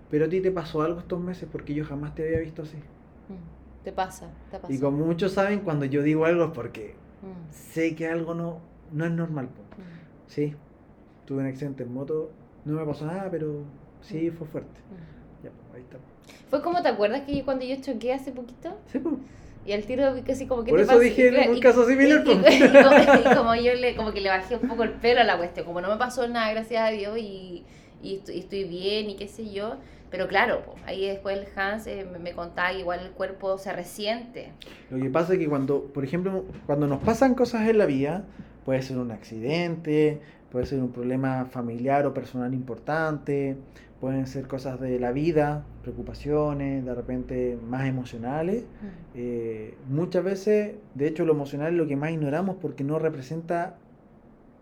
pero 0.10 0.26
a 0.26 0.30
ti 0.30 0.42
te 0.42 0.52
pasó 0.52 0.82
algo 0.82 1.00
estos 1.00 1.20
meses 1.20 1.48
porque 1.52 1.74
yo 1.74 1.86
jamás 1.86 2.16
te 2.16 2.26
había 2.26 2.40
visto 2.40 2.62
así. 2.62 2.78
Mm. 2.78 3.84
Te 3.84 3.92
pasa, 3.92 4.30
te 4.52 4.60
pasa. 4.60 4.74
Y 4.74 4.80
como 4.80 5.06
muchos 5.06 5.34
saben, 5.34 5.60
cuando 5.62 5.86
yo 5.86 6.04
digo 6.04 6.26
algo 6.26 6.46
es 6.46 6.52
porque 6.52 6.96
Mm. 7.22 7.52
sé 7.52 7.96
que 7.96 8.08
algo 8.08 8.34
no, 8.34 8.60
no 8.92 9.06
es 9.06 9.12
normal. 9.12 9.48
po. 9.48 9.62
Mm. 9.82 10.30
Sí, 10.30 10.54
tuve 11.26 11.42
un 11.42 11.48
accidente 11.48 11.84
en 11.84 11.94
moto, 11.94 12.32
no 12.66 12.74
me 12.80 12.86
pasó 12.86 13.06
nada, 13.06 13.30
pero 13.32 13.64
sí 14.02 14.30
fue 14.32 14.48
fuerte. 14.48 14.80
Mm. 14.82 15.44
Ya, 15.46 15.52
pues, 15.52 15.76
ahí 15.76 15.82
está. 15.82 15.98
Fue 16.50 16.62
como, 16.62 16.82
¿te 16.82 16.90
acuerdas 16.90 17.22
que 17.22 17.44
cuando 17.44 17.66
yo 17.66 17.76
choqué 17.82 18.14
hace 18.14 18.32
poquito? 18.32 18.78
Sí, 18.92 19.00
pues. 19.00 19.16
Y 19.66 19.74
al 19.74 19.84
tiro 19.84 20.06
así 20.32 20.48
como 20.48 20.64
que 20.64 20.70
Por 20.72 20.80
te 20.80 20.86
eso 20.86 20.98
dije 20.98 21.30
Y 21.46 21.50
un 21.50 21.58
y- 21.58 21.60
caso 21.60 21.86
similar, 21.86 22.24
Y, 22.26 23.36
como, 23.36 23.54
yo 23.56 23.74
le, 23.74 23.96
como 23.98 24.14
que 24.14 24.22
le 24.22 24.30
bajé 24.30 24.56
un 24.56 24.70
poco 24.70 24.84
el 24.84 24.92
pelo 24.94 25.20
a 25.20 25.24
la 25.26 25.38
cuestión, 25.38 25.66
como 25.66 25.82
no 25.82 25.90
me 25.90 25.98
pasó 25.98 26.26
nada, 26.30 26.52
gracias 26.54 26.82
a 26.82 26.90
Dios, 26.90 27.18
y, 27.18 27.66
estoy, 28.02 28.36
y 28.36 28.40
estoy 28.40 28.64
bien 28.64 29.10
y 29.10 29.16
qué 29.18 29.28
sé 29.28 29.52
yo. 29.52 29.76
Pero 30.10 30.28
claro, 30.28 30.64
pues, 30.66 30.78
ahí 30.86 31.08
después 31.08 31.38
el 31.38 31.48
Hans 31.56 31.88
eh, 31.88 32.06
me, 32.20 32.32
contaba 32.34 32.72
que 32.72 32.80
igual 32.80 33.02
el 33.02 33.12
cuerpo 33.12 33.58
se 33.58 33.74
resiente. 33.74 34.52
Lo 34.90 35.02
que 35.02 35.10
pasa 35.10 35.34
es 35.34 35.40
que 35.40 35.48
cuando, 35.48 35.84
por 35.86 36.04
ejemplo, 36.04 36.46
cuando 36.66 36.88
nos 36.88 37.04
pasan 37.04 37.36
cosas 37.36 37.68
en 37.68 37.78
la 37.78 37.86
vida, 37.86 38.24
puede 38.66 38.82
ser 38.82 38.98
un 38.98 39.12
accidente, 39.12 40.22
puede 40.52 40.66
ser 40.66 40.80
un 40.80 40.92
problema 40.92 41.46
familiar 41.46 42.06
o 42.06 42.14
personal 42.14 42.54
importante, 42.54 43.58
pueden 44.00 44.28
ser 44.28 44.48
cosas 44.48 44.80
de 44.80 45.00
la 45.00 45.12
vida, 45.12 45.66
preocupaciones, 45.82 46.86
de 46.86 46.94
repente 46.94 47.58
más 47.68 47.88
emocionales. 47.88 48.64
Eh, 49.16 49.76
muchas 49.90 50.24
veces, 50.24 50.76
de 50.94 51.08
hecho, 51.08 51.26
lo 51.26 51.34
emocional 51.34 51.74
es 51.74 51.78
lo 51.78 51.88
que 51.88 51.96
más 51.96 52.12
ignoramos 52.12 52.58
porque 52.62 52.84
no 52.84 53.00
representa 53.00 53.78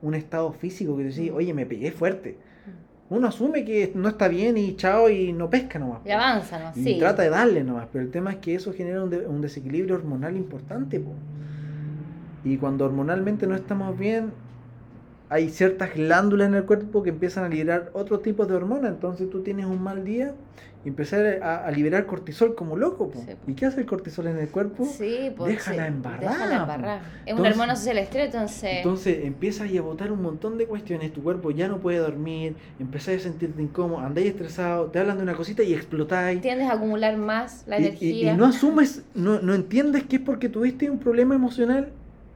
un 0.01 0.15
estado 0.15 0.53
físico 0.53 0.95
que 0.97 1.03
decís, 1.03 1.31
oye, 1.31 1.53
me 1.53 1.65
pegué 1.65 1.91
fuerte. 1.91 2.38
Uno 3.09 3.27
asume 3.27 3.63
que 3.63 3.91
no 3.93 4.09
está 4.09 4.27
bien 4.27 4.57
y 4.57 4.75
chao 4.75 5.09
y 5.09 5.31
no 5.31 5.49
pesca 5.49 5.77
nomás. 5.77 5.99
Y 6.05 6.09
avanza, 6.11 6.57
¿no? 6.59 6.71
Y 6.79 6.83
Sí. 6.83 6.97
trata 6.99 7.21
de 7.21 7.29
darle 7.29 7.63
nomás, 7.63 7.87
pero 7.91 8.03
el 8.03 8.09
tema 8.11 8.31
es 8.31 8.37
que 8.37 8.55
eso 8.55 8.73
genera 8.73 9.03
un, 9.03 9.09
de- 9.11 9.27
un 9.27 9.41
desequilibrio 9.41 9.95
hormonal 9.95 10.35
importante. 10.35 10.99
po. 10.99 11.11
Y 12.43 12.57
cuando 12.57 12.85
hormonalmente 12.85 13.45
no 13.47 13.55
estamos 13.55 13.97
bien, 13.97 14.31
hay 15.29 15.49
ciertas 15.49 15.93
glándulas 15.95 16.47
en 16.49 16.55
el 16.55 16.63
cuerpo 16.65 17.03
que 17.03 17.09
empiezan 17.09 17.43
a 17.45 17.49
liberar 17.49 17.89
otros 17.93 18.21
tipos 18.21 18.47
de 18.47 18.55
hormonas. 18.55 18.91
Entonces 18.91 19.29
tú 19.29 19.41
tienes 19.41 19.65
un 19.65 19.81
mal 19.81 20.03
día 20.05 20.33
y 20.83 20.89
empezar 20.89 21.25
a, 21.41 21.65
a 21.65 21.71
liberar 21.71 22.05
cortisol 22.05 22.53
como 22.53 22.77
loco. 22.77 23.09
po. 23.09 23.19
Sí, 23.19 23.31
po. 23.33 23.51
¿Y 23.51 23.55
qué 23.55 23.65
hace 23.65 23.79
el 23.79 23.88
cortisol 23.88 24.27
en 24.27 24.38
el 24.38 24.49
cuerpo? 24.49 24.85
Sí, 24.85 25.31
pues, 25.35 25.51
déjala 25.53 25.83
sí, 25.83 25.88
embarrada, 25.88 26.31
Déjala 26.31 26.57
embarrada. 26.61 26.97
Es 26.97 27.01
una 27.01 27.23
Entonces- 27.31 27.51
hormona 27.53 27.75
social 27.75 27.97
estrés, 27.97 28.25
entonces. 28.27 28.69
Entonces 28.77 29.25
empiezas 29.25 29.67
a 29.75 29.81
botar 29.81 30.11
un 30.11 30.21
montón 30.21 30.59
de 30.59 30.67
cuestiones, 30.67 31.11
tu 31.11 31.23
cuerpo 31.23 31.49
ya 31.49 31.67
no 31.67 31.79
puede 31.79 31.97
dormir, 31.97 32.55
empezás 32.79 33.15
a 33.15 33.19
sentirte 33.21 33.63
incómodo, 33.63 34.01
andáis 34.01 34.27
estresado, 34.27 34.85
te 34.91 34.99
hablan 34.99 35.17
de 35.17 35.23
una 35.23 35.33
cosita 35.33 35.63
y 35.63 35.73
explotáis. 35.73 36.39
tiendes 36.41 36.69
a 36.69 36.73
acumular 36.73 37.17
más 37.17 37.63
la 37.65 37.79
Y- 37.79 37.81
y- 37.83 37.85
energía. 37.88 38.33
Y, 38.33 38.38
no 38.38 38.45
asumes, 38.45 39.01
no, 39.15 39.41
no 39.41 39.55
entiendes 39.55 40.03
que 40.03 40.17
es 40.17 40.21
porque 40.21 40.49
tuviste 40.49 40.88
un 40.91 40.99
problema 40.99 41.34
emocional 41.34 41.89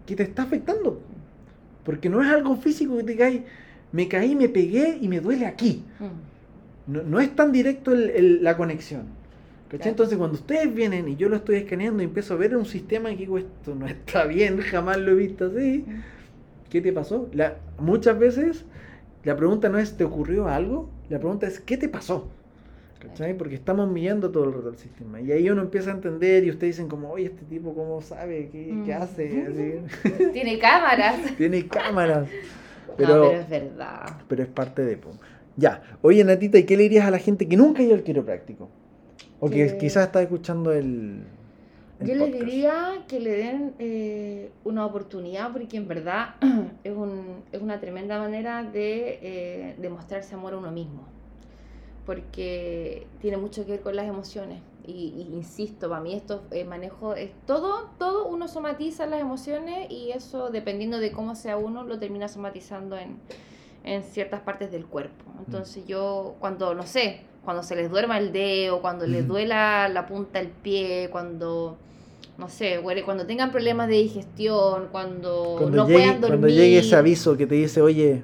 que 0.07 0.15
te 0.15 0.23
está 0.23 0.41
afectando. 0.41 0.99
Porque 1.89 2.07
no 2.07 2.21
es 2.21 2.29
algo 2.29 2.55
físico 2.55 2.97
que 2.97 3.03
te 3.03 3.15
cae, 3.15 3.45
me 3.91 4.07
caí, 4.07 4.35
me 4.35 4.47
pegué 4.47 4.99
y 5.01 5.07
me 5.07 5.19
duele 5.21 5.47
aquí. 5.47 5.83
Mm. 5.99 6.91
no, 6.93 7.01
no 7.01 7.19
es 7.19 7.35
tan 7.35 7.51
directo 7.51 7.91
el- 7.93 8.11
el- 8.11 8.43
la 8.43 8.55
conexión. 8.55 9.05
Entonces 9.89 10.15
cuando 10.19 10.35
ustedes 10.35 10.71
vienen 10.71 11.09
y 11.09 11.15
yo 11.15 11.29
lo 11.29 11.37
estoy 11.37 11.55
escaneando 11.55 12.03
y 12.03 12.05
empiezo 12.05 12.35
a 12.35 12.37
ver 12.37 12.55
un 12.55 12.65
sistema 12.65 13.09
que 13.09 13.15
digo, 13.17 13.39
esto 13.39 13.73
no 13.73 13.87
está 13.87 14.25
bien, 14.25 14.59
jamás 14.59 14.97
lo 14.97 15.13
he 15.13 15.15
visto 15.15 15.47
así. 15.47 15.83
¿Qué 16.69 16.79
te 16.79 16.93
pasó? 16.93 17.27
La, 17.33 17.57
muchas 17.79 18.19
veces 18.19 18.65
la 19.23 19.35
pregunta 19.35 19.67
no 19.69 19.79
es 19.79 19.97
¿te 19.97 20.03
ocurrió 20.03 20.47
algo? 20.47 20.91
La 21.09 21.17
pregunta 21.17 21.47
es 21.47 21.59
¿qué 21.59 21.75
te 21.75 21.89
pasó? 21.89 22.29
¿Cachai? 22.99 23.33
Porque 23.37 23.55
estamos 23.55 23.89
midiendo 23.89 24.29
todo 24.29 24.43
el 24.45 24.53
rato 24.53 24.69
el 24.69 24.77
sistema. 24.77 25.21
Y 25.21 25.31
ahí 25.31 25.49
uno 25.49 25.61
empieza 25.61 25.91
a 25.91 25.93
entender 25.93 26.43
y 26.43 26.49
ustedes 26.49 26.75
dicen 26.75 26.89
como, 26.89 27.09
oye, 27.11 27.25
este 27.25 27.45
tipo 27.45 27.73
cómo 27.73 28.01
sabe, 28.01 28.49
qué, 28.51 28.65
qué 28.85 28.93
Mm. 28.95 29.01
hace, 29.01 29.47
Así. 29.47 30.23
Tiene 30.33 30.59
cámaras. 30.59 31.35
tiene 31.37 31.65
cámaras. 31.67 32.27
no, 32.87 32.93
Pero, 32.97 33.13
pero 33.29 33.31
es 33.41 33.49
verdad. 33.49 34.17
pero 34.27 34.43
es 34.43 34.49
parte 34.49 34.83
de... 34.83 34.97
po. 34.97 35.11
Ya, 35.55 35.81
oye 36.01 36.23
Natita, 36.23 36.57
¿y 36.57 36.63
qué 36.65 36.75
le 36.77 36.83
dirías 36.83 37.05
a 37.05 37.11
la 37.11 37.19
gente 37.19 37.47
que 37.47 37.55
nunca 37.57 37.81
ha 37.81 37.85
ido 37.85 37.93
al 37.95 38.03
quiropráctico? 38.03 38.69
O 39.39 39.49
que 39.49 39.67
Que- 39.67 39.77
quizás 39.77 40.05
está 40.07 40.21
escuchando 40.21 40.71
el... 40.73 41.23
el 42.01 42.07
Yo 42.07 42.15
les 42.15 42.23
podcast. 42.29 42.43
diría 42.45 43.05
que 43.07 43.19
le 43.21 43.31
den 43.31 43.73
eh, 43.79 44.51
una 44.65 44.85
oportunidad 44.85 45.51
porque 45.53 45.77
en 45.77 45.87
verdad 45.87 46.35
es, 46.83 46.93
un- 46.93 47.43
es 47.53 47.61
una 47.61 47.79
tremenda 47.79 48.19
manera 48.19 48.63
de 48.63 49.19
eh, 49.21 49.75
demostrarse 49.79 50.35
amor 50.35 50.53
a 50.53 50.57
uno 50.57 50.71
mismo. 50.71 51.07
Porque 52.09 53.05
tiene 53.21 53.37
mucho 53.37 53.63
que 53.67 53.73
ver 53.73 53.81
con 53.81 53.95
las 53.95 54.07
emociones. 54.07 54.61
Y, 54.87 55.13
y 55.15 55.35
insisto, 55.35 55.89
para 55.89 56.01
mí 56.01 56.15
esto 56.15 56.41
eh, 56.49 56.63
manejo 56.63 57.13
es 57.13 57.29
todo, 57.45 57.91
todo 57.99 58.25
uno 58.25 58.47
somatiza 58.47 59.05
las 59.05 59.21
emociones 59.21 59.91
y 59.91 60.09
eso 60.09 60.49
dependiendo 60.49 60.97
de 60.97 61.11
cómo 61.11 61.35
sea 61.35 61.57
uno 61.57 61.83
lo 61.83 61.99
termina 61.99 62.27
somatizando 62.27 62.97
en, 62.97 63.17
en 63.83 64.01
ciertas 64.01 64.39
partes 64.41 64.71
del 64.71 64.87
cuerpo. 64.87 65.23
Entonces 65.37 65.85
yo 65.85 66.33
cuando, 66.39 66.73
no 66.73 66.87
sé, 66.87 67.21
cuando 67.45 67.61
se 67.61 67.75
les 67.75 67.91
duerma 67.91 68.17
el 68.17 68.31
dedo, 68.31 68.81
cuando 68.81 69.05
les 69.05 69.27
duela 69.27 69.87
la 69.87 70.07
punta 70.07 70.39
del 70.39 70.49
pie, 70.49 71.09
cuando, 71.11 71.77
no 72.39 72.49
sé, 72.49 72.81
cuando 73.05 73.27
tengan 73.27 73.51
problemas 73.51 73.87
de 73.87 73.97
digestión, 73.97 74.87
cuando, 74.91 75.57
Cuando, 75.59 75.77
no 75.77 75.87
llegue, 75.87 75.99
puedan 75.99 76.21
dormir, 76.21 76.39
cuando 76.39 76.47
llegue 76.47 76.79
ese 76.79 76.95
aviso 76.95 77.37
que 77.37 77.45
te 77.45 77.53
dice, 77.53 77.83
oye, 77.83 78.23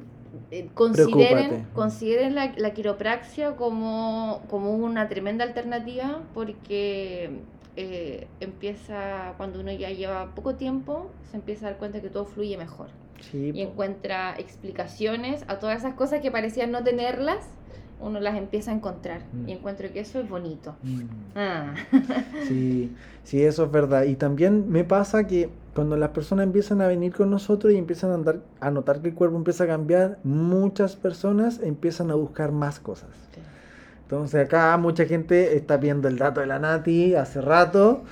eh, 0.51 0.69
consideren, 0.73 1.67
consideren 1.73 2.36
la, 2.36 2.53
la 2.57 2.73
quiropraxia 2.73 3.55
como, 3.55 4.41
como 4.49 4.73
una 4.75 5.07
tremenda 5.09 5.43
alternativa 5.43 6.21
porque 6.33 7.39
eh, 7.75 8.27
empieza, 8.39 9.33
cuando 9.38 9.59
uno 9.59 9.71
ya 9.71 9.89
lleva 9.89 10.33
poco 10.36 10.55
tiempo, 10.55 11.09
se 11.31 11.38
empieza 11.38 11.67
a 11.67 11.69
dar 11.71 11.79
cuenta 11.79 12.01
que 12.01 12.09
todo 12.09 12.25
fluye 12.25 12.57
mejor 12.57 12.88
sí, 13.19 13.51
y 13.53 13.61
encuentra 13.61 14.33
explicaciones 14.38 15.43
a 15.47 15.59
todas 15.59 15.79
esas 15.79 15.93
cosas 15.95 16.21
que 16.21 16.31
parecían 16.31 16.71
no 16.71 16.83
tenerlas, 16.83 17.47
uno 18.01 18.19
las 18.19 18.36
empieza 18.36 18.71
a 18.71 18.75
encontrar 18.75 19.21
Mm. 19.33 19.49
y 19.49 19.51
encuentro 19.53 19.91
que 19.91 20.01
eso 20.01 20.19
es 20.19 20.27
bonito. 20.29 20.75
Mm. 20.83 21.01
Ah. 21.36 21.73
Sí, 22.47 22.91
sí, 23.23 23.43
eso 23.43 23.63
es 23.65 23.71
verdad. 23.71 24.03
Y 24.03 24.15
también 24.15 24.69
me 24.69 24.83
pasa 24.83 25.25
que 25.27 25.49
cuando 25.76 25.97
las 25.97 26.11
personas 26.11 26.45
empiezan 26.45 26.80
a 26.82 26.88
venir 26.88 27.13
con 27.13 27.30
nosotros 27.30 27.73
y 27.73 27.76
empiezan 27.76 28.11
a, 28.11 28.13
andar, 28.13 28.39
a 28.61 28.71
notar 28.71 29.01
que 29.01 29.09
el 29.09 29.13
cuerpo 29.13 29.36
empieza 29.36 29.65
a 29.65 29.67
cambiar, 29.67 30.19
muchas 30.23 30.95
personas 30.95 31.59
empiezan 31.61 32.11
a 32.11 32.15
buscar 32.15 32.53
más 32.53 32.80
cosas. 32.80 33.09
Entonces 34.03 34.45
acá 34.45 34.78
mucha 34.78 35.05
gente 35.05 35.57
está 35.57 35.76
viendo 35.76 36.07
el 36.07 36.17
dato 36.17 36.39
de 36.39 36.47
la 36.47 36.59
Nati 36.59 37.15
hace 37.15 37.41
rato. 37.41 38.03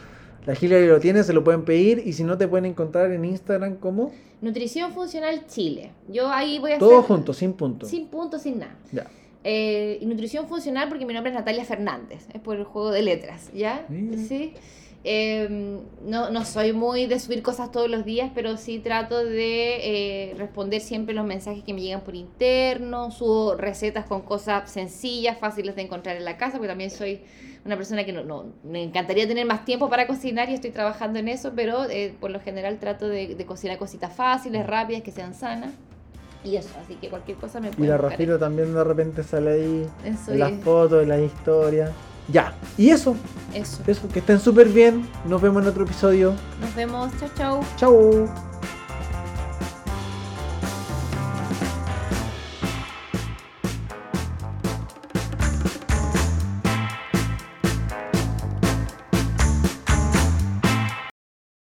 La 0.45 0.55
Hillary 0.59 0.87
lo 0.87 0.99
tiene, 0.99 1.23
se 1.23 1.31
lo 1.31 1.45
pueden 1.45 1.63
pedir 1.63 2.03
y 2.05 2.11
si 2.11 2.25
no 2.25 2.37
te 2.37 2.49
pueden 2.49 2.65
encontrar 2.65 3.11
en 3.11 3.23
Instagram 3.23 3.77
como 3.77 4.11
Nutrición 4.41 4.91
Funcional 4.91 5.47
Chile. 5.47 5.93
Yo 6.09 6.29
ahí 6.29 6.59
voy 6.59 6.73
a 6.73 6.79
todo 6.79 6.99
hacer 6.99 7.07
junto, 7.07 7.33
sin 7.33 7.53
punto. 7.53 7.85
sin 7.85 8.09
punto, 8.09 8.39
sin 8.39 8.59
nada. 8.59 8.75
Ya. 8.91 9.07
Eh, 9.45 9.99
y 10.01 10.05
nutrición 10.05 10.49
funcional 10.49 10.89
porque 10.89 11.05
mi 11.05 11.13
nombre 11.13 11.31
es 11.31 11.37
Natalia 11.37 11.63
Fernández, 11.63 12.27
es 12.33 12.41
por 12.41 12.57
el 12.57 12.65
juego 12.65 12.91
de 12.91 13.03
letras, 13.03 13.51
¿ya? 13.53 13.85
Mira. 13.87 14.17
Sí. 14.17 14.53
Eh, 15.05 15.79
no, 16.05 16.29
no 16.29 16.45
soy 16.45 16.71
muy 16.71 17.07
de 17.07 17.19
subir 17.19 17.43
cosas 17.43 17.71
todos 17.73 17.89
los 17.89 18.05
días, 18.05 18.31
pero 18.33 18.55
sí 18.55 18.79
trato 18.79 19.23
de 19.25 20.29
eh, 20.31 20.33
responder 20.37 20.79
siempre 20.79 21.13
los 21.13 21.25
mensajes 21.25 21.61
que 21.63 21.73
me 21.73 21.81
llegan 21.81 22.01
por 22.01 22.15
interno, 22.15 23.11
subo 23.11 23.55
recetas 23.55 24.05
con 24.05 24.21
cosas 24.21 24.71
sencillas, 24.71 25.37
fáciles 25.37 25.75
de 25.75 25.81
encontrar 25.81 26.15
en 26.15 26.23
la 26.23 26.37
casa, 26.37 26.53
porque 26.53 26.69
también 26.69 26.89
soy 26.89 27.19
una 27.65 27.75
persona 27.75 28.05
que 28.05 28.13
no, 28.13 28.23
no 28.23 28.45
me 28.63 28.81
encantaría 28.81 29.27
tener 29.27 29.45
más 29.45 29.65
tiempo 29.65 29.89
para 29.89 30.07
cocinar 30.07 30.49
y 30.49 30.53
estoy 30.53 30.71
trabajando 30.71 31.19
en 31.19 31.27
eso, 31.27 31.51
pero 31.53 31.83
eh, 31.89 32.13
por 32.21 32.31
lo 32.31 32.39
general 32.39 32.77
trato 32.79 33.07
de, 33.09 33.35
de 33.35 33.45
cocinar 33.45 33.77
cositas 33.77 34.13
fáciles, 34.15 34.65
rápidas, 34.65 35.01
que 35.01 35.11
sean 35.11 35.33
sanas. 35.33 35.71
Y 36.45 36.55
eso, 36.57 36.69
así 36.81 36.95
que 36.95 37.09
cualquier 37.09 37.37
cosa 37.37 37.59
me 37.61 37.69
Y 37.69 37.71
pueden 37.71 37.91
la 37.91 37.97
Rafiro 37.97 38.37
también 38.39 38.73
de 38.73 38.83
repente 38.83 39.23
sale 39.23 39.51
ahí 39.51 39.89
en- 40.05 40.39
las 40.39 40.53
fotos, 40.63 41.03
en 41.03 41.09
las 41.09 41.21
historias. 41.21 41.91
Ya, 42.29 42.53
y 42.77 42.89
eso, 42.89 43.15
Eso. 43.53 43.83
eso, 43.85 44.07
que 44.07 44.19
estén 44.19 44.39
súper 44.39 44.69
bien. 44.69 45.07
Nos 45.27 45.41
vemos 45.41 45.61
en 45.63 45.69
otro 45.69 45.83
episodio. 45.83 46.33
Nos 46.61 46.73
vemos. 46.75 47.11
Chau, 47.19 47.29
chau. 47.35 47.63
Chau. 47.77 48.52